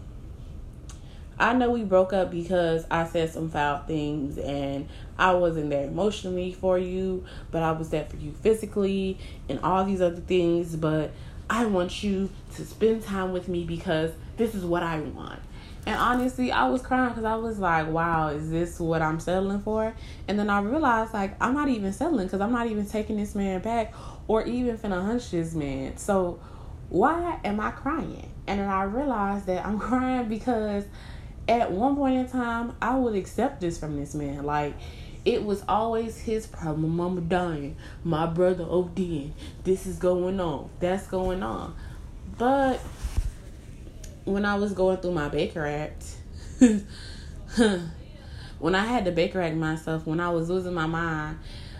I 1.38 1.52
know 1.52 1.70
we 1.70 1.84
broke 1.84 2.12
up 2.12 2.30
because 2.30 2.86
I 2.90 3.06
said 3.06 3.30
some 3.30 3.50
foul 3.50 3.78
things 3.84 4.38
and 4.38 4.88
I 5.18 5.34
wasn't 5.34 5.70
there 5.70 5.84
emotionally 5.86 6.52
for 6.52 6.78
you, 6.78 7.24
but 7.50 7.62
I 7.62 7.72
was 7.72 7.90
there 7.90 8.04
for 8.04 8.16
you 8.16 8.32
physically 8.32 9.18
and 9.48 9.60
all 9.60 9.84
these 9.84 10.00
other 10.00 10.20
things. 10.20 10.76
But 10.76 11.12
I 11.50 11.66
want 11.66 12.02
you 12.02 12.30
to 12.54 12.64
spend 12.64 13.04
time 13.04 13.32
with 13.32 13.48
me 13.48 13.64
because 13.64 14.12
this 14.36 14.54
is 14.54 14.64
what 14.64 14.82
I 14.82 15.00
want. 15.00 15.40
And 15.86 15.94
honestly, 15.94 16.50
I 16.50 16.68
was 16.68 16.82
crying 16.82 17.10
because 17.10 17.24
I 17.24 17.36
was 17.36 17.60
like, 17.60 17.86
wow, 17.86 18.28
is 18.28 18.50
this 18.50 18.80
what 18.80 19.02
I'm 19.02 19.20
settling 19.20 19.60
for? 19.60 19.94
And 20.26 20.36
then 20.36 20.50
I 20.50 20.60
realized, 20.60 21.14
like, 21.14 21.36
I'm 21.40 21.54
not 21.54 21.68
even 21.68 21.92
settling 21.92 22.26
because 22.26 22.40
I'm 22.40 22.50
not 22.50 22.66
even 22.66 22.86
taking 22.86 23.16
this 23.16 23.36
man 23.36 23.60
back 23.60 23.94
or 24.26 24.44
even 24.44 24.76
finna 24.78 25.04
hunch 25.04 25.30
this 25.30 25.54
man. 25.54 25.96
So, 25.96 26.40
why 26.88 27.38
am 27.44 27.60
I 27.60 27.70
crying? 27.70 28.32
And 28.48 28.60
then 28.60 28.68
I 28.68 28.82
realized 28.82 29.46
that 29.46 29.64
I'm 29.64 29.78
crying 29.78 30.28
because 30.28 30.84
at 31.48 31.70
one 31.70 31.94
point 31.94 32.16
in 32.16 32.28
time, 32.28 32.74
I 32.82 32.96
would 32.96 33.14
accept 33.14 33.60
this 33.60 33.78
from 33.78 33.96
this 33.96 34.12
man. 34.12 34.44
Like, 34.44 34.74
it 35.24 35.44
was 35.44 35.64
always 35.68 36.18
his 36.18 36.48
problem. 36.48 36.96
Mama 36.96 37.20
dying, 37.20 37.76
my 38.02 38.26
brother 38.26 38.64
ODing. 38.64 39.32
This 39.62 39.86
is 39.86 39.98
going 39.98 40.40
on. 40.40 40.68
That's 40.80 41.06
going 41.06 41.44
on. 41.44 41.76
But 42.38 42.80
when 44.26 44.44
I 44.44 44.56
was 44.56 44.72
going 44.72 44.98
through 44.98 45.12
my 45.12 45.28
Baker 45.28 45.64
Act, 45.64 46.04
when 48.58 48.74
I 48.74 48.84
had 48.84 49.04
to 49.06 49.12
Baker 49.12 49.40
Act 49.40 49.56
myself, 49.56 50.06
when 50.06 50.20
I 50.20 50.30
was 50.30 50.50
losing 50.50 50.74
my 50.74 50.86
mind, 50.86 51.38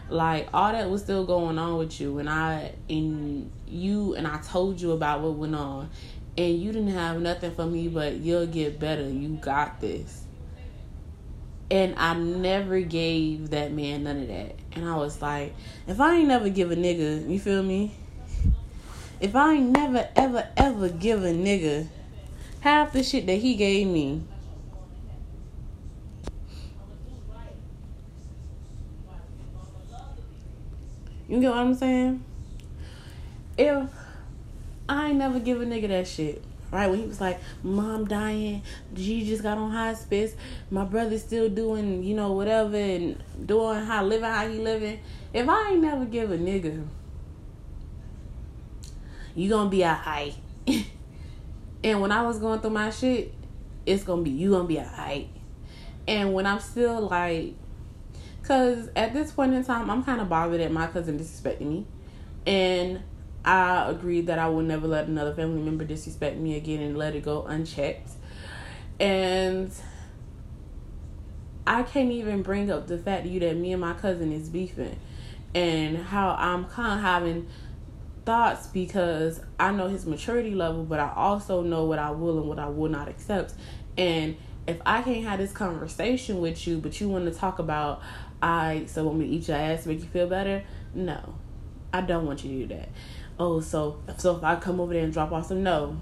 like 0.09 0.48
all 0.54 0.70
that 0.70 0.88
was 0.88 1.02
still 1.02 1.26
going 1.26 1.59
on 1.59 1.76
with 1.76 2.00
you, 2.00 2.18
and 2.18 2.30
I 2.30 2.72
and 2.88 3.50
you 3.66 4.14
and 4.14 4.26
I 4.26 4.38
told 4.38 4.80
you 4.80 4.92
about 4.92 5.20
what 5.20 5.35
went 5.35 5.56
on, 5.56 5.90
and 6.38 6.59
you 6.62 6.72
didn't 6.72 6.94
have 6.94 7.20
nothing 7.20 7.52
for 7.52 7.66
me 7.66 7.88
but 7.88 8.14
you'll 8.14 8.46
get 8.46 8.78
better. 8.78 9.09
You 9.09 9.30
got 9.30 9.80
this. 9.80 10.22
And 11.68 11.96
I 11.96 12.14
never 12.14 12.80
gave 12.80 13.50
that 13.50 13.72
man 13.72 14.04
none 14.04 14.22
of 14.22 14.28
that. 14.28 14.54
And 14.70 14.88
I 14.88 14.94
was 14.94 15.20
like, 15.20 15.52
if 15.88 16.00
I 16.00 16.14
ain't 16.14 16.28
never 16.28 16.48
give 16.48 16.70
a 16.70 16.76
nigga, 16.76 17.28
you 17.28 17.40
feel 17.40 17.64
me? 17.64 17.92
If 19.18 19.35
I 19.35 19.54
ain't 19.54 19.70
never, 19.70 20.09
ever, 20.14 20.48
ever 20.56 20.88
give 20.90 21.24
a 21.24 21.32
nigga 21.32 21.88
half 22.66 22.92
the 22.92 23.00
shit 23.00 23.26
that 23.26 23.37
he 23.37 23.55
gave 23.55 23.87
me, 23.87 24.20
you 31.29 31.40
get 31.40 31.50
what 31.50 31.59
I'm 31.59 31.74
saying? 31.76 32.24
If 33.57 33.88
I 34.88 35.11
ain't 35.11 35.18
never 35.18 35.38
give 35.38 35.61
a 35.61 35.64
nigga 35.64 35.87
that 35.88 36.09
shit. 36.09 36.42
Right 36.72 36.90
when 36.90 36.98
he 36.98 37.07
was 37.07 37.20
like, 37.20 37.38
"Mom 37.62 38.07
dying, 38.07 38.62
she 38.96 39.24
just 39.24 39.44
got 39.44 39.57
on 39.57 39.70
hospice. 39.70 40.35
My 40.68 40.85
brother's 40.85 41.22
still 41.22 41.48
doing, 41.48 42.02
you 42.02 42.16
know, 42.16 42.33
whatever 42.33 42.76
and 42.76 43.22
doing 43.46 43.85
how 43.85 44.05
living 44.05 44.29
how 44.29 44.48
he 44.48 44.59
living." 44.59 44.98
If 45.33 45.48
I 45.48 45.70
ain't 45.70 45.83
never 45.83 46.05
give 46.05 46.33
a 46.33 46.37
nigga, 46.37 46.85
you 49.36 49.49
gonna 49.49 49.70
be 49.70 49.82
a 49.82 49.95
high. 49.95 50.34
and 51.85 52.01
when 52.01 52.12
I 52.12 52.22
was 52.22 52.39
going 52.39 52.61
through 52.61 52.70
my 52.70 52.91
shit, 52.91 53.33
it's 53.85 54.05
gonna 54.05 54.22
be 54.22 54.31
you 54.31 54.51
gonna 54.51 54.64
be 54.68 54.79
a 54.79 54.85
high. 54.85 55.29
And 56.09 56.35
when 56.35 56.47
I'm 56.47 56.61
still 56.61 57.09
like, 57.09 57.55
cause 58.43 58.89
at 58.97 59.12
this 59.12 59.33
point 59.33 59.55
in 59.55 59.64
time, 59.64 59.91
I'm 59.91 60.05
kind 60.05 60.20
of 60.20 60.29
bothered 60.29 60.61
at 60.61 60.72
my 60.72 60.87
cousin 60.87 61.18
disrespecting 61.18 61.66
me, 61.66 61.87
and 62.47 63.03
I 63.45 63.89
agreed 63.89 64.27
that 64.27 64.39
I 64.39 64.49
will 64.49 64.62
never 64.62 64.89
let 64.89 65.07
another 65.07 65.35
family 65.35 65.62
member 65.62 65.85
disrespect 65.85 66.37
me 66.37 66.57
again 66.57 66.81
and 66.81 66.99
let 66.99 67.14
it 67.14 67.24
go 67.24 67.45
unchecked. 67.45 68.11
And 68.99 69.70
I 71.66 71.83
can't 71.83 72.11
even 72.11 72.43
bring 72.43 72.70
up 72.70 72.87
the 72.87 72.99
fact 72.99 73.24
to 73.24 73.31
you 73.31 73.41
that 73.41 73.57
me 73.57 73.72
and 73.72 73.81
my 73.81 73.93
cousin 73.93 74.33
is 74.33 74.49
beefing 74.49 74.99
and 75.55 75.97
how 75.97 76.37
I'm 76.39 76.64
kind 76.66 76.99
of 76.99 77.01
having 77.01 77.49
thoughts 78.27 78.66
because 78.66 79.41
I 79.59 79.70
know 79.70 79.89
his 79.89 80.05
maturity 80.05 80.55
level, 80.55 80.85
but 80.85 81.01
I 81.01 81.12
also 81.14 81.62
know 81.62 81.85
what 81.85 81.99
I 81.99 82.11
will 82.11 82.39
and 82.39 82.49
what 82.49 82.59
I 82.59 82.68
will 82.68 82.91
not 82.91 83.09
accept. 83.09 83.55
And 83.97 84.37
if 84.66 84.79
I 84.85 85.01
can't 85.01 85.24
have 85.24 85.39
this 85.39 85.53
conversation 85.53 86.41
with 86.41 86.66
you, 86.66 86.79
but 86.79 87.01
you 87.01 87.09
want 87.09 87.33
to 87.33 87.39
talk 87.39 87.61
about, 87.61 88.03
I 88.43 88.85
so 88.87 89.05
want 89.05 89.18
me 89.18 89.29
to 89.29 89.33
eat 89.33 89.49
your 89.49 89.57
ass 89.57 89.87
make 89.87 90.01
you 90.01 90.07
feel 90.07 90.27
better, 90.27 90.64
no, 90.93 91.35
I 91.93 92.03
don't 92.03 92.27
want 92.27 92.45
you 92.45 92.51
to 92.51 92.66
do 92.66 92.74
that. 92.74 92.89
Oh, 93.39 93.61
so 93.61 94.03
so 94.18 94.37
if 94.37 94.45
I 94.45 94.57
come 94.57 94.81
over 94.81 94.93
there 94.93 95.05
and 95.05 95.12
drop 95.12 95.33
off 95.33 95.47
some 95.47 95.62
no, 95.62 95.97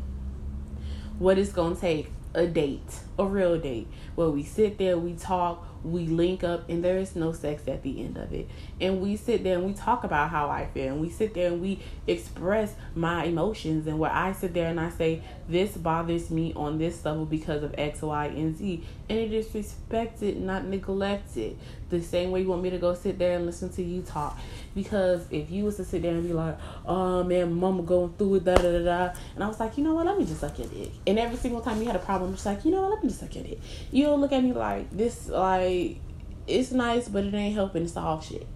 what 1.18 1.38
it's 1.38 1.52
gonna 1.52 1.76
take 1.76 2.10
a 2.34 2.46
date, 2.46 3.00
a 3.18 3.24
real 3.24 3.58
date, 3.58 3.86
where 4.14 4.28
we 4.28 4.42
sit 4.42 4.78
there, 4.78 4.98
we 4.98 5.14
talk, 5.14 5.66
we 5.84 6.06
link 6.06 6.42
up, 6.42 6.68
and 6.68 6.82
there 6.82 6.98
is 6.98 7.14
no 7.14 7.32
sex 7.32 7.62
at 7.68 7.82
the 7.82 8.00
end 8.00 8.16
of 8.16 8.32
it. 8.32 8.48
And 8.80 9.00
we 9.00 9.16
sit 9.16 9.44
there 9.44 9.58
and 9.58 9.66
we 9.66 9.74
talk 9.74 10.04
about 10.04 10.30
how 10.30 10.48
I 10.50 10.66
feel, 10.66 10.94
and 10.94 11.00
we 11.00 11.10
sit 11.10 11.34
there 11.34 11.52
and 11.52 11.60
we 11.60 11.80
express 12.06 12.74
my 12.94 13.24
emotions, 13.24 13.86
and 13.86 13.98
where 13.98 14.10
I 14.10 14.32
sit 14.32 14.54
there 14.54 14.68
and 14.68 14.80
I 14.80 14.90
say, 14.90 15.22
This 15.48 15.76
bothers 15.76 16.30
me 16.30 16.52
on 16.56 16.78
this 16.78 17.04
level 17.04 17.24
because 17.24 17.62
of 17.62 17.74
X, 17.78 18.02
Y, 18.02 18.26
and 18.26 18.56
Z. 18.56 18.84
And 19.08 19.18
it 19.18 19.32
is 19.32 19.54
respected, 19.54 20.40
not 20.40 20.64
neglected. 20.64 21.58
The 21.98 22.02
same 22.02 22.30
way 22.30 22.42
you 22.42 22.48
want 22.48 22.62
me 22.62 22.70
to 22.70 22.78
go 22.78 22.94
sit 22.94 23.18
there 23.18 23.36
and 23.36 23.46
listen 23.46 23.70
to 23.70 23.82
you 23.82 24.02
talk. 24.02 24.38
Because 24.74 25.26
if 25.30 25.50
you 25.50 25.64
was 25.64 25.76
to 25.76 25.84
sit 25.84 26.02
there 26.02 26.12
and 26.12 26.26
be 26.26 26.32
like, 26.32 26.58
oh 26.86 27.22
man, 27.24 27.52
mama 27.54 27.82
going 27.82 28.12
through 28.14 28.36
it, 28.36 28.44
da 28.44 28.54
da 28.56 28.62
da 28.62 28.84
da. 28.84 29.14
And 29.34 29.44
I 29.44 29.48
was 29.48 29.60
like, 29.60 29.78
you 29.78 29.84
know 29.84 29.94
what, 29.94 30.06
let 30.06 30.18
me 30.18 30.24
just 30.24 30.40
suck 30.40 30.58
your 30.58 30.68
dick. 30.68 30.90
And 31.06 31.18
every 31.18 31.36
single 31.36 31.60
time 31.60 31.80
you 31.80 31.86
had 31.86 31.96
a 31.96 32.00
problem, 32.00 32.34
it's 32.34 32.46
like, 32.46 32.64
you 32.64 32.70
know 32.70 32.82
what, 32.82 32.90
let 32.90 33.02
me 33.02 33.08
just 33.08 33.20
suck 33.20 33.34
your 33.34 33.44
dick. 33.44 33.60
You 33.90 34.04
don't 34.04 34.20
look 34.20 34.32
at 34.32 34.42
me 34.42 34.52
like 34.52 34.90
this, 34.90 35.28
like, 35.28 35.98
it's 36.46 36.72
nice, 36.72 37.08
but 37.08 37.24
it 37.24 37.34
ain't 37.34 37.54
helping 37.54 37.86
solve 37.88 38.26
shit. 38.26 38.46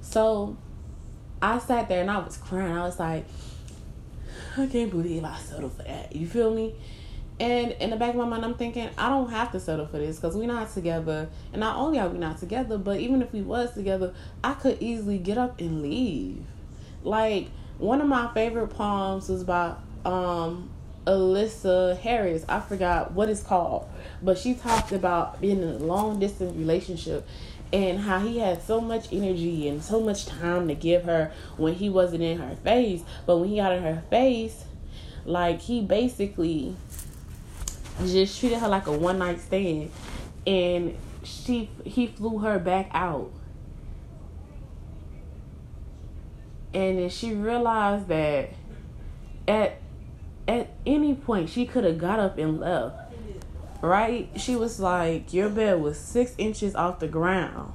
So 0.00 0.56
I 1.40 1.58
sat 1.58 1.88
there 1.88 2.00
and 2.00 2.10
I 2.10 2.18
was 2.18 2.36
crying. 2.36 2.76
I 2.76 2.84
was 2.84 2.98
like, 2.98 3.24
I 4.56 4.66
can't 4.66 4.90
believe 4.90 5.24
I 5.24 5.38
settled 5.38 5.72
for 5.76 5.84
that. 5.84 6.14
You 6.14 6.26
feel 6.26 6.52
me? 6.52 6.74
And 7.42 7.72
in 7.80 7.90
the 7.90 7.96
back 7.96 8.10
of 8.10 8.14
my 8.14 8.24
mind, 8.24 8.44
I'm 8.44 8.54
thinking 8.54 8.88
I 8.96 9.08
don't 9.08 9.28
have 9.30 9.50
to 9.50 9.58
settle 9.58 9.88
for 9.88 9.98
this 9.98 10.14
because 10.14 10.36
we're 10.36 10.46
not 10.46 10.72
together. 10.72 11.28
And 11.52 11.58
not 11.58 11.76
only 11.76 11.98
are 11.98 12.08
we 12.08 12.16
not 12.16 12.38
together, 12.38 12.78
but 12.78 13.00
even 13.00 13.20
if 13.20 13.32
we 13.32 13.42
was 13.42 13.74
together, 13.74 14.14
I 14.44 14.54
could 14.54 14.80
easily 14.80 15.18
get 15.18 15.38
up 15.38 15.60
and 15.60 15.82
leave. 15.82 16.44
Like 17.02 17.48
one 17.78 18.00
of 18.00 18.06
my 18.06 18.32
favorite 18.32 18.68
poems 18.68 19.28
was 19.28 19.42
by 19.42 19.74
um, 20.04 20.70
Alyssa 21.04 21.98
Harris. 21.98 22.44
I 22.48 22.60
forgot 22.60 23.10
what 23.10 23.28
it's 23.28 23.42
called, 23.42 23.88
but 24.22 24.38
she 24.38 24.54
talked 24.54 24.92
about 24.92 25.40
being 25.40 25.62
in 25.62 25.68
a 25.68 25.78
long 25.78 26.20
distance 26.20 26.56
relationship 26.56 27.26
and 27.72 27.98
how 27.98 28.20
he 28.20 28.38
had 28.38 28.62
so 28.62 28.80
much 28.80 29.12
energy 29.12 29.66
and 29.66 29.82
so 29.82 30.00
much 30.00 30.26
time 30.26 30.68
to 30.68 30.76
give 30.76 31.06
her 31.06 31.32
when 31.56 31.74
he 31.74 31.90
wasn't 31.90 32.22
in 32.22 32.38
her 32.38 32.54
face. 32.62 33.02
But 33.26 33.38
when 33.38 33.48
he 33.48 33.56
got 33.56 33.72
in 33.72 33.82
her 33.82 34.04
face, 34.10 34.62
like 35.24 35.62
he 35.62 35.80
basically 35.80 36.76
just 38.04 38.38
treated 38.38 38.58
her 38.58 38.68
like 38.68 38.86
a 38.86 38.92
one 38.92 39.18
night 39.18 39.40
stand, 39.40 39.90
and 40.46 40.96
she 41.24 41.70
he 41.84 42.06
flew 42.06 42.38
her 42.38 42.58
back 42.58 42.90
out, 42.92 43.30
and 46.74 46.98
then 46.98 47.08
she 47.08 47.32
realized 47.34 48.08
that 48.08 48.50
at 49.46 49.78
at 50.48 50.70
any 50.86 51.14
point 51.14 51.48
she 51.48 51.66
could 51.66 51.84
have 51.84 51.98
got 51.98 52.18
up 52.18 52.38
and 52.38 52.60
left. 52.60 52.96
Right? 53.80 54.30
She 54.36 54.54
was 54.54 54.78
like, 54.78 55.32
Your 55.32 55.48
bed 55.48 55.80
was 55.80 55.98
six 55.98 56.34
inches 56.38 56.74
off 56.74 57.00
the 57.00 57.08
ground. 57.08 57.72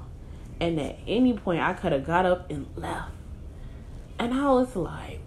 And 0.59 0.79
at 0.79 0.97
any 1.05 1.33
point 1.33 1.61
I 1.61 1.73
could 1.73 1.91
have 1.91 2.05
got 2.05 2.25
up 2.25 2.49
and 2.49 2.67
left. 2.75 3.11
And 4.17 4.33
I 4.33 4.49
was 4.51 4.75
like, 4.75 5.19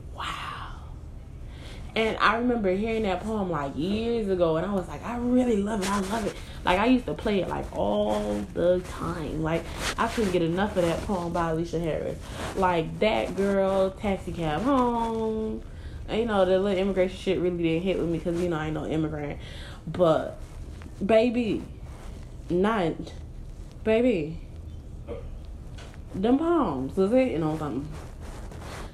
and 1.96 2.16
I 2.18 2.36
remember 2.36 2.70
hearing 2.70 3.02
that 3.02 3.22
poem 3.22 3.50
like 3.50 3.76
years 3.76 4.28
ago, 4.28 4.56
and 4.56 4.66
I 4.66 4.72
was 4.72 4.86
like, 4.86 5.04
I 5.04 5.16
really 5.16 5.56
love 5.56 5.82
it. 5.82 5.90
I 5.90 6.00
love 6.00 6.26
it. 6.26 6.34
Like 6.64 6.78
I 6.78 6.86
used 6.86 7.06
to 7.06 7.14
play 7.14 7.40
it 7.40 7.48
like 7.48 7.66
all 7.76 8.44
the 8.54 8.80
time. 8.80 9.42
Like 9.42 9.64
I 9.98 10.06
couldn't 10.08 10.32
get 10.32 10.42
enough 10.42 10.76
of 10.76 10.84
that 10.84 11.00
poem 11.02 11.32
by 11.32 11.52
Alysia 11.52 11.80
Harris. 11.80 12.18
Like 12.56 12.98
that 13.00 13.36
girl, 13.36 13.90
taxi 13.90 14.32
cab 14.32 14.62
home. 14.62 15.62
And, 16.08 16.20
you 16.20 16.26
know 16.26 16.44
the 16.44 16.58
little 16.58 16.78
immigration 16.78 17.16
shit 17.16 17.40
really 17.40 17.62
didn't 17.62 17.82
hit 17.82 17.98
with 17.98 18.08
me 18.08 18.18
because 18.18 18.40
you 18.40 18.48
know 18.48 18.56
I 18.56 18.66
ain't 18.66 18.74
no 18.74 18.86
immigrant. 18.86 19.40
But 19.86 20.38
baby, 21.04 21.62
not 22.48 22.94
baby. 23.82 24.38
Oh. 25.08 25.16
Them 26.14 26.38
poems 26.38 26.96
was 26.96 27.12
it? 27.12 27.32
You 27.32 27.38
know 27.38 27.58
something 27.58 27.88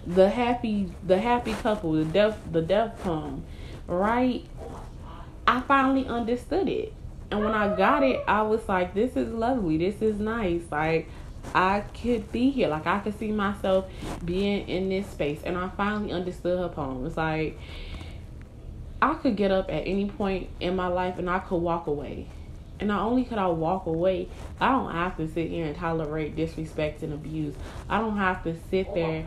the 0.07 0.31
happy 0.31 0.93
the 1.05 1.19
happy 1.19 1.53
couple, 1.55 1.93
the 1.93 2.05
death 2.05 2.39
the 2.51 2.63
death 2.63 2.99
poem, 3.03 3.45
right? 3.87 4.45
I 5.47 5.61
finally 5.61 6.07
understood 6.07 6.69
it. 6.69 6.93
And 7.31 7.41
when 7.41 7.53
I 7.53 7.77
got 7.77 8.03
it, 8.05 8.23
I 8.29 8.43
was 8.43 8.69
like, 8.69 8.95
this 8.95 9.17
is 9.17 9.33
lovely. 9.33 9.79
This 9.79 10.01
is 10.01 10.21
nice. 10.21 10.63
Like 10.71 11.09
I 11.55 11.81
could 11.81 12.31
be 12.33 12.51
here. 12.51 12.69
Like 12.69 12.87
I 12.87 13.01
could 13.01 13.19
see 13.19 13.33
myself 13.33 13.87
being 14.25 14.69
in 14.69 14.89
this 14.89 15.07
space. 15.09 15.41
And 15.45 15.57
I 15.57 15.69
finally 15.71 16.13
understood 16.13 16.59
her 16.59 16.69
poem. 16.69 17.05
It's 17.07 17.17
like 17.17 17.59
I 19.03 19.15
could 19.15 19.37
get 19.37 19.51
up 19.51 19.71
at 19.71 19.87
any 19.87 20.07
point 20.09 20.49
in 20.61 20.77
my 20.77 20.87
life 20.87 21.19
and 21.19 21.29
I 21.29 21.41
could 21.41 21.59
walk 21.59 21.87
away. 21.87 22.29
And 22.79 22.89
not 22.89 23.03
only 23.03 23.25
could 23.25 23.39
I 23.39 23.47
walk 23.47 23.87
away, 23.87 24.29
I 24.61 24.71
don't 24.71 24.93
have 24.93 25.17
to 25.17 25.29
sit 25.29 25.49
here 25.49 25.67
and 25.67 25.77
tolerate 25.77 26.37
disrespect 26.37 27.03
and 27.03 27.13
abuse. 27.13 27.55
I 27.89 27.99
don't 27.99 28.17
have 28.17 28.45
to 28.45 28.57
sit 28.71 28.93
there 28.95 29.27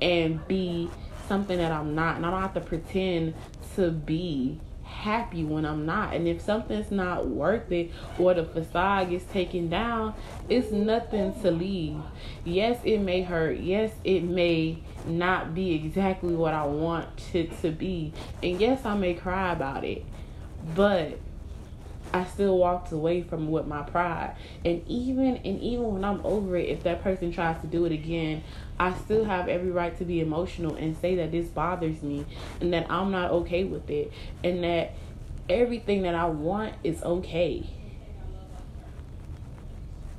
and 0.00 0.46
be 0.46 0.90
something 1.28 1.58
that 1.58 1.72
I'm 1.72 1.94
not. 1.94 2.16
And 2.16 2.26
I 2.26 2.30
don't 2.30 2.42
have 2.42 2.54
to 2.54 2.60
pretend 2.60 3.34
to 3.74 3.90
be 3.90 4.60
happy 4.84 5.44
when 5.44 5.64
I'm 5.64 5.84
not. 5.84 6.14
And 6.14 6.26
if 6.28 6.40
something's 6.40 6.90
not 6.90 7.26
worth 7.26 7.70
it 7.72 7.90
or 8.18 8.34
the 8.34 8.44
facade 8.44 9.10
gets 9.10 9.24
taken 9.26 9.68
down, 9.68 10.14
it's 10.48 10.70
nothing 10.70 11.38
to 11.42 11.50
leave. 11.50 12.00
Yes, 12.44 12.78
it 12.84 12.98
may 12.98 13.22
hurt. 13.22 13.58
Yes, 13.58 13.92
it 14.04 14.22
may 14.22 14.78
not 15.06 15.54
be 15.54 15.74
exactly 15.74 16.34
what 16.34 16.54
I 16.54 16.64
want 16.64 17.34
it 17.34 17.60
to 17.62 17.70
be. 17.70 18.12
And 18.42 18.60
yes, 18.60 18.84
I 18.84 18.94
may 18.94 19.14
cry 19.14 19.52
about 19.52 19.84
it. 19.84 20.04
But 20.74 21.18
I 22.12 22.24
still 22.24 22.58
walked 22.58 22.92
away 22.92 23.22
from 23.22 23.50
with 23.50 23.66
my 23.66 23.82
pride. 23.82 24.36
And 24.64 24.82
even 24.86 25.36
and 25.36 25.60
even 25.60 25.92
when 25.92 26.04
I'm 26.04 26.24
over 26.24 26.56
it, 26.56 26.68
if 26.68 26.82
that 26.84 27.02
person 27.02 27.32
tries 27.32 27.60
to 27.60 27.66
do 27.66 27.84
it 27.84 27.92
again, 27.92 28.42
I 28.78 28.94
still 28.94 29.24
have 29.24 29.48
every 29.48 29.70
right 29.70 29.96
to 29.98 30.04
be 30.04 30.20
emotional 30.20 30.76
and 30.76 30.96
say 30.96 31.16
that 31.16 31.32
this 31.32 31.48
bothers 31.48 32.02
me 32.02 32.24
and 32.60 32.72
that 32.72 32.90
I'm 32.90 33.10
not 33.10 33.30
okay 33.30 33.64
with 33.64 33.90
it 33.90 34.12
and 34.44 34.62
that 34.64 34.92
everything 35.48 36.02
that 36.02 36.14
I 36.14 36.26
want 36.26 36.74
is 36.84 37.02
okay. 37.02 37.66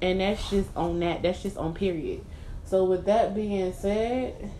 And 0.02 0.22
that's 0.22 0.50
just 0.50 0.70
on 0.76 1.00
that. 1.00 1.24
That's 1.24 1.42
just 1.42 1.58
on 1.58 1.74
period. 1.74 2.24
So 2.66 2.84
with 2.84 3.06
that 3.06 3.34
being 3.34 3.74
said, 3.74 4.52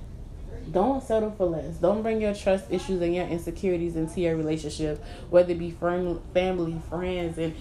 don't 0.72 1.04
settle 1.04 1.32
for 1.32 1.46
less. 1.46 1.78
Don't 1.78 2.02
bring 2.02 2.22
your 2.22 2.34
trust 2.34 2.66
issues 2.70 3.02
and 3.02 3.16
your 3.16 3.28
insecurities 3.28 3.96
into 3.96 4.22
your 4.22 4.36
relationship, 4.36 5.04
whether 5.30 5.52
it 5.52 5.60
be 5.60 5.72
family, 5.72 6.82
friends, 6.90 7.38
and 7.38 7.54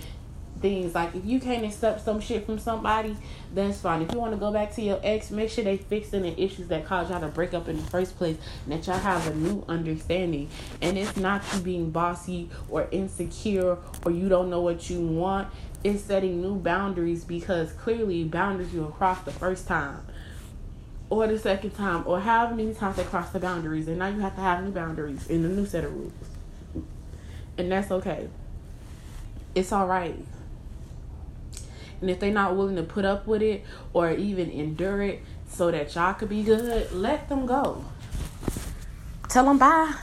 things. 0.61 0.95
Like 0.95 1.15
if 1.15 1.25
you 1.25 1.41
can't 1.41 1.65
accept 1.65 2.05
some 2.05 2.21
shit 2.21 2.47
from 2.47 2.59
somebody, 2.59 3.17
that's 3.55 3.81
fine. 3.81 4.03
If 4.03 4.13
you 4.13 4.19
want 4.19 4.33
to 4.33 4.39
go 4.39 4.53
back 4.53 4.75
to 4.77 4.83
your 4.83 5.01
ex, 5.03 5.31
make 5.31 5.51
sure 5.51 5.65
they 5.65 5.77
fixing 5.77 6.23
the 6.23 6.41
issues 6.41 6.69
that 6.69 6.85
caused 6.85 7.11
y'all 7.11 7.21
to 7.21 7.29
break 7.29 7.55
up 7.55 7.69
in 7.69 7.77
the 7.77 7.83
first 7.85 8.17
place, 8.17 8.37
and 8.65 8.73
that 8.73 8.87
y'all 8.87 8.99
have 8.99 9.27
a 9.27 9.35
new 9.35 9.65
understanding. 9.69 10.49
And 10.83 10.99
it's 10.99 11.17
not 11.17 11.43
you 11.55 11.61
being 11.61 11.91
bossy 11.91 12.51
or 12.69 12.89
insecure 12.91 13.79
or 14.05 14.13
you 14.13 14.29
don't 14.29 14.51
know 14.51 14.61
what 14.61 14.89
you 14.91 15.01
want. 15.01 15.49
It's 15.85 16.03
setting 16.03 16.41
new 16.43 16.57
boundaries 16.57 17.25
because 17.25 17.73
clearly 17.73 18.25
boundaries 18.25 18.75
you 18.75 18.93
crossed 18.97 19.25
the 19.25 19.33
first 19.33 19.69
time 19.69 20.01
or 21.09 21.27
the 21.27 21.39
second 21.39 21.71
time 21.71 22.03
or 22.07 22.21
however 22.21 22.55
many 22.55 22.75
times 22.75 22.97
they 22.97 23.05
cross 23.05 23.31
the 23.31 23.39
boundaries 23.39 23.87
and 23.89 23.99
now 23.99 24.09
you 24.09 24.21
have 24.21 24.35
to 24.35 24.41
have 24.41 24.65
new 24.65 24.71
boundaries 24.71 25.27
in 25.29 25.45
a 25.45 25.49
new 25.49 25.67
set 25.67 25.85
of 25.85 25.95
rules. 25.95 26.13
And 27.59 27.71
that's 27.71 27.91
okay. 27.91 28.29
It's 29.55 29.73
all 29.73 29.87
right. 29.87 30.17
And 32.01 32.11
if 32.11 32.21
they're 32.21 32.33
not 32.33 32.57
willing 32.57 32.77
to 32.77 32.83
put 32.83 33.05
up 33.05 33.27
with 33.27 33.41
it 33.41 33.65
or 33.93 34.11
even 34.11 34.51
endure 34.51 35.03
it 35.03 35.23
so 35.49 35.71
that 35.71 35.95
y'all 35.95 36.13
could 36.15 36.29
be 36.29 36.43
good 36.43 36.93
let 36.93 37.29
them 37.29 37.47
go. 37.47 37.85
Tell 39.29 39.45
them 39.45 39.59
bye. 39.59 39.95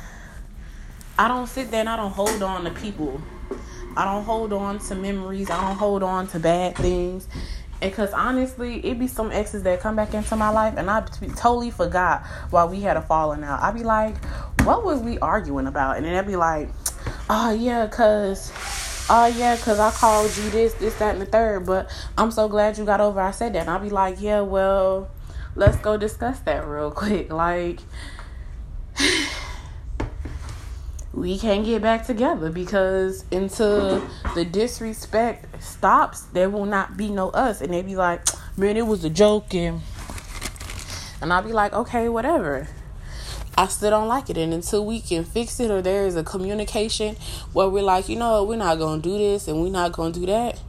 I 1.17 1.27
don't 1.27 1.47
sit 1.47 1.69
there 1.69 1.81
and 1.81 1.89
i 1.89 1.95
don't 1.95 2.11
hold 2.11 2.41
on 2.41 2.63
to 2.63 2.71
people. 2.71 3.21
I 3.95 4.05
don't 4.05 4.23
hold 4.23 4.53
on 4.53 4.79
to 4.79 4.95
memories. 4.95 5.51
I 5.51 5.61
don't 5.61 5.77
hold 5.77 6.01
on 6.01 6.27
to 6.29 6.39
bad 6.39 6.75
things 6.75 7.27
because 7.89 8.13
honestly, 8.13 8.85
it 8.85 8.99
be 8.99 9.07
some 9.07 9.31
exes 9.31 9.63
that 9.63 9.79
come 9.79 9.95
back 9.95 10.13
into 10.13 10.35
my 10.35 10.49
life, 10.49 10.75
and 10.77 10.89
I 10.89 11.01
totally 11.35 11.71
forgot 11.71 12.25
why 12.49 12.65
we 12.65 12.81
had 12.81 12.97
a 12.97 13.01
falling 13.01 13.43
out. 13.43 13.61
I 13.61 13.71
be 13.71 13.83
like, 13.83 14.15
what 14.63 14.83
was 14.83 15.01
we 15.01 15.19
arguing 15.19 15.67
about? 15.67 15.97
And 15.97 16.05
then 16.05 16.15
I'd 16.15 16.27
be 16.27 16.35
like, 16.35 16.69
oh 17.29 17.51
yeah, 17.51 17.87
cause, 17.87 18.51
oh 19.09 19.25
yeah, 19.25 19.57
cause 19.57 19.79
I 19.79 19.91
called 19.91 20.35
you 20.37 20.49
this, 20.49 20.73
this, 20.75 20.95
that, 20.99 21.13
and 21.13 21.21
the 21.21 21.25
third. 21.25 21.65
But 21.65 21.89
I'm 22.17 22.31
so 22.31 22.47
glad 22.47 22.77
you 22.77 22.85
got 22.85 23.01
over. 23.01 23.19
I 23.19 23.31
said 23.31 23.53
that. 23.53 23.61
And 23.61 23.69
I'll 23.69 23.79
be 23.79 23.89
like, 23.89 24.21
yeah, 24.21 24.41
well, 24.41 25.09
let's 25.55 25.77
go 25.77 25.97
discuss 25.97 26.39
that 26.41 26.65
real 26.67 26.91
quick. 26.91 27.31
Like 27.31 27.79
we 31.13 31.37
can't 31.37 31.63
get 31.63 31.81
back 31.81 32.05
together 32.05 32.49
because 32.49 33.23
until 33.31 33.99
the 34.33 34.43
disrespect 34.43 35.63
stops, 35.63 36.21
there 36.33 36.49
will 36.49 36.65
not 36.65 36.97
be 36.97 37.09
no 37.09 37.29
us. 37.29 37.61
And 37.61 37.71
they'd 37.71 37.85
be 37.85 37.95
like, 37.95 38.21
man, 38.57 38.77
it 38.77 38.87
was 38.87 39.05
a 39.05 39.11
joke. 39.11 39.53
And, 39.53 39.81
and 41.21 41.31
I'll 41.31 41.43
be 41.43 41.53
like, 41.53 41.71
okay, 41.73 42.09
whatever. 42.09 42.67
I 43.55 43.67
still 43.67 43.91
don't 43.91 44.07
like 44.07 44.31
it. 44.31 44.37
And 44.37 44.53
until 44.53 44.83
we 44.83 44.99
can 44.99 45.23
fix 45.23 45.59
it 45.59 45.69
or 45.69 45.83
there 45.83 46.07
is 46.07 46.15
a 46.15 46.23
communication 46.23 47.15
where 47.53 47.69
we're 47.69 47.83
like, 47.83 48.09
you 48.09 48.15
know, 48.15 48.43
we're 48.43 48.57
not 48.57 48.79
going 48.79 49.01
to 49.01 49.09
do 49.09 49.15
this 49.15 49.47
and 49.47 49.61
we're 49.61 49.69
not 49.69 49.91
going 49.91 50.13
to 50.13 50.19
do 50.19 50.25
that, 50.25 50.59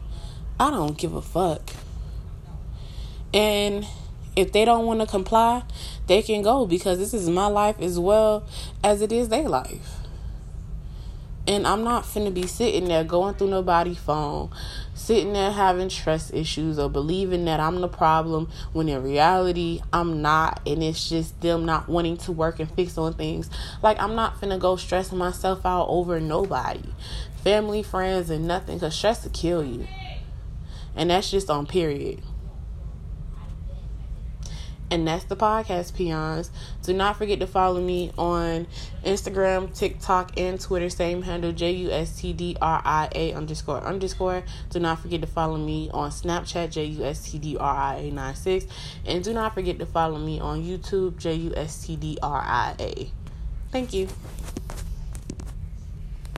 I 0.60 0.70
don't 0.70 0.98
give 0.98 1.14
a 1.14 1.22
fuck. 1.22 1.70
And 3.32 3.86
if 4.36 4.52
they 4.52 4.66
don't 4.66 4.84
want 4.84 5.00
to 5.00 5.06
comply, 5.06 5.62
they 6.06 6.20
can 6.20 6.42
go 6.42 6.66
because 6.66 6.98
this 6.98 7.14
is 7.14 7.30
my 7.30 7.46
life 7.46 7.80
as 7.80 7.98
well 7.98 8.46
as 8.82 9.00
it 9.00 9.10
is 9.10 9.30
their 9.30 9.48
life. 9.48 10.03
And 11.46 11.66
I'm 11.66 11.84
not 11.84 12.04
finna 12.04 12.32
be 12.32 12.46
sitting 12.46 12.86
there 12.88 13.04
going 13.04 13.34
through 13.34 13.50
nobody's 13.50 13.98
phone, 13.98 14.48
sitting 14.94 15.34
there 15.34 15.50
having 15.50 15.90
trust 15.90 16.32
issues 16.32 16.78
or 16.78 16.88
believing 16.88 17.44
that 17.44 17.60
I'm 17.60 17.82
the 17.82 17.88
problem 17.88 18.48
when 18.72 18.88
in 18.88 19.02
reality 19.02 19.82
I'm 19.92 20.22
not. 20.22 20.60
And 20.66 20.82
it's 20.82 21.06
just 21.06 21.38
them 21.42 21.66
not 21.66 21.86
wanting 21.86 22.16
to 22.18 22.32
work 22.32 22.60
and 22.60 22.70
fix 22.70 22.96
on 22.96 23.12
things. 23.12 23.50
Like, 23.82 24.00
I'm 24.00 24.14
not 24.14 24.40
finna 24.40 24.58
go 24.58 24.76
stressing 24.76 25.18
myself 25.18 25.66
out 25.66 25.86
over 25.90 26.18
nobody, 26.18 26.88
family, 27.42 27.82
friends, 27.82 28.30
and 28.30 28.48
nothing, 28.48 28.78
because 28.78 28.94
stress 28.94 29.22
will 29.24 29.30
kill 29.32 29.62
you. 29.62 29.86
And 30.96 31.10
that's 31.10 31.30
just 31.30 31.50
on 31.50 31.66
period. 31.66 32.22
And 34.94 35.08
that's 35.08 35.24
the 35.24 35.34
podcast, 35.34 35.96
peons. 35.96 36.52
Do 36.84 36.92
not 36.92 37.16
forget 37.16 37.40
to 37.40 37.48
follow 37.48 37.80
me 37.80 38.12
on 38.16 38.68
Instagram, 39.04 39.76
TikTok, 39.76 40.38
and 40.38 40.60
Twitter. 40.60 40.88
Same 40.88 41.22
handle, 41.22 41.50
J 41.50 41.72
U 41.72 41.90
S 41.90 42.20
T 42.20 42.32
D 42.32 42.56
R 42.62 42.80
I 42.84 43.08
A 43.12 43.32
underscore 43.32 43.80
underscore. 43.80 44.44
Do 44.70 44.78
not 44.78 45.00
forget 45.00 45.20
to 45.22 45.26
follow 45.26 45.56
me 45.56 45.90
on 45.92 46.12
Snapchat, 46.12 46.70
J 46.70 46.84
U 46.84 47.04
S 47.06 47.28
T 47.28 47.38
D 47.40 47.56
R 47.56 47.76
I 47.76 47.96
A 47.96 48.10
96. 48.12 48.66
And 49.04 49.24
do 49.24 49.32
not 49.32 49.52
forget 49.52 49.80
to 49.80 49.86
follow 49.86 50.20
me 50.20 50.38
on 50.38 50.62
YouTube, 50.62 51.18
J 51.18 51.34
U 51.34 51.52
S 51.56 51.84
T 51.84 51.96
D 51.96 52.16
R 52.22 52.40
I 52.40 52.76
A. 52.78 53.10
Thank 53.72 53.94
you. 53.94 54.06